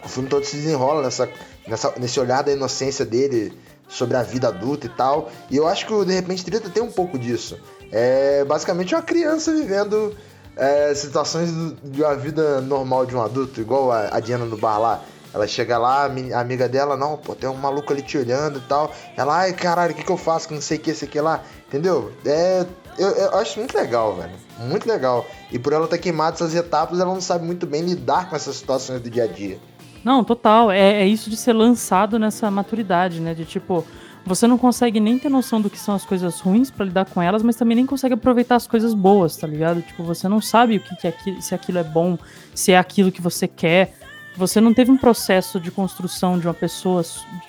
o 0.03 0.09
filme 0.09 0.29
todo 0.29 0.45
se 0.45 0.57
desenrola 0.57 1.03
nessa, 1.03 1.29
nessa, 1.69 1.93
nesse 1.99 2.19
olhar 2.19 2.43
da 2.43 2.51
inocência 2.51 3.05
dele 3.05 3.57
sobre 3.89 4.17
a 4.17 4.23
vida 4.23 4.49
adulta 4.49 4.87
e 4.87 4.89
tal. 4.89 5.31
E 5.51 5.57
eu 5.57 5.69
acho 5.69 5.87
que 5.87 6.05
de 6.05 6.15
repente 6.15 6.45
30 6.45 6.71
tem 6.71 6.83
um 6.83 6.91
pouco 6.91 7.19
disso. 7.19 7.59
É 7.93 8.45
basicamente 8.45 8.95
uma 8.95 9.03
criança 9.03 9.53
vivendo 9.53 10.17
é, 10.57 10.95
situações 10.95 11.51
de 11.85 12.03
uma 12.03 12.17
vida 12.17 12.61
normal 12.61 13.07
de 13.07 13.15
um 13.15 13.23
adulto, 13.23 13.61
igual 13.61 13.93
a, 13.93 14.17
a 14.17 14.19
Diana 14.19 14.47
no 14.47 14.57
bar 14.57 14.79
lá. 14.79 15.05
Ela 15.35 15.47
chega 15.47 15.79
lá, 15.79 16.05
a 16.05 16.41
amiga 16.41 16.69
dela, 16.69 16.97
não, 16.97 17.17
pô, 17.17 17.35
tem 17.35 17.49
um 17.49 17.55
maluco 17.55 17.93
ali 17.93 18.03
te 18.03 18.19
olhando 18.19 18.59
e 18.59 18.63
tal. 18.63 18.93
Ela, 19.17 19.39
ai, 19.41 19.53
caralho, 19.53 19.93
o 19.93 19.95
que, 19.97 20.05
que 20.05 20.13
eu 20.13 20.17
faço 20.17 20.47
que 20.47 20.55
não 20.55 20.61
sei 20.61 20.77
o 20.77 20.81
que, 20.81 20.91
esse 20.91 21.05
aqui 21.05 21.21
lá. 21.21 21.43
Entendeu? 21.69 22.13
É. 22.25 22.67
Eu, 22.99 23.09
eu, 23.09 23.35
acho 23.37 23.59
muito 23.59 23.75
legal, 23.75 24.15
velho. 24.15 24.35
Muito 24.59 24.87
legal. 24.87 25.25
E 25.51 25.59
por 25.59 25.73
ela 25.73 25.89
ter 25.89 25.97
queimado 25.97 26.35
essas 26.35 26.55
etapas, 26.55 27.01
ela 27.01 27.15
não 27.15 27.23
sabe 27.23 27.47
muito 27.47 27.67
bem 27.67 27.81
lidar 27.81 28.29
com 28.29 28.37
essas 28.37 28.57
situações 28.57 29.01
do 29.01 29.09
dia 29.09 29.25
a 29.25 29.27
dia. 29.27 29.59
Não, 30.05 30.23
total. 30.23 30.71
É, 30.71 31.03
é 31.03 31.07
isso 31.07 31.31
de 31.31 31.37
ser 31.37 31.55
lançado 31.55 32.19
nessa 32.19 32.51
maturidade, 32.51 33.19
né? 33.19 33.33
De 33.33 33.47
tipo, 33.47 33.87
você 34.25 34.47
não 34.47 34.57
consegue 34.57 35.01
nem 35.01 35.19
ter 35.19 35.29
noção 35.29 35.61
do 35.61 35.69
que 35.69 35.79
são 35.79 35.95
as 35.95 36.05
coisas 36.05 36.39
ruins 36.41 36.71
para 36.71 36.85
lidar 36.85 37.07
com 37.07 37.21
elas, 37.21 37.43
mas 37.43 37.57
também 37.57 37.77
nem 37.77 37.87
consegue 37.87 38.15
aproveitar 38.15 38.57
as 38.57 38.67
coisas 38.67 38.95
boas, 38.95 39.37
tá 39.37 39.47
ligado? 39.47 39.83
Tipo, 39.83 40.05
você 40.05 40.29
não 40.29 40.41
sabe 40.41 40.77
o 40.77 40.81
que, 40.81 40.95
que 40.97 41.07
é 41.07 41.11
aquilo, 41.11 41.43
se 41.43 41.55
aquilo 41.55 41.79
é 41.79 41.85
bom, 41.85 42.17
se 42.55 42.73
é 42.73 42.79
aquilo 42.79 43.11
que 43.11 43.23
você 43.23 43.49
quer. 43.49 43.95
Você 44.37 44.61
não 44.61 44.73
teve 44.73 44.91
um 44.91 44.97
processo 44.97 45.61
de 45.61 45.71
construção 45.71 46.39
de 46.39 46.47
uma 46.47 46.55
pessoa 46.55 47.03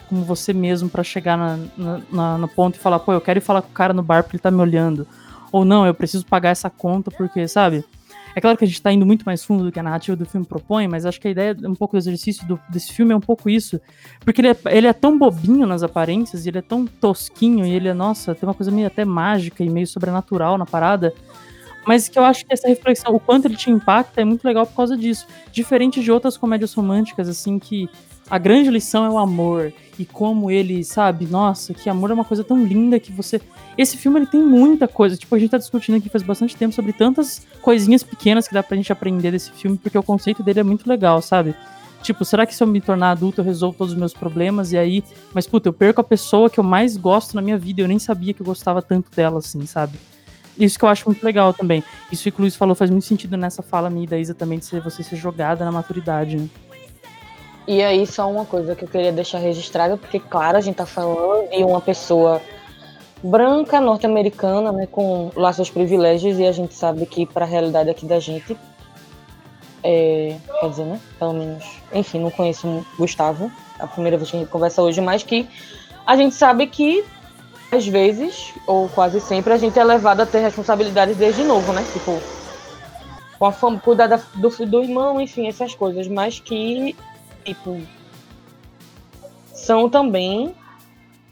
como 0.10 0.24
você 0.24 0.52
mesmo 0.54 0.90
pra 0.90 1.04
chegar 1.04 1.38
na, 1.38 1.58
na, 1.78 2.02
na- 2.12 2.38
no 2.38 2.48
ponto 2.48 2.76
e 2.76 2.80
falar, 2.80 3.00
pô, 3.00 3.14
eu 3.14 3.22
quero 3.22 3.40
ir 3.40 3.42
falar 3.42 3.62
com 3.62 3.70
o 3.70 3.74
cara 3.74 3.94
no 3.94 4.04
bar 4.04 4.24
porque 4.24 4.36
ele 4.36 4.42
tá 4.42 4.52
me 4.52 4.60
olhando. 4.60 5.08
Ou 5.52 5.64
não, 5.64 5.86
eu 5.86 5.94
preciso 5.94 6.26
pagar 6.26 6.50
essa 6.50 6.70
conta 6.70 7.10
porque, 7.12 7.48
sabe? 7.48 7.86
É 8.36 8.42
claro 8.42 8.58
que 8.58 8.64
a 8.64 8.68
gente 8.68 8.82
tá 8.82 8.92
indo 8.92 9.06
muito 9.06 9.24
mais 9.24 9.44
fundo 9.46 9.64
do 9.64 9.72
que 9.72 9.80
a 9.80 9.84
narrativa 9.84 10.18
do 10.18 10.26
filme 10.26 10.44
propõe, 10.44 10.88
mas 10.88 11.06
acho 11.06 11.22
que 11.22 11.28
a 11.28 11.32
ideia, 11.32 11.56
um 11.66 11.76
pouco 11.76 11.96
do 11.96 12.00
exercício 12.00 12.46
do- 12.48 12.60
desse 12.68 12.92
filme 12.92 13.14
é 13.14 13.16
um 13.16 13.20
pouco 13.22 13.48
isso. 13.48 13.80
Porque 14.26 14.42
ele 14.42 14.48
é, 14.48 14.58
ele 14.72 14.88
é 14.88 14.94
tão 14.94 15.20
bobinho 15.20 15.68
nas 15.68 15.84
aparências, 15.84 16.44
e 16.46 16.50
ele 16.50 16.58
é 16.58 16.62
tão 16.64 16.88
tosquinho, 16.88 17.64
e 17.64 17.70
ele 17.72 17.88
é, 17.90 17.94
nossa, 17.94 18.34
tem 18.34 18.50
uma 18.50 18.56
coisa 18.56 18.72
meio 18.72 18.88
até 18.88 19.06
mágica 19.06 19.64
e 19.64 19.70
meio 19.70 19.86
sobrenatural 19.86 20.58
na 20.58 20.66
parada. 20.66 21.14
Mas 21.86 22.08
que 22.08 22.18
eu 22.18 22.24
acho 22.24 22.46
que 22.46 22.54
essa 22.54 22.68
reflexão, 22.68 23.14
o 23.14 23.20
quanto 23.20 23.46
ele 23.46 23.56
te 23.56 23.70
impacta, 23.70 24.22
é 24.22 24.26
muito 24.26 24.46
legal 24.46 24.66
por 24.66 24.76
causa 24.76 24.96
disso. 24.96 25.28
Diferente 25.52 26.02
de 26.02 26.12
outras 26.12 26.38
comédias 26.38 26.74
românticas, 26.74 27.28
assim, 27.28 27.60
que 27.60 27.90
a 28.30 28.38
grande 28.38 28.70
lição 28.70 29.06
é 29.06 29.10
o 29.10 29.18
amor. 29.18 29.74
E 30.00 30.06
como 30.06 30.50
ele, 30.50 30.84
sabe, 30.84 31.26
nossa, 31.26 31.74
que 31.74 31.90
amor 31.90 32.10
é 32.10 32.14
uma 32.14 32.26
coisa 32.26 32.44
tão 32.44 32.64
linda 32.64 33.00
que 33.00 33.12
você. 33.12 33.40
Esse 33.78 33.98
filme 33.98 34.20
ele 34.20 34.28
tem 34.28 34.42
muita 34.42 34.88
coisa. 34.88 35.18
Tipo, 35.18 35.36
a 35.36 35.40
gente 35.40 35.52
tá 35.52 35.58
discutindo 35.58 35.98
aqui 35.98 36.10
faz 36.10 36.24
bastante 36.24 36.56
tempo 36.56 36.74
sobre 36.74 36.94
tantas 36.94 37.46
coisinhas 37.62 38.02
pequenas 38.02 38.48
que 38.48 38.54
dá 38.54 38.64
pra 38.64 38.78
gente 38.78 38.92
aprender 38.92 39.32
desse 39.32 39.52
filme, 39.52 39.78
porque 39.78 39.98
o 39.98 40.04
conceito 40.04 40.42
dele 40.42 40.62
é 40.62 40.64
muito 40.64 40.88
legal, 40.88 41.22
sabe? 41.22 41.56
Tipo, 42.02 42.26
será 42.26 42.46
que 42.46 42.54
se 42.54 42.62
eu 42.62 42.68
me 42.68 42.82
tornar 42.82 43.12
adulto 43.12 43.40
eu 43.40 43.46
resolvo 43.46 43.78
todos 43.78 43.94
os 43.94 44.00
meus 44.00 44.14
problemas 44.14 44.72
e 44.72 44.78
aí. 44.78 45.04
Mas, 45.34 45.46
puta, 45.48 45.70
eu 45.70 45.74
perco 45.74 46.02
a 46.02 46.04
pessoa 46.04 46.50
que 46.50 46.60
eu 46.60 46.64
mais 46.64 46.98
gosto 46.98 47.36
na 47.36 47.42
minha 47.42 47.58
vida. 47.58 47.82
Eu 47.82 47.88
nem 47.88 48.00
sabia 48.00 48.34
que 48.34 48.42
eu 48.42 48.46
gostava 48.46 48.82
tanto 48.82 49.10
dela, 49.16 49.40
assim, 49.40 49.66
sabe? 49.66 49.98
Isso 50.58 50.78
que 50.78 50.86
eu 50.86 50.90
acho 50.90 51.08
muito 51.08 51.24
legal 51.24 51.54
também. 51.54 51.84
Isso 52.12 52.32
que 52.32 52.38
o 52.38 52.42
Luiz 52.42 52.56
falou 52.56 52.76
faz 52.76 52.90
muito 52.90 53.06
sentido 53.06 53.36
nessa 53.36 53.64
fala 53.64 53.90
minha 53.90 54.04
e 54.04 54.08
da 54.08 54.18
Isa 54.18 54.34
também, 54.34 54.60
de 54.60 54.66
ser, 54.66 54.82
você 54.82 55.04
ser 55.04 55.16
jogada 55.16 55.66
na 55.66 55.72
maturidade, 55.72 56.38
né? 56.38 56.48
E 57.66 57.82
aí, 57.82 58.06
só 58.06 58.30
uma 58.30 58.46
coisa 58.46 58.76
que 58.76 58.84
eu 58.84 58.90
queria 58.90 59.12
deixar 59.12 59.38
registrada, 59.38 59.96
porque, 59.96 60.20
claro, 60.20 60.58
a 60.58 60.62
gente 60.62 60.76
tá 60.76 60.86
falando 60.86 61.50
de 61.50 61.64
uma 61.64 61.80
pessoa 61.80 62.42
branca, 63.24 63.80
norte-americana, 63.80 64.72
né, 64.74 64.86
com 64.86 65.32
lá 65.34 65.54
seus 65.54 65.70
privilégios, 65.70 66.38
e 66.40 66.46
a 66.46 66.52
gente 66.52 66.74
sabe 66.74 67.06
que, 67.06 67.26
para 67.26 67.46
a 67.46 67.48
realidade 67.48 67.90
aqui 67.90 68.06
da 68.06 68.20
gente, 68.20 68.58
é, 69.82 70.36
quer 70.60 70.70
dizer, 70.70 70.84
né, 70.84 71.00
pelo 71.18 71.34
menos, 71.34 71.64
enfim, 71.94 72.20
não 72.20 72.32
conheço 72.32 72.68
o 72.68 72.86
Gustavo, 72.98 73.50
a 73.80 73.88
primeira 73.88 74.18
vez 74.18 74.30
que 74.30 74.36
a 74.36 74.40
gente 74.42 74.50
conversa 74.50 74.82
hoje, 74.82 75.00
mas 75.00 75.24
que 75.24 75.48
a 76.06 76.18
gente 76.18 76.36
sabe 76.36 76.68
que, 76.68 77.06
às 77.76 77.88
vezes, 77.88 78.54
ou 78.68 78.88
quase 78.90 79.20
sempre, 79.20 79.54
a 79.54 79.58
gente 79.58 79.78
é 79.78 79.84
levado 79.84 80.22
a 80.22 80.26
ter 80.26 80.40
responsabilidades 80.40 81.18
desde 81.18 81.44
novo, 81.44 81.74
né, 81.74 81.84
tipo, 81.92 82.22
com 83.40 83.46
a 83.46 83.52
fama, 83.52 83.80
cuidar 83.80 84.08
da- 84.08 84.22
do, 84.36 84.50
do 84.66 84.84
irmão, 84.84 85.20
enfim, 85.20 85.48
essas 85.48 85.74
coisas, 85.76 86.08
mas 86.08 86.40
que 86.40 86.96
tipo, 87.44 87.82
são 89.54 89.90
também 89.90 90.54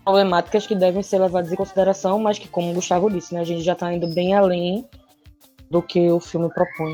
problemáticas 0.04 0.66
que 0.66 0.76
devem 0.76 1.04
ser 1.04 1.20
levadas 1.20 1.52
em 1.52 1.56
consideração, 1.56 2.20
mas 2.20 2.40
que, 2.40 2.48
como 2.48 2.72
o 2.72 2.74
Gustavo 2.74 3.10
disse, 3.10 3.34
né, 3.34 3.42
a 3.42 3.46
gente 3.46 3.62
já 3.62 3.74
está 3.74 3.94
indo 3.94 4.08
bem 4.08 4.34
além 4.34 4.86
do 5.70 5.82
que 5.82 6.10
o 6.10 6.20
filme 6.20 6.50
propõe. 6.50 6.94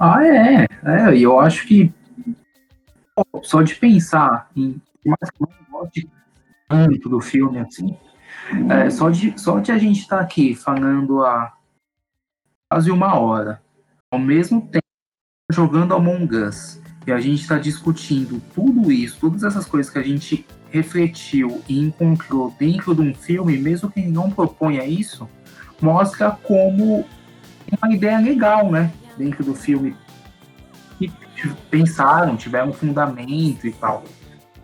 Ah, 0.00 0.24
é. 0.26 0.66
É, 0.84 1.16
eu 1.16 1.38
acho 1.38 1.66
que 1.66 1.92
só 3.42 3.62
de 3.62 3.76
pensar 3.76 4.50
em. 4.56 4.80
mais 5.06 5.30
que 5.30 5.42
eu 5.42 5.48
não 5.48 5.80
goste 5.80 6.08
tanto 6.68 7.08
do 7.08 7.20
filme 7.20 7.58
assim, 7.60 7.96
é, 8.70 8.90
só, 8.90 9.10
de, 9.10 9.34
só 9.40 9.58
de 9.58 9.72
a 9.72 9.78
gente 9.78 10.00
estar 10.00 10.20
aqui 10.20 10.54
falando 10.54 11.24
há 11.24 11.54
quase 12.70 12.90
uma 12.90 13.18
hora, 13.18 13.62
ao 14.10 14.18
mesmo 14.18 14.62
tempo 14.62 14.84
jogando 15.50 15.94
Among 15.94 16.34
Us, 16.36 16.80
e 17.06 17.12
a 17.12 17.20
gente 17.20 17.42
está 17.42 17.58
discutindo 17.58 18.40
tudo 18.54 18.90
isso, 18.90 19.18
todas 19.20 19.42
essas 19.42 19.66
coisas 19.66 19.92
que 19.92 19.98
a 19.98 20.02
gente 20.02 20.46
refletiu 20.70 21.62
e 21.68 21.78
encontrou 21.78 22.54
dentro 22.58 22.94
de 22.94 23.00
um 23.00 23.14
filme, 23.14 23.56
mesmo 23.58 23.90
que 23.90 24.02
não 24.02 24.30
proponha 24.30 24.84
isso, 24.84 25.28
mostra 25.80 26.30
como 26.30 27.06
uma 27.70 27.94
ideia 27.94 28.18
legal, 28.18 28.70
né? 28.70 28.92
Dentro 29.16 29.44
do 29.44 29.54
filme. 29.54 29.94
Que 30.98 31.12
pensaram, 31.70 32.36
tiveram 32.36 32.70
um 32.70 32.72
fundamento 32.72 33.66
e 33.66 33.72
tal. 33.72 34.02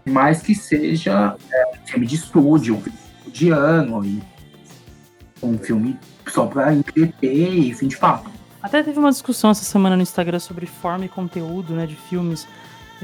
Mas 0.04 0.40
que 0.40 0.54
seja 0.54 1.36
é, 1.52 1.78
um 1.78 1.86
filme 1.86 2.06
de 2.06 2.16
estúdio, 2.16 2.76
um 2.76 2.80
filme 2.80 2.98
estudiano, 3.30 4.04
e 4.04 4.20
um 5.42 5.56
filme 5.56 5.98
só 6.26 6.46
para 6.46 6.74
entreter 6.74 7.54
e 7.54 7.72
fim 7.72 7.88
de 7.88 7.96
papo. 7.96 8.30
Até 8.62 8.82
teve 8.82 8.98
uma 8.98 9.10
discussão 9.10 9.50
essa 9.50 9.64
semana 9.64 9.96
no 9.96 10.02
Instagram 10.02 10.38
sobre 10.38 10.66
forma 10.66 11.06
e 11.06 11.08
conteúdo, 11.08 11.72
né, 11.72 11.86
de 11.86 11.96
filmes. 11.96 12.46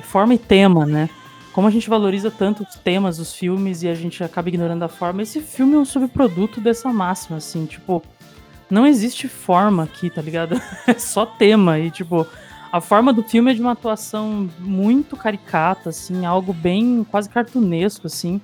Forma 0.02 0.34
e 0.34 0.38
tema, 0.38 0.84
né? 0.84 1.08
Como 1.54 1.66
a 1.66 1.70
gente 1.70 1.88
valoriza 1.88 2.30
tanto 2.30 2.62
os 2.62 2.74
temas 2.74 3.16
dos 3.16 3.34
filmes 3.34 3.82
e 3.82 3.88
a 3.88 3.94
gente 3.94 4.22
acaba 4.22 4.48
ignorando 4.48 4.82
a 4.82 4.88
forma. 4.88 5.22
Esse 5.22 5.40
filme 5.40 5.74
é 5.74 5.78
um 5.78 5.86
subproduto 5.86 6.60
dessa 6.60 6.92
máxima, 6.92 7.38
assim, 7.38 7.64
tipo, 7.64 8.02
não 8.68 8.86
existe 8.86 9.26
forma 9.26 9.84
aqui, 9.84 10.10
tá 10.10 10.20
ligado? 10.20 10.60
É 10.86 10.98
só 10.98 11.24
tema 11.24 11.78
e 11.78 11.90
tipo, 11.90 12.26
a 12.70 12.80
forma 12.80 13.10
do 13.10 13.22
filme 13.22 13.50
é 13.50 13.54
de 13.54 13.62
uma 13.62 13.72
atuação 13.72 14.50
muito 14.58 15.16
caricata, 15.16 15.88
assim, 15.88 16.26
algo 16.26 16.52
bem 16.52 17.06
quase 17.10 17.30
cartunesco, 17.30 18.06
assim, 18.06 18.38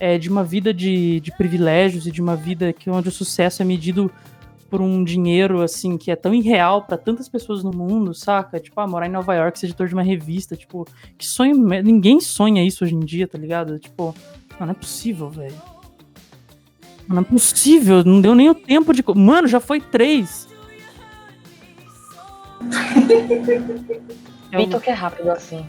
é 0.00 0.16
de 0.18 0.28
uma 0.28 0.42
vida 0.42 0.72
de, 0.74 1.20
de 1.20 1.30
privilégios 1.36 2.06
e 2.06 2.10
de 2.10 2.20
uma 2.22 2.34
vida 2.34 2.72
que 2.72 2.88
onde 2.90 3.08
o 3.08 3.12
sucesso 3.12 3.62
é 3.62 3.64
medido 3.64 4.10
por 4.70 4.80
um 4.80 5.02
dinheiro 5.04 5.60
assim 5.62 5.98
que 5.98 6.10
é 6.10 6.16
tão 6.16 6.32
irreal 6.32 6.82
pra 6.82 6.96
tantas 6.96 7.28
pessoas 7.28 7.62
no 7.62 7.70
mundo, 7.72 8.14
saca? 8.14 8.58
Tipo, 8.58 8.80
ah, 8.80 8.86
morar 8.86 9.06
em 9.06 9.10
Nova 9.10 9.34
York, 9.34 9.58
ser 9.58 9.66
editor 9.66 9.86
de 9.88 9.94
uma 9.94 10.02
revista, 10.02 10.56
tipo, 10.56 10.86
que 11.18 11.26
sonho, 11.26 11.56
ninguém 11.82 12.20
sonha 12.20 12.64
isso 12.64 12.84
hoje 12.84 12.94
em 12.94 13.00
dia, 13.00 13.28
tá 13.28 13.36
ligado? 13.36 13.78
Tipo, 13.78 14.14
não, 14.58 14.66
não 14.66 14.70
é 14.72 14.74
possível, 14.74 15.28
velho. 15.28 15.54
Não 17.08 17.18
é 17.18 17.24
possível, 17.24 18.04
não 18.04 18.20
deu 18.20 18.34
nem 18.34 18.48
o 18.48 18.54
tempo 18.54 18.94
de. 18.94 19.02
Mano, 19.16 19.48
já 19.48 19.58
foi 19.58 19.80
três. 19.80 20.48
O- 24.52 24.56
Vitor 24.56 24.80
que 24.80 24.90
é 24.90 24.94
rápido 24.94 25.30
assim. 25.30 25.64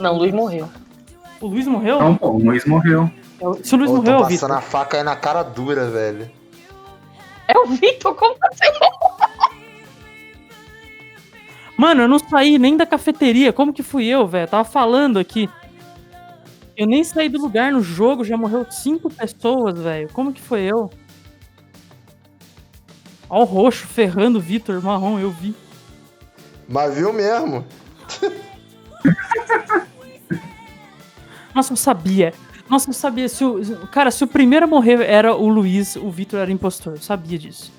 Não, 0.00 0.16
Luiz 0.16 0.32
morreu. 0.32 0.68
o 1.40 1.46
Luiz 1.46 1.66
morreu? 1.66 1.98
Pô, 2.16 2.30
o 2.30 2.38
Luiz 2.38 2.64
morreu. 2.64 3.10
Se 3.62 3.74
o 3.74 3.78
Luiz 3.78 3.90
Ô, 3.90 3.96
morreu, 3.96 4.18
tô 4.18 4.24
Vitor. 4.26 4.48
passando 4.48 4.52
a 4.52 4.60
faca 4.60 4.96
aí 4.96 5.02
na 5.02 5.16
cara 5.16 5.42
dura, 5.42 5.90
velho. 5.90 6.30
É 7.48 7.58
o 7.58 7.66
Vitor, 7.66 8.14
como 8.14 8.36
assim? 8.42 8.70
Mano, 11.76 12.02
eu 12.02 12.08
não 12.08 12.18
saí 12.18 12.58
nem 12.58 12.76
da 12.76 12.86
cafeteria. 12.86 13.52
Como 13.52 13.72
que 13.72 13.82
fui 13.82 14.06
eu, 14.06 14.26
velho? 14.26 14.48
Tava 14.48 14.64
falando 14.64 15.18
aqui. 15.18 15.50
Eu 16.76 16.86
nem 16.86 17.02
saí 17.04 17.28
do 17.28 17.40
lugar 17.40 17.72
no 17.72 17.80
jogo, 17.82 18.24
já 18.24 18.36
morreu 18.36 18.66
cinco 18.70 19.10
pessoas, 19.10 19.78
velho. 19.78 20.08
Como 20.12 20.32
que 20.32 20.40
foi 20.40 20.62
eu? 20.62 20.90
Ó 23.28 23.42
o 23.42 23.44
roxo 23.44 23.86
ferrando 23.86 24.38
o 24.38 24.40
Vitor 24.40 24.82
marrom, 24.82 25.18
eu 25.18 25.30
vi. 25.30 25.54
Mas 26.68 26.94
viu 26.94 27.12
mesmo? 27.12 27.64
Nossa, 31.54 31.72
eu 31.72 31.76
sabia. 31.76 32.32
Nossa, 32.68 32.88
eu 32.88 32.94
sabia. 32.94 33.28
Se 33.28 33.44
o, 33.44 33.86
cara, 33.92 34.10
se 34.10 34.24
o 34.24 34.26
primeiro 34.26 34.64
a 34.64 34.68
morrer 34.68 35.00
era 35.02 35.34
o 35.34 35.48
Luiz, 35.48 35.96
o 35.96 36.10
Vitor 36.10 36.40
era 36.40 36.50
impostor. 36.50 36.94
Eu 36.94 37.02
sabia 37.02 37.38
disso. 37.38 37.72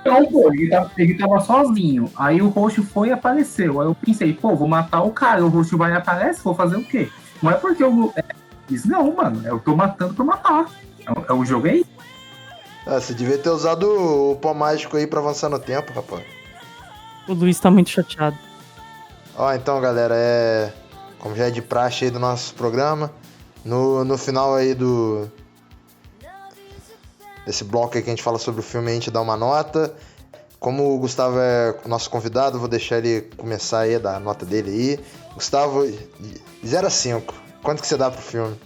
Então, 0.00 0.24
pô, 0.26 0.52
ele 0.52 0.68
tava, 0.70 0.90
ele 0.96 1.14
tava 1.18 1.40
sozinho. 1.40 2.10
Aí 2.16 2.40
o 2.40 2.48
roxo 2.48 2.82
foi 2.82 3.08
e 3.08 3.12
apareceu. 3.12 3.80
Aí 3.80 3.86
eu 3.86 3.94
pensei, 3.94 4.32
pô, 4.32 4.54
vou 4.56 4.68
matar 4.68 5.02
o 5.02 5.10
cara. 5.10 5.44
O 5.44 5.48
roxo 5.48 5.76
vai 5.76 5.92
e 5.92 5.96
aparece, 5.96 6.42
vou 6.42 6.54
fazer 6.54 6.76
o 6.76 6.84
quê? 6.84 7.08
Não 7.42 7.50
é 7.50 7.54
porque 7.54 7.82
eu. 7.84 8.12
É, 8.16 8.22
isso 8.70 8.88
não, 8.88 9.14
mano. 9.14 9.46
Eu 9.46 9.58
tô 9.60 9.76
matando 9.76 10.14
pra 10.14 10.24
matar. 10.24 10.66
É, 11.06 11.12
o- 11.12 11.24
é 11.28 11.32
o 11.32 11.44
jogo 11.44 11.66
aí. 11.68 11.84
Ah, 12.86 13.00
você 13.00 13.12
devia 13.12 13.36
ter 13.38 13.50
usado 13.50 13.84
o 14.32 14.36
pó 14.36 14.54
mágico 14.54 14.96
aí 14.96 15.06
pra 15.06 15.20
avançar 15.20 15.48
no 15.50 15.58
tempo, 15.58 15.92
rapaz. 15.92 16.22
O 17.28 17.34
Luiz 17.34 17.60
tá 17.60 17.70
muito 17.70 17.90
chateado. 17.90 18.36
Ó, 19.36 19.52
então, 19.52 19.80
galera, 19.80 20.14
é. 20.16 20.72
Como 21.18 21.36
já 21.36 21.48
é 21.48 21.50
de 21.50 21.60
praxe 21.60 22.06
aí 22.06 22.10
do 22.10 22.18
nosso 22.18 22.54
programa, 22.54 23.10
no, 23.64 24.04
no 24.04 24.18
final 24.18 24.54
aí 24.54 24.74
do. 24.74 25.28
Desse 27.46 27.64
bloco 27.64 27.96
aí 27.96 28.02
que 28.02 28.10
a 28.10 28.12
gente 28.12 28.22
fala 28.22 28.38
sobre 28.38 28.60
o 28.60 28.64
filme, 28.64 28.90
a 28.90 28.94
gente 28.94 29.10
dá 29.10 29.20
uma 29.20 29.36
nota. 29.36 29.94
Como 30.60 30.94
o 30.94 30.98
Gustavo 30.98 31.38
é 31.38 31.76
nosso 31.86 32.10
convidado, 32.10 32.58
vou 32.58 32.68
deixar 32.68 32.98
ele 32.98 33.22
começar 33.36 33.80
aí 33.80 33.98
dar 33.98 34.16
a 34.16 34.20
nota 34.20 34.44
dele 34.44 34.70
aí. 34.70 35.00
Gustavo, 35.34 35.86
0 36.66 36.86
a 36.86 36.90
5. 36.90 37.34
Quanto 37.62 37.80
que 37.80 37.86
você 37.86 37.96
dá 37.96 38.10
pro 38.10 38.20
filme? 38.20 38.56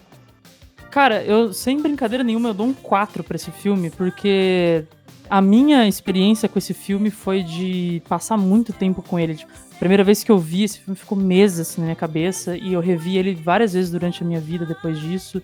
Cara, 0.91 1.23
eu 1.23 1.53
sem 1.53 1.81
brincadeira 1.81 2.25
nenhuma, 2.25 2.51
eu 2.51 2.55
dou 2.55 2.67
um 2.67 2.75
4 2.75 3.23
pra 3.23 3.37
esse 3.37 3.51
filme, 3.51 3.91
porque 3.91 4.85
a 5.29 5.41
minha 5.41 5.89
experiência 5.89 6.49
com 6.49 6.59
esse 6.59 6.75
filme 6.75 7.11
foi 7.11 7.43
de 7.43 8.03
passar 8.09 8.37
muito 8.37 8.73
tempo 8.73 9.03
com 9.03 9.19
ele. 9.19 9.35
Tipo, 9.35 9.53
primeira 9.83 10.05
vez 10.05 10.23
que 10.23 10.31
eu 10.31 10.39
vi 10.39 10.63
esse 10.63 10.79
filme 10.79 10.97
ficou 10.97 11.19
meses 11.19 11.59
assim 11.59 11.81
na 11.81 11.87
minha 11.87 11.97
cabeça 11.97 12.57
e 12.57 12.73
eu 12.73 12.81
revi 12.81 13.19
ele 13.19 13.35
várias 13.35 13.73
vezes 13.73 13.91
durante 13.91 14.23
a 14.23 14.27
minha 14.27 14.39
vida 14.39 14.65
depois 14.65 14.97
disso. 15.01 15.43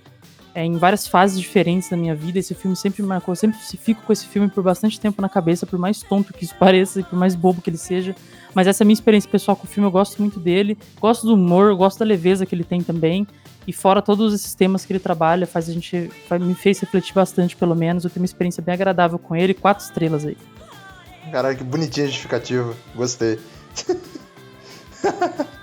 é, 0.55 0.65
em 0.65 0.77
várias 0.77 1.09
fases 1.09 1.41
diferentes 1.41 1.91
da 1.91 1.97
minha 1.97 2.15
vida. 2.15 2.39
Esse 2.39 2.55
filme 2.55 2.77
sempre 2.77 3.03
me 3.03 3.09
marcou, 3.09 3.35
sempre 3.35 3.59
fico 3.59 4.01
com 4.03 4.13
esse 4.13 4.27
filme 4.27 4.49
por 4.49 4.63
bastante 4.63 5.01
tempo 5.01 5.21
na 5.21 5.29
cabeça, 5.29 5.67
por 5.67 5.77
mais 5.77 6.03
tonto 6.03 6.33
que 6.33 6.45
isso 6.45 6.55
pareça 6.59 7.01
e 7.01 7.03
por 7.03 7.19
mais 7.19 7.35
bobo 7.35 7.61
que 7.61 7.69
ele 7.69 7.77
seja. 7.77 8.15
Mas 8.55 8.69
essa 8.69 8.83
é 8.83 8.85
a 8.85 8.87
minha 8.87 8.95
experiência 8.95 9.29
pessoal 9.29 9.57
com 9.57 9.65
o 9.65 9.67
filme, 9.67 9.89
eu 9.89 9.91
gosto 9.91 10.21
muito 10.21 10.39
dele, 10.39 10.79
gosto 11.01 11.27
do 11.27 11.35
humor, 11.35 11.75
gosto 11.75 11.99
da 11.99 12.05
leveza 12.05 12.47
que 12.47 12.55
ele 12.55 12.65
tem 12.65 12.81
também. 12.81 13.27
E 13.67 13.73
fora 13.73 14.01
todos 14.01 14.33
esses 14.33 14.55
temas 14.55 14.87
que 14.87 14.93
ele 14.93 15.01
trabalha, 15.01 15.49
faz 15.49 15.69
a 15.69 15.73
gente. 15.73 16.11
Faz, 16.29 16.41
me 16.41 16.55
fez 16.55 16.79
refletir 16.79 17.13
bastante, 17.13 17.57
pelo 17.57 17.75
menos. 17.75 18.05
Eu 18.05 18.11
tenho 18.11 18.23
uma 18.23 18.27
experiência 18.27 18.63
bem 18.63 18.73
agradável 18.73 19.19
com 19.19 19.35
ele, 19.35 19.53
quatro 19.53 19.85
estrelas 19.85 20.25
aí. 20.25 20.37
Caralho, 21.33 21.59
que 21.59 21.65
bonitinha 21.65 22.07
a 22.07 22.09
justificativa. 22.09 22.75
Gostei. 22.95 23.39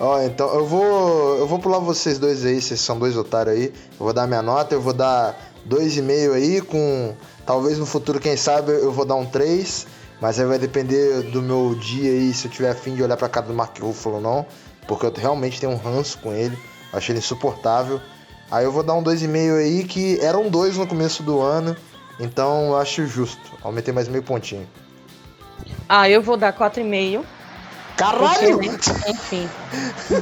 Ó, 0.00 0.20
então 0.22 0.48
eu 0.54 0.66
vou. 0.66 1.38
Eu 1.38 1.46
vou 1.46 1.58
pular 1.58 1.78
vocês 1.78 2.18
dois 2.18 2.44
aí, 2.44 2.60
vocês 2.60 2.80
são 2.80 2.98
dois 2.98 3.16
otários 3.16 3.54
aí. 3.54 3.66
Eu 3.66 4.04
vou 4.04 4.12
dar 4.12 4.26
minha 4.26 4.40
nota, 4.40 4.74
eu 4.74 4.80
vou 4.80 4.94
dar 4.94 5.38
dois 5.64 5.96
e 5.96 6.02
meio 6.02 6.32
aí, 6.32 6.60
com. 6.60 7.14
Talvez 7.44 7.78
no 7.78 7.86
futuro, 7.86 8.20
quem 8.20 8.36
sabe, 8.36 8.72
eu 8.72 8.92
vou 8.92 9.04
dar 9.04 9.16
um 9.16 9.26
3. 9.26 9.86
Mas 10.20 10.38
aí 10.38 10.46
vai 10.46 10.58
depender 10.58 11.22
do 11.22 11.42
meu 11.42 11.74
dia 11.74 12.10
aí, 12.10 12.32
se 12.32 12.46
eu 12.46 12.50
tiver 12.50 12.70
afim 12.70 12.94
de 12.94 13.02
olhar 13.02 13.16
pra 13.16 13.28
cara 13.28 13.46
do 13.46 13.54
Mark 13.54 13.78
Ruffalo 13.78 14.16
ou 14.16 14.20
não. 14.20 14.46
Porque 14.86 15.06
eu 15.06 15.12
realmente 15.12 15.60
tenho 15.60 15.72
um 15.72 15.76
ranço 15.76 16.18
com 16.18 16.32
ele. 16.32 16.56
Achei 16.92 17.12
ele 17.12 17.20
insuportável. 17.20 18.00
Aí 18.50 18.64
eu 18.64 18.72
vou 18.72 18.82
dar 18.82 18.94
um 18.94 19.02
2,5 19.02 19.58
aí, 19.58 19.84
que 19.84 20.18
era 20.20 20.36
um 20.38 20.50
2 20.50 20.76
no 20.76 20.86
começo 20.86 21.22
do 21.22 21.40
ano. 21.40 21.76
Então 22.18 22.68
eu 22.68 22.76
acho 22.76 23.06
justo. 23.06 23.40
Aumentei 23.62 23.94
mais 23.94 24.08
meio 24.08 24.22
pontinho. 24.22 24.68
Ah, 25.88 26.08
eu 26.08 26.22
vou 26.22 26.36
dar 26.36 26.52
4,5. 26.52 27.24
Caralho! 28.00 28.62
Enfim. 28.62 29.46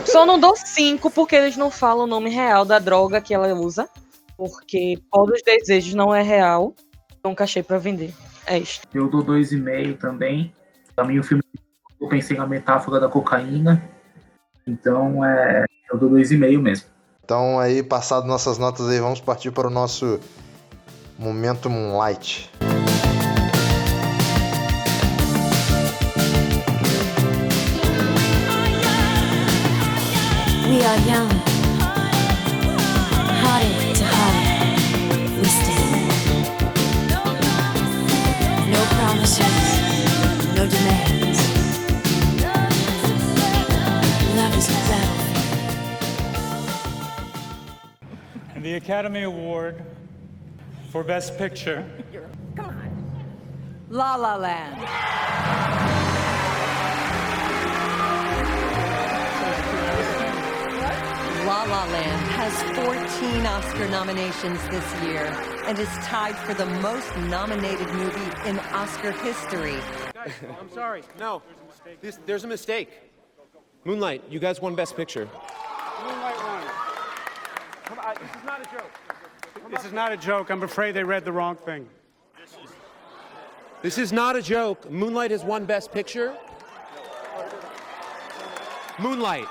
Só 0.04 0.26
não 0.26 0.38
dou 0.38 0.56
5 0.56 1.10
porque 1.12 1.36
eles 1.36 1.56
não 1.56 1.70
falam 1.70 2.04
o 2.04 2.08
nome 2.08 2.28
real 2.28 2.64
da 2.64 2.80
droga 2.80 3.20
que 3.20 3.32
ela 3.32 3.54
usa. 3.54 3.88
Porque 4.36 4.98
Pó 5.10 5.24
dos 5.24 5.42
Desejos 5.42 5.94
não 5.94 6.12
é 6.12 6.22
real. 6.22 6.74
Então 7.18 7.34
cachê 7.34 7.62
pra 7.62 7.78
vender. 7.78 8.12
É 8.46 8.58
isso. 8.58 8.80
Eu 8.92 9.08
dou 9.08 9.24
2,5 9.24 9.96
também. 9.96 10.52
Pra 10.96 11.04
mim 11.04 11.20
o 11.20 11.22
filme 11.22 11.42
eu 12.00 12.08
pensei 12.08 12.36
na 12.36 12.46
metáfora 12.46 12.98
da 12.98 13.08
cocaína. 13.08 13.82
Então 14.66 15.24
é. 15.24 15.64
Eu 15.90 15.98
dou 15.98 16.10
2,5 16.10 16.60
mesmo. 16.60 16.86
Então 17.24 17.60
aí, 17.60 17.82
passado 17.82 18.26
nossas 18.26 18.58
notas 18.58 18.88
aí, 18.88 18.98
vamos 18.98 19.20
partir 19.20 19.50
para 19.50 19.68
o 19.68 19.70
nosso 19.70 20.18
momento 21.18 21.70
Moonlight. 21.70 22.50
Are 30.88 30.98
young. 31.00 31.28
Hearted 33.42 33.96
to 33.96 34.04
heart, 34.06 34.36
we 35.36 35.44
stand. 35.44 36.48
No 38.72 38.80
promises, 38.96 39.56
no 40.56 40.64
demands. 40.66 41.40
Love 44.34 44.54
is 44.56 44.68
a 44.68 44.72
battle. 44.88 45.20
And 48.54 48.64
the 48.64 48.74
Academy 48.76 49.24
Award 49.24 49.84
for 50.90 51.04
Best 51.04 51.36
Picture 51.36 51.84
Come 52.56 52.64
on. 52.64 52.90
La 53.90 54.14
La 54.16 54.36
Land. 54.36 55.97
La 61.48 61.62
La 61.62 61.86
Land 61.86 62.26
has 62.32 62.52
14 62.76 63.46
Oscar 63.46 63.88
nominations 63.88 64.60
this 64.68 65.02
year 65.02 65.24
and 65.64 65.78
is 65.78 65.88
tied 66.02 66.36
for 66.36 66.52
the 66.52 66.66
most 66.82 67.16
nominated 67.20 67.88
movie 67.94 68.30
in 68.46 68.58
Oscar 68.74 69.12
history. 69.12 69.78
Guys, 70.12 70.32
I'm 70.60 70.70
sorry. 70.70 71.02
No, 71.18 71.40
there's 71.86 71.96
this, 72.02 72.18
there's 72.26 72.44
a 72.44 72.46
mistake. 72.46 72.90
Moonlight, 73.86 74.24
you 74.28 74.38
guys 74.38 74.60
won 74.60 74.74
Best 74.74 74.94
Picture. 74.94 75.26
Moonlight 76.04 76.36
won. 76.36 76.62
Come 77.84 77.98
on, 78.00 78.14
this 78.20 78.36
is 78.36 78.44
not 78.44 78.60
a 78.60 78.64
joke. 78.70 79.70
This 79.70 79.84
is 79.86 79.92
not 79.94 80.12
a 80.12 80.16
joke. 80.18 80.50
I'm 80.50 80.62
afraid 80.62 80.92
they 80.92 81.04
read 81.04 81.24
the 81.24 81.32
wrong 81.32 81.56
thing. 81.56 81.88
This 83.80 83.96
is 83.96 84.12
not 84.12 84.36
a 84.36 84.42
joke. 84.42 84.90
Moonlight 84.90 85.30
has 85.30 85.44
won 85.44 85.64
Best 85.64 85.92
Picture. 85.92 86.36
Moonlight, 88.98 89.46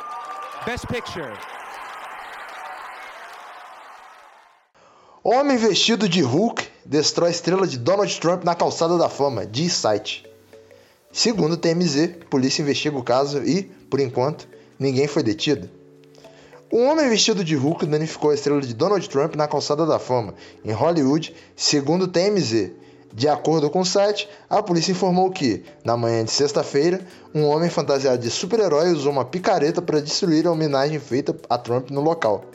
Best 0.64 0.88
Picture. 0.90 1.36
Homem 5.30 5.58
vestido 5.58 6.08
de 6.08 6.22
Hulk 6.22 6.66
destrói 6.86 7.32
estrela 7.32 7.68
de 7.68 7.78
Donald 7.78 8.18
Trump 8.18 8.46
na 8.46 8.56
calçada 8.56 8.98
da 8.98 9.10
fama, 9.10 9.46
diz 9.46 9.74
site. 9.74 10.26
Segundo 11.12 11.52
o 11.52 11.58
TMZ, 11.58 12.12
polícia 12.30 12.62
investiga 12.62 12.98
o 12.98 13.04
caso 13.04 13.44
e, 13.44 13.64
por 13.64 14.00
enquanto, 14.00 14.48
ninguém 14.80 15.06
foi 15.06 15.22
detido. 15.22 15.70
Um 16.72 16.88
homem 16.88 17.10
vestido 17.10 17.44
de 17.44 17.58
Hulk 17.58 17.86
danificou 17.88 18.32
a 18.32 18.36
estrela 18.36 18.62
de 18.62 18.74
Donald 18.74 19.10
Trump 19.10 19.36
na 19.36 19.50
calçada 19.50 19.86
da 19.86 20.00
fama, 20.00 20.34
em 20.64 20.72
Hollywood, 20.72 21.36
segundo 21.58 22.04
o 22.04 22.08
TMZ. 22.08 22.72
De 23.14 23.28
acordo 23.28 23.70
com 23.70 23.82
o 23.82 23.86
site, 23.86 24.30
a 24.50 24.64
polícia 24.64 24.94
informou 24.94 25.30
que, 25.30 25.62
na 25.84 25.98
manhã 25.98 26.24
de 26.24 26.32
sexta-feira, 26.32 27.06
um 27.36 27.44
homem 27.48 27.70
fantasiado 27.70 28.20
de 28.20 28.32
super-herói 28.32 28.94
usou 28.94 29.12
uma 29.12 29.26
picareta 29.26 29.82
para 29.82 30.00
destruir 30.00 30.48
a 30.48 30.54
homenagem 30.54 31.00
feita 31.02 31.36
a 31.50 31.58
Trump 31.58 31.90
no 31.90 32.00
local. 32.00 32.46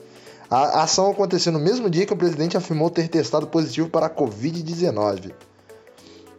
A 0.55 0.83
ação 0.83 1.11
aconteceu 1.11 1.51
no 1.51 1.59
mesmo 1.59 1.89
dia 1.89 2.05
que 2.05 2.13
o 2.13 2.17
presidente 2.17 2.59
afirmou 2.59 2.91
ter 2.91 3.09
testado 3.09 3.47
positivo 3.47 3.89
para 3.89 4.05
a 4.05 4.11
Covid-19. 4.11 5.33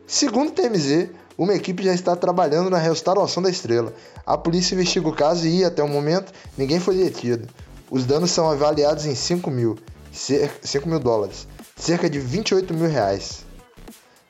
Segundo 0.05 0.49
o 0.49 0.51
TMZ, 0.51 1.09
uma 1.35 1.55
equipe 1.55 1.81
já 1.83 1.95
está 1.95 2.15
trabalhando 2.15 2.69
na 2.69 2.77
restauração 2.77 3.41
da 3.41 3.49
estrela. 3.49 3.91
A 4.23 4.37
polícia 4.37 4.75
investiga 4.75 5.07
o 5.09 5.15
caso 5.15 5.47
e, 5.47 5.65
até 5.65 5.81
o 5.81 5.87
momento, 5.87 6.31
ninguém 6.55 6.79
foi 6.79 6.95
detido. 6.95 7.47
Os 7.89 8.05
danos 8.05 8.29
são 8.29 8.47
avaliados 8.51 9.07
em 9.07 9.15
5 9.15 9.49
mil, 9.49 9.79
cer- 10.11 10.59
5 10.61 10.87
mil 10.87 10.99
dólares, 10.99 11.47
cerca 11.75 12.07
de 12.07 12.19
28 12.19 12.71
mil 12.71 12.87
reais. 12.87 13.43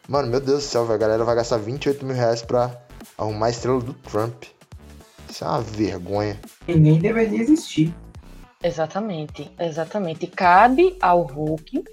Mano, 0.08 0.30
meu 0.30 0.40
Deus 0.40 0.64
do 0.64 0.70
céu, 0.70 0.90
a 0.90 0.96
galera 0.98 1.26
vai 1.26 1.36
gastar 1.36 1.58
28 1.58 2.06
mil 2.06 2.16
reais 2.16 2.42
pra 2.42 2.74
arrumar 3.18 3.48
a 3.48 3.50
estrela 3.50 3.82
do 3.82 3.94
Trump. 3.94 4.44
Isso 5.30 5.44
é 5.44 5.48
uma 5.48 5.60
vergonha. 5.62 6.40
E 6.70 6.76
nem 6.76 7.00
deveria 7.00 7.42
existir. 7.42 7.94
Exatamente, 8.64 9.52
exatamente. 9.60 10.26
Cabe 10.28 10.98
ao 11.02 11.22
Hulk 11.24 11.84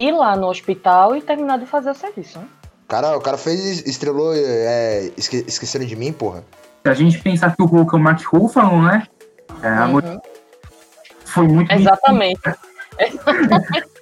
ir 0.00 0.12
lá 0.12 0.36
no 0.36 0.48
hospital 0.48 1.16
e 1.16 1.22
terminar 1.22 1.58
de 1.58 1.66
fazer 1.66 1.90
o 1.90 1.94
serviço, 1.94 2.38
né? 2.38 2.48
Cara, 2.88 3.16
o 3.16 3.20
cara 3.20 3.36
fez, 3.36 3.84
estrelou, 3.86 4.32
é, 4.34 5.10
esque, 5.16 5.44
esqueceram 5.46 5.84
de 5.84 5.96
mim, 5.96 6.12
porra. 6.12 6.44
Se 6.84 6.90
a 6.90 6.94
gente 6.94 7.18
pensar 7.20 7.54
que 7.54 7.62
o 7.62 7.66
Hulk 7.66 7.94
é 7.94 7.98
o 7.98 8.00
Mark 8.00 8.22
Ruffalo, 8.26 8.82
né? 8.82 9.06
É, 9.62 9.68
a 9.68 9.86
mulher 9.86 10.12
Uhum. 10.12 10.20
foi 11.24 11.48
muito 11.48 11.72
Exatamente. 11.72 12.40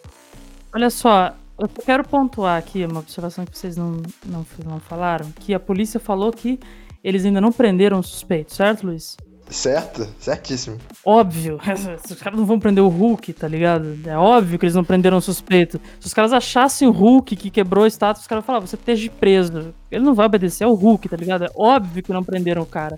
Olha 0.73 0.91
só, 0.91 1.33
eu 1.59 1.69
só 1.69 1.83
quero 1.83 2.05
pontuar 2.05 2.59
aqui 2.59 2.85
uma 2.85 3.01
observação 3.01 3.45
que 3.47 3.57
vocês 3.57 3.77
não, 3.77 4.03
não, 4.27 4.45
não 4.67 4.81
falaram, 4.81 5.31
que 5.33 5.55
a 5.55 5.61
polícia 5.61 6.01
falou 6.01 6.33
que 6.33 6.59
eles 7.03 7.25
ainda 7.25 7.41
não 7.41 7.53
prenderam 7.53 7.99
o 7.99 8.03
suspeito, 8.03 8.53
certo, 8.55 8.87
Luiz? 8.87 9.17
Certo? 9.49 10.09
Certíssimo. 10.19 10.79
Óbvio, 11.05 11.61
os 12.11 12.19
caras 12.21 12.39
não 12.39 12.47
vão 12.47 12.59
prender 12.59 12.83
o 12.83 12.89
Hulk, 12.89 13.33
tá 13.35 13.47
ligado? 13.47 13.99
É 14.07 14.17
óbvio 14.17 14.59
que 14.59 14.65
eles 14.65 14.75
não 14.75 14.85
prenderam 14.85 15.19
o 15.19 15.23
suspeito. 15.23 15.81
Se 16.01 16.07
os 16.07 16.15
caras 16.15 16.33
achassem 16.33 16.89
o 16.89 16.91
Hulk 16.91 17.37
que 17.37 17.51
quebrou 17.51 17.85
a 17.85 17.89
estátua, 17.89 18.21
os 18.21 18.27
caras 18.27 18.45
falar, 18.45 18.61
você 18.61 18.77
esteja 18.77 19.11
preso. 19.21 19.75
Ele 19.91 20.05
não 20.05 20.15
vai 20.15 20.27
obedecer 20.27 20.65
ao 20.65 20.75
Hulk, 20.75 21.09
tá 21.09 21.17
ligado? 21.17 21.45
É 21.45 21.51
óbvio 21.55 22.03
que 22.03 22.13
não 22.13 22.25
prenderam 22.25 22.63
o 22.63 22.67
cara. 22.67 22.97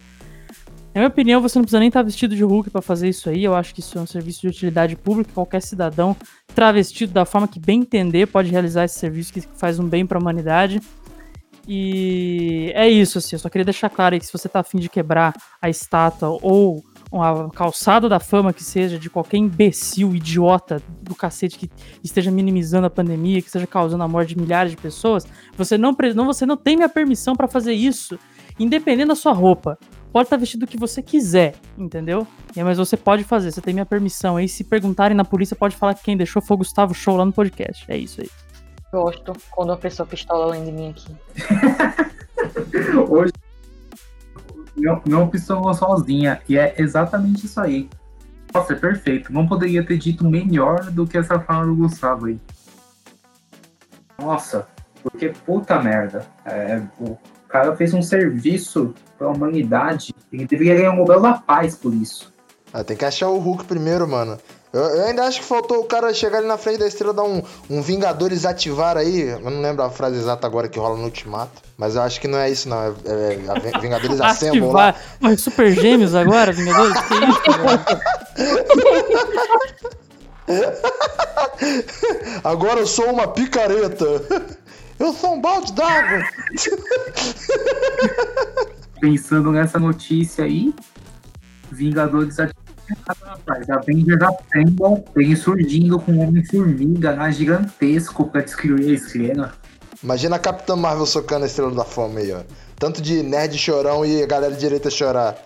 Na 0.95 1.01
minha 1.01 1.09
opinião, 1.09 1.43
você 1.43 1.59
não 1.59 1.65
precisa 1.65 1.79
nem 1.79 1.89
estar 1.89 2.03
vestido 2.03 2.35
de 2.35 2.43
Hulk 2.43 2.71
pra 2.71 2.81
fazer 2.81 3.07
isso 3.07 3.29
aí. 3.29 3.45
Eu 3.45 3.55
acho 3.55 3.75
que 3.75 3.81
isso 3.81 3.99
é 3.99 4.01
um 4.01 4.07
serviço 4.07 4.41
de 4.41 4.49
utilidade 4.49 4.97
pública. 4.97 5.31
Qualquer 5.35 5.61
cidadão 5.61 6.17
travestido 6.55 7.13
da 7.13 7.27
forma 7.27 7.47
que 7.47 7.61
bem 7.61 7.81
entender 7.81 8.27
pode 8.27 8.51
realizar 8.51 8.85
esse 8.85 8.99
serviço 8.99 9.31
que 9.31 9.43
faz 9.43 9.79
um 9.79 9.87
bem 9.87 10.07
pra 10.07 10.19
humanidade. 10.19 10.81
E 11.67 12.71
é 12.75 12.89
isso, 12.89 13.19
assim. 13.19 13.35
Eu 13.35 13.41
só 13.41 13.49
queria 13.49 13.65
deixar 13.65 13.91
claro 13.91 14.15
aí 14.15 14.21
que 14.21 14.27
se 14.27 14.33
você 14.33 14.49
tá 14.49 14.61
afim 14.61 14.79
de 14.79 14.89
quebrar 14.89 15.35
a 15.61 15.69
estátua 15.69 16.39
ou 16.41 16.83
a 17.13 17.49
calçada 17.51 18.09
da 18.09 18.21
fama 18.21 18.53
que 18.53 18.63
seja 18.63 18.99
de 18.99 19.09
qualquer 19.09 19.39
imbecil, 19.39 20.15
idiota 20.15 20.83
do 21.03 21.15
cacete 21.15 21.59
que 21.59 21.71
esteja 22.03 22.31
minimizando 22.31 22.87
a 22.87 22.91
pandemia, 22.91 23.41
que 23.41 23.49
esteja 23.49 23.67
causando 23.67 24.03
a 24.03 24.09
morte 24.09 24.35
de 24.35 24.41
milhares 24.41 24.73
de 24.73 24.77
pessoas, 24.77 25.27
você 25.57 25.79
não, 25.79 25.97
não, 26.15 26.27
você 26.27 26.47
não 26.47 26.57
tem 26.57 26.77
minha 26.77 26.89
permissão 26.89 27.35
pra 27.35 27.49
fazer 27.49 27.73
isso, 27.73 28.19
independente 28.59 29.09
da 29.09 29.15
sua 29.15 29.33
roupa. 29.33 29.79
Pode 30.13 30.27
estar 30.27 30.37
vestido 30.37 30.65
o 30.65 30.67
que 30.67 30.79
você 30.79 31.03
quiser, 31.03 31.55
entendeu? 31.77 32.27
Aí, 32.57 32.65
Mas 32.65 32.79
você 32.79 32.97
pode 32.97 33.23
fazer, 33.23 33.53
você 33.53 33.61
tem 33.61 33.75
minha 33.75 33.85
permissão. 33.85 34.37
Aí 34.37 34.49
se 34.49 34.65
perguntarem 34.65 35.17
na 35.17 35.25
polícia, 35.25 35.55
pode 35.55 35.77
falar 35.77 35.95
que 35.95 36.05
quem 36.05 36.17
deixou 36.17 36.41
foi 36.41 36.55
o 36.55 36.59
Gustavo 36.59 36.95
Show 36.95 37.17
lá 37.17 37.25
no 37.25 37.33
podcast. 37.33 37.85
É 37.89 37.99
isso 37.99 38.23
aí. 38.23 38.31
Gosto 38.97 39.35
quando 39.51 39.69
uma 39.69 39.77
pessoa 39.77 40.07
pistola 40.07 40.47
além 40.47 40.65
de 40.65 40.73
mim 40.73 40.89
aqui. 40.89 41.15
Hoje 43.11 43.31
não, 44.75 45.03
não 45.07 45.29
pistolou 45.29 45.75
sozinha. 45.75 46.41
E 46.49 46.57
é 46.57 46.75
exatamente 46.79 47.45
isso 47.45 47.61
aí. 47.61 47.91
Nossa, 48.55 48.73
é 48.73 48.77
perfeito. 48.77 49.31
Não 49.31 49.47
poderia 49.47 49.85
ter 49.85 49.99
dito 49.99 50.27
melhor 50.27 50.91
do 50.91 51.07
que 51.07 51.19
essa 51.19 51.39
fala 51.39 51.67
do 51.67 51.77
Gustavo 51.77 52.25
aí. 52.25 52.41
Nossa, 54.19 54.67
porque 55.03 55.29
puta 55.45 55.79
merda. 55.79 56.25
É, 56.47 56.81
o 56.99 57.19
cara 57.51 57.77
fez 57.77 57.93
um 57.93 58.01
serviço 58.01 58.95
pra 59.19 59.29
humanidade. 59.29 60.15
Ele 60.33 60.47
deveria 60.47 60.77
ganhar 60.77 60.93
o 60.93 60.97
Nobel 60.97 61.21
da 61.21 61.35
Paz 61.35 61.77
por 61.77 61.93
isso. 61.93 62.33
Ah, 62.73 62.83
tem 62.83 62.97
que 62.97 63.05
achar 63.05 63.29
o 63.29 63.39
Hulk 63.39 63.67
primeiro, 63.67 64.09
mano. 64.09 64.39
Eu, 64.77 64.85
eu 64.85 65.07
ainda 65.07 65.25
acho 65.25 65.41
que 65.41 65.47
faltou 65.47 65.79
o 65.81 65.85
cara 65.85 66.13
chegar 66.13 66.39
ali 66.39 66.47
na 66.47 66.59
frente 66.59 66.79
da 66.79 66.87
estrela 66.87 67.15
dar 67.15 67.23
um, 67.25 67.43
um 67.71 67.81
Vingadores 67.81 68.45
ativar 68.45 68.97
aí. 68.97 69.23
Eu 69.23 69.41
não 69.51 69.63
lembro 69.63 69.83
a 69.83 69.89
frase 69.91 70.17
exata 70.19 70.47
agora 70.47 70.69
que 70.69 70.79
rola 70.79 70.97
no 70.97 71.05
Ultimato. 71.05 71.63
Mas 71.79 71.97
eu 71.97 72.03
acho 72.03 72.21
que 72.21 72.29
não 72.29 72.39
é 72.39 72.51
isso, 72.51 72.69
não. 72.69 72.77
É, 72.79 72.87
é 72.87 73.41
a 73.49 73.55
Vin- 73.59 73.81
Vingadores 73.81 74.21
Assemble 74.23 74.61
lá. 74.71 74.89
Ativar. 74.91 75.03
Pô, 75.21 75.37
Super 75.39 75.73
Gêmeos 75.73 76.15
agora, 76.15 76.53
Vingadores? 76.53 76.99
Que 77.01 77.15
isso? 77.15 77.43
Agora 82.45 82.81
eu 82.81 82.87
sou 82.87 83.11
uma 83.13 83.29
picareta. 83.29 84.05
Eu 84.99 85.13
sou 85.13 85.35
um 85.35 85.41
balde 85.41 85.73
d'água. 85.73 86.23
Pensando 89.01 89.51
nessa 89.53 89.79
notícia 89.79 90.45
aí, 90.45 90.75
Vingadores 91.71 92.39
rapaz, 93.17 93.69
Avengers 93.71 94.21
Assemble 94.23 95.05
vem 95.15 95.35
surgindo 95.37 95.99
com 95.99 96.13
um 96.13 96.29
Homem-Formiga 96.29 97.15
lá 97.15 97.31
gigantesco 97.31 98.27
pra 98.27 98.41
destruir 98.43 98.91
a 98.91 98.95
estrela. 98.95 99.53
Imagina 100.03 100.37
a 100.37 100.39
Capitã 100.39 100.77
Marvel 100.77 101.07
socando 101.07 101.45
a 101.45 101.47
estrela 101.47 101.75
da 101.75 101.85
fome 101.85 102.21
aí, 102.21 102.33
ó. 102.33 102.41
Tanto 102.79 103.01
de 103.01 103.23
nerd 103.23 103.57
chorão 103.57 104.05
e 104.05 104.23
a 104.23 104.27
galera 104.27 104.53
de 104.53 104.61
direita 104.61 104.91
chorar. 104.91 105.37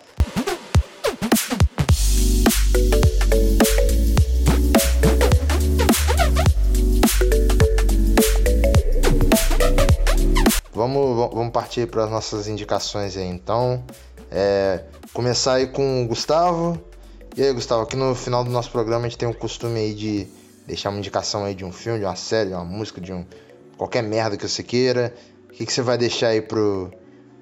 Vamos, 10.72 11.16
va- 11.16 11.28
vamos 11.28 11.52
partir 11.52 11.86
para 11.86 12.04
as 12.04 12.10
nossas 12.10 12.48
indicações 12.48 13.16
aí, 13.16 13.26
então. 13.26 13.82
É, 14.30 14.84
começar 15.12 15.54
aí 15.54 15.66
com 15.66 16.04
o 16.04 16.06
Gustavo. 16.08 16.80
E 17.36 17.42
aí, 17.42 17.52
Gustavo, 17.52 17.82
aqui 17.82 17.96
no 17.96 18.14
final 18.14 18.42
do 18.44 18.50
nosso 18.50 18.70
programa 18.70 19.06
a 19.06 19.08
gente 19.08 19.18
tem 19.18 19.28
o 19.28 19.34
costume 19.34 19.78
aí 19.78 19.94
de 19.94 20.26
deixar 20.66 20.90
uma 20.90 20.98
indicação 20.98 21.44
aí 21.44 21.54
de 21.54 21.64
um 21.64 21.72
filme, 21.72 21.98
de 21.98 22.04
uma 22.04 22.16
série, 22.16 22.50
de 22.50 22.54
uma 22.54 22.64
música, 22.64 23.00
de 23.00 23.12
um 23.12 23.24
qualquer 23.76 24.02
merda 24.02 24.36
que 24.36 24.46
você 24.46 24.62
queira. 24.62 25.14
O 25.48 25.52
que, 25.52 25.64
que 25.64 25.72
você 25.72 25.80
vai 25.80 25.96
deixar 25.96 26.28
aí 26.28 26.42
pro, 26.42 26.90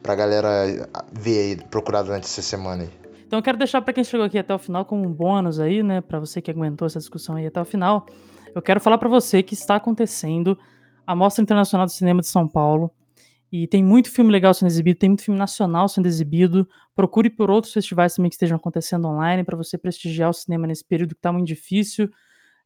pra 0.02 0.14
galera 0.14 0.88
ver 1.12 1.38
aí, 1.38 1.56
procurar 1.70 2.02
durante 2.02 2.24
essa 2.24 2.42
semana 2.42 2.84
aí? 2.84 2.90
Então 3.26 3.38
eu 3.38 3.42
quero 3.42 3.58
deixar 3.58 3.82
pra 3.82 3.92
quem 3.92 4.04
chegou 4.04 4.24
aqui 4.24 4.38
até 4.38 4.54
o 4.54 4.58
final 4.58 4.84
como 4.84 5.06
um 5.06 5.12
bônus 5.12 5.58
aí, 5.60 5.82
né, 5.82 6.00
Pra 6.00 6.18
você 6.18 6.40
que 6.40 6.50
aguentou 6.50 6.86
essa 6.86 6.98
discussão 6.98 7.36
aí 7.36 7.46
até 7.46 7.60
o 7.60 7.64
final. 7.64 8.06
Eu 8.54 8.62
quero 8.62 8.80
falar 8.80 8.98
pra 8.98 9.08
você 9.08 9.42
que 9.42 9.54
está 9.54 9.76
acontecendo 9.76 10.58
a 11.06 11.14
Mostra 11.14 11.42
Internacional 11.42 11.86
do 11.86 11.92
Cinema 11.92 12.20
de 12.20 12.26
São 12.28 12.46
Paulo. 12.46 12.90
E 13.50 13.66
tem 13.66 13.82
muito 13.82 14.10
filme 14.10 14.30
legal 14.30 14.52
sendo 14.52 14.68
exibido, 14.68 14.98
tem 14.98 15.08
muito 15.08 15.24
filme 15.24 15.38
nacional 15.38 15.88
sendo 15.88 16.06
exibido. 16.06 16.68
Procure 16.94 17.30
por 17.30 17.50
outros 17.50 17.72
festivais 17.72 18.14
também 18.14 18.28
que 18.28 18.34
estejam 18.34 18.56
acontecendo 18.56 19.08
online 19.08 19.42
pra 19.42 19.56
você 19.56 19.78
prestigiar 19.78 20.28
o 20.28 20.34
cinema 20.34 20.66
nesse 20.66 20.84
período 20.84 21.14
que 21.14 21.20
tá 21.20 21.32
muito 21.32 21.46
difícil. 21.46 22.10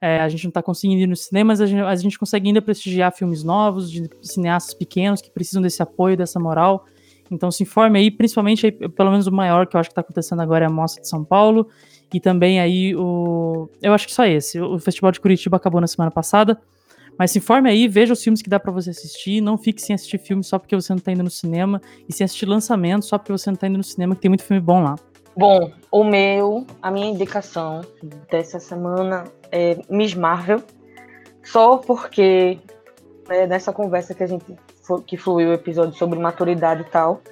É, 0.00 0.20
a 0.20 0.28
gente 0.28 0.44
não 0.44 0.50
tá 0.50 0.60
conseguindo 0.60 1.00
ir 1.00 1.06
no 1.06 1.14
cinema, 1.14 1.48
mas 1.48 1.60
a 1.60 1.66
gente, 1.66 1.80
a 1.80 1.94
gente 1.94 2.18
consegue 2.18 2.48
ainda 2.48 2.60
prestigiar 2.60 3.12
filmes 3.12 3.44
novos, 3.44 3.88
de 3.88 4.10
cineastas 4.20 4.74
pequenos 4.74 5.22
que 5.22 5.30
precisam 5.30 5.62
desse 5.62 5.80
apoio, 5.80 6.16
dessa 6.16 6.40
moral. 6.40 6.84
Então 7.30 7.50
se 7.52 7.62
informe 7.62 8.00
aí, 8.00 8.10
principalmente 8.10 8.66
aí, 8.66 8.72
pelo 8.72 9.12
menos 9.12 9.28
o 9.28 9.32
maior 9.32 9.66
que 9.66 9.76
eu 9.76 9.80
acho 9.80 9.88
que 9.88 9.92
está 9.92 10.00
acontecendo 10.00 10.42
agora 10.42 10.64
é 10.64 10.66
a 10.66 10.70
Mostra 10.70 11.00
de 11.00 11.08
São 11.08 11.24
Paulo. 11.24 11.68
E 12.12 12.20
também 12.20 12.60
aí 12.60 12.94
o. 12.96 13.70
Eu 13.80 13.94
acho 13.94 14.06
que 14.06 14.12
só 14.12 14.24
esse. 14.26 14.60
O 14.60 14.78
Festival 14.78 15.12
de 15.12 15.20
Curitiba 15.20 15.56
acabou 15.56 15.80
na 15.80 15.86
semana 15.86 16.10
passada. 16.10 16.60
Mas 17.18 17.30
se 17.30 17.38
informe 17.38 17.68
aí, 17.68 17.86
veja 17.88 18.12
os 18.12 18.22
filmes 18.22 18.42
que 18.42 18.48
dá 18.48 18.58
pra 18.58 18.72
você 18.72 18.90
assistir. 18.90 19.40
Não 19.40 19.58
fique 19.58 19.80
sem 19.80 19.94
assistir 19.94 20.18
filme 20.18 20.42
só 20.42 20.58
porque 20.58 20.74
você 20.74 20.92
não 20.92 21.00
tá 21.00 21.12
indo 21.12 21.22
no 21.22 21.30
cinema. 21.30 21.80
E 22.08 22.12
sem 22.12 22.24
assistir 22.24 22.46
lançamento 22.46 23.04
só 23.04 23.18
porque 23.18 23.32
você 23.32 23.50
não 23.50 23.56
tá 23.56 23.66
indo 23.66 23.78
no 23.78 23.84
cinema, 23.84 24.14
que 24.14 24.20
tem 24.20 24.28
muito 24.28 24.44
filme 24.44 24.60
bom 24.60 24.82
lá. 24.82 24.96
Bom, 25.36 25.72
o 25.90 26.04
meu, 26.04 26.66
a 26.82 26.90
minha 26.90 27.06
indicação 27.06 27.80
dessa 28.30 28.60
semana 28.60 29.24
é 29.50 29.78
Miss 29.88 30.14
Marvel, 30.14 30.62
só 31.42 31.78
porque 31.78 32.58
né, 33.26 33.46
nessa 33.46 33.72
conversa 33.72 34.14
que 34.14 34.22
a 34.22 34.26
gente 34.26 34.44
que 35.06 35.16
fluiu 35.16 35.50
o 35.50 35.54
episódio 35.54 35.94
sobre 35.94 36.18
maturidade 36.18 36.82
e 36.82 36.84
tal, 36.84 37.22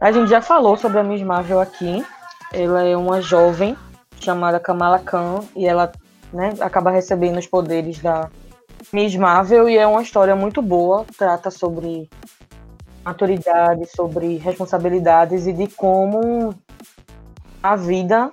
a 0.00 0.12
gente 0.12 0.28
já 0.28 0.40
falou 0.40 0.76
sobre 0.76 0.98
a 0.98 1.02
Miss 1.02 1.22
Marvel 1.22 1.58
aqui. 1.58 2.04
Ela 2.52 2.84
é 2.84 2.96
uma 2.96 3.20
jovem 3.20 3.76
chamada 4.20 4.60
Kamala 4.60 5.00
Khan 5.00 5.40
e 5.56 5.66
ela 5.66 5.90
né, 6.32 6.54
acaba 6.60 6.90
recebendo 6.90 7.38
os 7.38 7.46
poderes 7.46 7.98
da 8.00 8.30
Miss 8.92 9.14
Marvel 9.16 9.68
e 9.68 9.76
é 9.76 9.86
uma 9.86 10.02
história 10.02 10.34
muito 10.36 10.62
boa, 10.62 11.04
trata 11.18 11.50
sobre 11.50 12.08
maturidade, 13.04 13.86
sobre 13.86 14.36
responsabilidades 14.38 15.46
e 15.46 15.52
de 15.52 15.66
como 15.68 16.54
a 17.62 17.76
vida. 17.76 18.32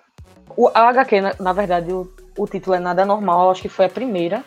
O, 0.56 0.68
a 0.74 0.90
HQ, 0.90 1.22
na, 1.22 1.36
na 1.40 1.54
verdade, 1.54 1.92
o, 1.92 2.12
o 2.38 2.48
título 2.48 2.76
é 2.76 2.80
Nada 2.80 3.06
Normal, 3.06 3.52
acho 3.52 3.62
que 3.62 3.70
foi 3.70 3.86
a 3.86 3.90
primeira, 3.90 4.44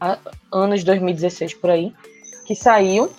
a- 0.00 0.18
anos 0.52 0.82
2016 0.84 1.54
por 1.54 1.70
aí, 1.70 1.94
que 2.46 2.54
saiu. 2.54 3.10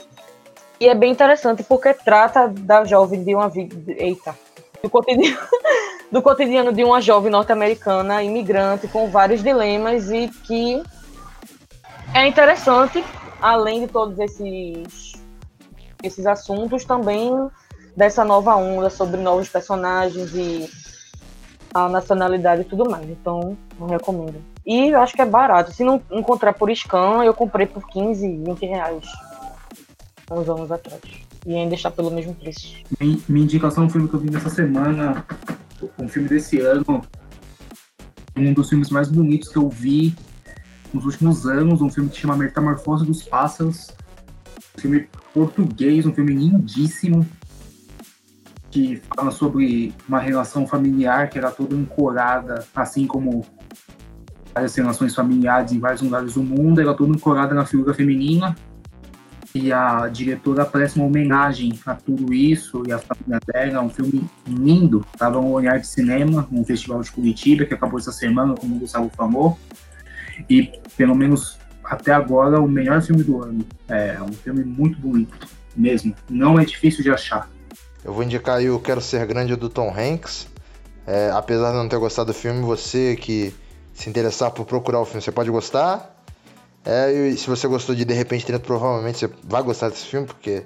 E 0.80 0.88
é 0.88 0.94
bem 0.94 1.12
interessante 1.12 1.64
porque 1.64 1.94
trata 1.94 2.48
da 2.48 2.84
jovem 2.86 3.24
de 3.24 3.34
uma 3.34 3.50
vida. 3.50 3.76
Eita! 3.94 4.36
Do 4.84 4.90
cotidiano, 4.90 5.38
do 6.12 6.22
cotidiano 6.22 6.72
de 6.72 6.84
uma 6.84 7.02
jovem 7.02 7.32
norte-americana, 7.32 8.22
imigrante, 8.24 8.88
com 8.88 9.10
vários 9.10 9.42
dilemas 9.42 10.12
e 10.12 10.28
que 10.28 10.84
é 12.14 12.28
interessante, 12.28 13.04
além 13.42 13.82
de 13.82 13.88
todos 13.88 14.18
esses, 14.20 15.14
esses 16.04 16.26
assuntos, 16.26 16.86
também 16.86 17.32
dessa 17.96 18.24
nova 18.24 18.56
onda 18.56 18.90
sobre 18.90 19.20
novos 19.20 19.50
personagens 19.50 20.34
e 20.36 20.70
a 21.74 21.90
nacionalidade 21.90 22.62
e 22.62 22.66
tudo 22.66 22.90
mais. 22.90 23.10
Então, 23.10 23.58
não 23.80 23.88
recomendo. 23.88 24.36
E 24.66 24.90
eu 24.90 25.00
acho 25.00 25.14
que 25.14 25.22
é 25.22 25.26
barato. 25.26 25.72
Se 25.72 25.84
não 25.84 26.02
encontrar 26.12 26.54
por 26.54 26.70
scan, 26.76 27.24
eu 27.24 27.34
comprei 27.34 27.66
por 27.66 27.88
15, 27.88 28.44
20 28.46 28.66
reais. 28.66 29.04
Uns 30.30 30.50
anos 30.50 30.72
atrás. 30.72 31.02
E 31.46 31.56
ainda 31.56 31.76
está 31.76 31.90
pelo 31.90 32.12
mesmo 32.12 32.36
preço. 32.36 32.76
Minha, 33.00 33.18
minha 33.30 33.46
indicação 33.46 33.84
é 33.84 33.88
um 33.88 33.90
filme 33.90 34.10
que 34.10 34.16
eu 34.16 34.20
vi 34.20 34.30
nessa 34.30 34.50
semana, 34.50 35.26
um 35.98 36.08
filme 36.08 36.28
desse 36.28 36.60
ano, 36.60 37.02
um 38.36 38.54
dos 38.54 38.70
filmes 38.70 38.90
mais 38.90 39.10
bonitos 39.10 39.50
que 39.50 39.58
eu 39.58 39.70
vi 39.70 40.14
nos 40.94 41.06
últimos 41.06 41.46
anos, 41.46 41.82
um 41.82 41.90
filme 41.90 42.10
que 42.10 42.20
chama 42.20 42.36
Metamorfose 42.36 43.06
dos 43.06 43.24
Pássaros, 43.24 43.90
um 44.78 44.82
filme 44.82 45.08
português, 45.34 46.06
um 46.06 46.14
filme 46.14 46.34
lindíssimo, 46.34 47.26
que 48.70 49.02
fala 49.16 49.32
sobre 49.32 49.94
uma 50.08 50.20
relação 50.20 50.68
familiar 50.68 51.30
que 51.30 51.38
era 51.38 51.52
toda 51.52 51.76
ancorada, 51.76 52.66
assim 52.76 53.08
como 53.08 53.46
várias 54.54 54.76
relações 54.76 55.16
familiares 55.16 55.72
em 55.72 55.80
vários 55.80 56.02
lugares 56.02 56.34
do 56.34 56.44
mundo, 56.44 56.82
era 56.82 56.94
toda 56.94 57.14
ancorada 57.14 57.54
na 57.54 57.66
figura 57.66 57.94
feminina, 57.94 58.56
e 59.58 59.72
a 59.72 60.08
diretora 60.08 60.66
presta 60.66 61.00
uma 61.00 61.08
homenagem 61.08 61.80
a 61.86 61.96
tudo 61.96 62.34
isso 62.34 62.84
e 62.88 62.92
a 62.92 63.00
família 63.00 63.40
dela. 63.46 63.82
Um 63.82 63.90
filme 63.90 64.24
lindo. 64.48 65.06
Estava 65.14 65.42
no 65.42 65.52
Olhar 65.52 65.80
de 65.80 65.88
Cinema, 65.88 66.48
um 66.52 66.64
festival 66.64 67.02
de 67.02 67.12
Curitiba 67.12 67.66
que 67.66 67.74
acabou 67.74 68.00
essa 68.00 68.12
semana, 68.12 68.54
como 68.54 68.76
o 68.76 68.80
Gustavo 68.80 69.10
falou. 69.16 69.58
E, 70.50 70.72
pelo 70.96 71.16
menos 71.16 71.58
até 71.84 72.12
agora, 72.12 72.62
o 72.62 72.68
melhor 72.68 73.02
filme 73.02 73.24
do 73.24 73.42
ano. 73.44 73.66
É 73.88 74.22
um 74.22 74.34
filme 74.34 74.64
muito 74.64 75.00
bonito, 75.00 75.48
mesmo. 75.76 76.14
Não 76.30 76.60
é 76.60 76.66
difícil 76.66 77.04
de 77.04 77.10
achar. 77.10 77.50
Eu 78.04 78.14
vou 78.14 78.24
indicar 78.24 78.58
aí 78.58 78.70
o 78.70 78.80
Quero 78.80 79.02
Ser 79.02 79.26
Grande 79.26 79.56
do 79.56 79.70
Tom 79.70 79.94
Hanks. 79.96 80.48
É, 81.06 81.32
apesar 81.34 81.72
de 81.72 81.78
não 81.78 81.88
ter 81.88 81.98
gostado 81.98 82.32
do 82.32 82.34
filme, 82.34 82.62
você 82.62 83.16
que 83.16 83.54
se 83.94 84.10
interessar 84.10 84.52
por 84.52 84.66
procurar 84.66 85.00
o 85.00 85.06
filme, 85.06 85.22
você 85.22 85.32
pode 85.32 85.50
gostar. 85.50 86.16
É, 86.86 87.12
e 87.12 87.38
se 87.38 87.48
você 87.48 87.68
gostou 87.68 87.96
de 87.96 88.06
De 88.06 88.14
Repente 88.14 88.46
30, 88.46 88.60
provavelmente 88.60 89.20
você 89.20 89.30
vai 89.44 89.64
gostar 89.64 89.90
desse 89.90 90.06
filme, 90.06 90.28
porque 90.28 90.64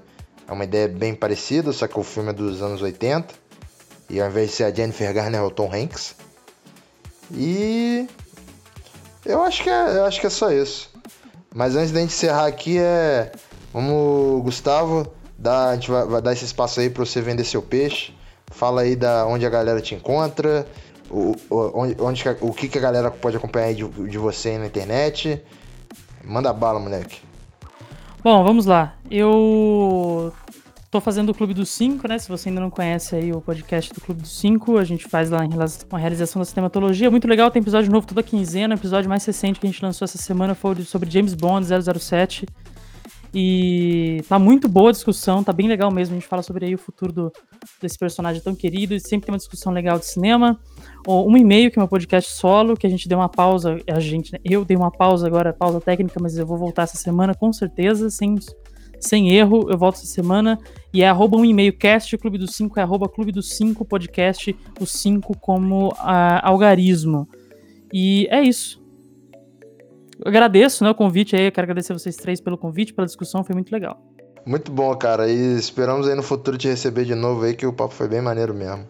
é 0.47 0.51
uma 0.51 0.63
ideia 0.63 0.87
bem 0.87 1.15
parecida, 1.15 1.71
só 1.71 1.87
que 1.87 1.97
o 1.97 2.03
filme 2.03 2.29
é 2.29 2.33
dos 2.33 2.61
anos 2.61 2.81
80. 2.81 3.33
E 4.09 4.19
ao 4.19 4.29
invés 4.29 4.49
de 4.49 4.55
ser 4.57 4.63
a 4.65 4.73
Jennifer 4.73 5.13
Garner, 5.13 5.39
é 5.39 5.43
o 5.43 5.49
Tom 5.49 5.71
Hanks. 5.73 6.15
E 7.33 8.07
eu 9.25 9.43
acho 9.43 9.63
que 9.63 9.69
é, 9.69 9.97
eu 9.97 10.05
acho 10.05 10.19
que 10.19 10.27
é 10.27 10.29
só 10.29 10.51
isso. 10.51 10.89
Mas 11.53 11.75
antes 11.75 11.91
da 11.91 11.99
gente 11.99 12.13
encerrar 12.13 12.47
aqui, 12.47 12.77
é. 12.77 13.31
Vamos, 13.73 14.43
Gustavo, 14.43 15.07
dar, 15.37 15.69
a 15.69 15.75
gente 15.75 15.89
vai, 15.89 16.05
vai 16.05 16.21
dar 16.21 16.33
esse 16.33 16.45
espaço 16.45 16.79
aí 16.79 16.89
pra 16.89 17.05
você 17.05 17.21
vender 17.21 17.43
seu 17.43 17.61
peixe. 17.61 18.13
Fala 18.47 18.81
aí 18.81 18.95
da 18.95 19.25
onde 19.25 19.45
a 19.45 19.49
galera 19.49 19.81
te 19.81 19.95
encontra, 19.95 20.67
o, 21.09 21.35
onde, 21.49 21.95
onde 22.01 22.23
o 22.41 22.53
que, 22.53 22.67
que 22.67 22.77
a 22.77 22.81
galera 22.81 23.09
pode 23.09 23.37
acompanhar 23.37 23.67
aí 23.67 23.75
de, 23.75 23.87
de 23.87 24.17
você 24.17 24.49
aí 24.49 24.57
na 24.57 24.65
internet. 24.65 25.41
Manda 26.23 26.51
bala, 26.51 26.79
moleque. 26.79 27.21
Bom, 28.23 28.43
vamos 28.43 28.65
lá. 28.65 28.93
Eu 29.09 30.31
Tô 30.91 30.99
fazendo 30.99 31.29
o 31.29 31.33
Clube 31.33 31.53
dos 31.53 31.69
Cinco, 31.69 32.05
né? 32.05 32.19
Se 32.19 32.27
você 32.27 32.49
ainda 32.49 32.59
não 32.59 32.69
conhece 32.69 33.15
aí 33.15 33.31
o 33.31 33.39
podcast 33.39 33.93
do 33.93 34.01
Clube 34.01 34.23
dos 34.23 34.37
Cinco, 34.37 34.77
a 34.77 34.83
gente 34.83 35.07
faz 35.07 35.29
lá 35.29 35.45
em 35.45 35.49
relação 35.49 35.87
a 35.89 35.97
realização 35.97 36.41
da 36.41 36.45
cinematologia. 36.45 37.09
Muito 37.09 37.29
legal, 37.29 37.49
tem 37.49 37.61
episódio 37.61 37.89
novo 37.89 38.05
toda 38.05 38.21
quinzena. 38.21 38.75
O 38.75 38.77
episódio 38.77 39.09
mais 39.09 39.23
recente 39.23 39.57
que 39.57 39.65
a 39.65 39.69
gente 39.69 39.81
lançou 39.81 40.03
essa 40.03 40.17
semana 40.17 40.53
foi 40.53 40.75
sobre 40.83 41.09
James 41.09 41.33
Bond 41.33 41.65
007. 41.65 42.45
E 43.33 44.21
tá 44.27 44.37
muito 44.37 44.67
boa 44.67 44.89
a 44.89 44.91
discussão, 44.91 45.41
tá 45.41 45.53
bem 45.53 45.65
legal 45.65 45.89
mesmo. 45.89 46.13
A 46.13 46.19
gente 46.19 46.27
fala 46.27 46.43
sobre 46.43 46.65
aí 46.65 46.75
o 46.75 46.77
futuro 46.77 47.13
do, 47.13 47.31
desse 47.81 47.97
personagem 47.97 48.41
tão 48.41 48.53
querido 48.53 48.93
e 48.93 48.99
sempre 48.99 49.27
tem 49.27 49.33
uma 49.33 49.37
discussão 49.37 49.71
legal 49.71 49.97
de 49.97 50.05
cinema. 50.07 50.59
Um 51.07 51.37
e-mail, 51.37 51.71
que 51.71 51.79
é 51.79 51.81
meu 51.81 51.87
podcast 51.87 52.33
solo, 52.33 52.75
que 52.75 52.85
a 52.85 52.89
gente 52.89 53.07
deu 53.07 53.17
uma 53.17 53.29
pausa, 53.29 53.77
a 53.89 53.99
gente, 54.01 54.33
né, 54.33 54.39
eu 54.43 54.65
dei 54.65 54.75
uma 54.75 54.91
pausa 54.91 55.25
agora, 55.25 55.53
pausa 55.53 55.79
técnica, 55.79 56.19
mas 56.21 56.37
eu 56.37 56.45
vou 56.45 56.57
voltar 56.57 56.83
essa 56.83 56.97
semana 56.97 57.33
com 57.33 57.53
certeza, 57.53 58.09
sem, 58.09 58.35
sem 59.01 59.35
erro, 59.35 59.67
eu 59.69 59.77
volto 59.77 59.95
essa 59.95 60.05
semana. 60.05 60.57
E 60.93 61.01
é 61.01 61.09
arroba 61.09 61.37
um 61.37 61.43
e-mail 61.43 61.73
cast, 61.73 62.15
o 62.15 62.19
Clube 62.19 62.37
dos 62.37 62.55
Cinco 62.55 62.79
é 62.79 62.83
arroba 62.83 63.09
Clube 63.09 63.31
dos 63.31 63.55
Cinco 63.55 63.83
podcast, 63.83 64.55
o 64.79 64.85
5 64.85 65.37
como 65.37 65.93
a, 65.97 66.47
algarismo. 66.47 67.27
E 67.91 68.27
é 68.29 68.41
isso. 68.41 68.81
Eu 70.23 70.29
agradeço 70.29 70.83
né, 70.83 70.91
o 70.91 70.95
convite 70.95 71.35
aí, 71.35 71.45
eu 71.45 71.51
quero 71.51 71.65
agradecer 71.65 71.93
vocês 71.93 72.15
três 72.15 72.39
pelo 72.39 72.57
convite, 72.57 72.93
pela 72.93 73.07
discussão, 73.07 73.43
foi 73.43 73.55
muito 73.55 73.71
legal. 73.71 73.99
Muito 74.45 74.71
bom, 74.71 74.95
cara. 74.95 75.27
E 75.29 75.57
esperamos 75.57 76.07
aí 76.07 76.15
no 76.15 76.23
futuro 76.23 76.57
te 76.57 76.67
receber 76.67 77.05
de 77.05 77.15
novo 77.15 77.43
aí, 77.43 77.55
que 77.55 77.65
o 77.65 77.73
papo 77.73 77.93
foi 77.93 78.07
bem 78.07 78.21
maneiro 78.21 78.53
mesmo. 78.53 78.87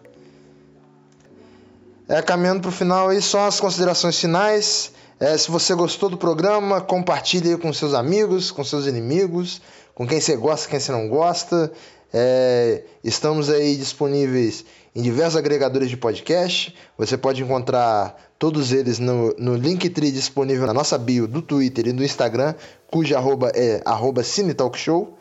É, 2.08 2.20
caminhando 2.20 2.60
pro 2.60 2.70
final 2.70 3.08
aí, 3.08 3.22
só 3.22 3.46
as 3.46 3.60
considerações 3.60 4.18
finais. 4.18 4.92
É, 5.18 5.36
se 5.38 5.50
você 5.50 5.74
gostou 5.74 6.08
do 6.08 6.16
programa, 6.16 6.80
compartilhe 6.80 7.50
aí 7.50 7.56
com 7.56 7.72
seus 7.72 7.94
amigos, 7.94 8.50
com 8.50 8.64
seus 8.64 8.86
inimigos, 8.86 9.62
com 9.94 10.06
quem 10.06 10.20
você 10.20 10.36
gosta, 10.36 10.68
quem 10.68 10.80
você 10.80 10.92
não 10.92 11.08
gosta. 11.08 11.72
É, 12.12 12.82
estamos 13.02 13.48
aí 13.48 13.74
disponíveis 13.76 14.64
em 14.94 15.02
diversos 15.02 15.36
agregadores 15.36 15.88
de 15.88 15.96
podcast. 15.96 16.74
Você 16.98 17.16
pode 17.16 17.42
encontrar 17.42 18.16
todos 18.38 18.72
eles 18.72 18.98
no, 18.98 19.34
no 19.38 19.54
Linktree 19.54 20.10
disponível 20.10 20.66
na 20.66 20.74
nossa 20.74 20.98
bio 20.98 21.26
do 21.26 21.40
Twitter 21.40 21.88
e 21.88 21.92
do 21.92 22.04
Instagram, 22.04 22.54
cuja 22.90 23.16
arroba 23.16 23.50
é 23.54 23.80
arroba 23.84 24.22
Cinetalkshow. 24.22 25.16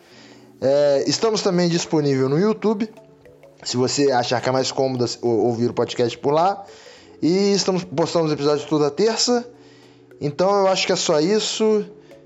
É, 0.60 1.04
estamos 1.08 1.42
também 1.42 1.70
disponível 1.70 2.28
no 2.28 2.38
YouTube, 2.38 2.90
se 3.64 3.78
você 3.78 4.12
achar 4.12 4.42
que 4.42 4.50
é 4.50 4.52
mais 4.52 4.72
cômodo 4.72 5.06
ouvir 5.22 5.70
o 5.70 5.74
podcast 5.74 6.18
por 6.18 6.34
lá. 6.34 6.66
E 7.22 7.54
estamos 7.54 7.84
postando 7.84 8.26
os 8.26 8.32
episódios 8.32 8.68
toda 8.68 8.90
terça. 8.90 9.48
Então 10.20 10.50
eu 10.62 10.68
acho 10.68 10.86
que 10.86 10.92
é 10.92 10.96
só 10.96 11.20
isso. 11.20 11.86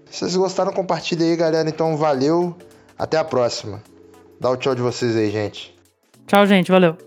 Se 0.10 0.20
vocês 0.20 0.36
gostaram, 0.36 0.72
compartilhe 0.72 1.24
aí, 1.24 1.36
galera. 1.36 1.70
Então 1.70 1.98
valeu. 1.98 2.56
Até 2.98 3.18
a 3.18 3.24
próxima. 3.24 3.84
Dá 4.40 4.50
o 4.50 4.58
tchau 4.58 4.76
de 4.76 4.82
vocês 4.82 5.16
aí, 5.16 5.30
gente. 5.30 5.76
Tchau, 6.28 6.46
gente. 6.46 6.72
Valeu. 6.72 6.98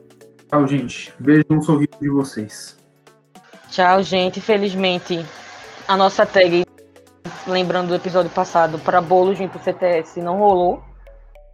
Tchau, 0.48 0.66
gente. 0.66 1.12
Beijo 1.18 1.46
no 1.50 1.62
sorriso 1.62 1.98
de 2.00 2.08
vocês. 2.08 2.76
Tchau, 3.70 4.02
gente. 4.02 4.38
Infelizmente, 4.38 5.24
a 5.86 5.96
nossa 5.96 6.26
tag, 6.26 6.64
lembrando 7.46 7.88
do 7.88 7.94
episódio 7.94 8.30
passado, 8.30 8.78
para 8.78 9.00
bolos 9.00 9.38
vir 9.38 9.48
pro 9.48 9.62
CTS 9.62 10.20
não 10.20 10.38
rolou. 10.38 10.82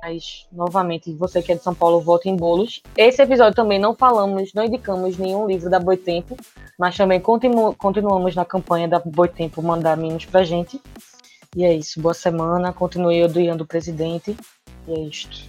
Mas, 0.03 0.47
novamente, 0.53 1.13
você 1.15 1.41
que 1.41 1.53
é 1.53 1.55
de 1.55 1.63
São 1.63 1.75
Paulo, 1.75 2.01
vote 2.01 2.29
em 2.29 2.37
bolos. 2.37 2.83
Esse 2.95 3.23
episódio 3.23 3.55
também 3.55 3.79
não 3.79 3.95
falamos, 3.95 4.53
não 4.53 4.63
indicamos 4.63 5.17
nenhum 5.17 5.47
livro 5.47 5.71
da 5.71 5.81
Boitempo, 5.81 6.37
mas 6.79 6.95
também 6.95 7.19
continu 7.19 7.75
continuamos 7.75 8.35
na 8.35 8.45
campanha 8.45 8.87
da 8.87 8.99
Boitempo 8.99 9.63
mandar 9.63 9.97
mimos 9.97 10.27
pra 10.27 10.45
gente. 10.45 10.79
E 11.57 11.65
é 11.65 11.73
isso. 11.73 12.01
Boa 12.01 12.15
semana. 12.15 12.73
Continue 12.73 13.23
odiando 13.23 13.65
o 13.65 13.67
presidente. 13.67 14.37
E 14.89 14.93
é 14.93 15.01
isto. 15.01 15.49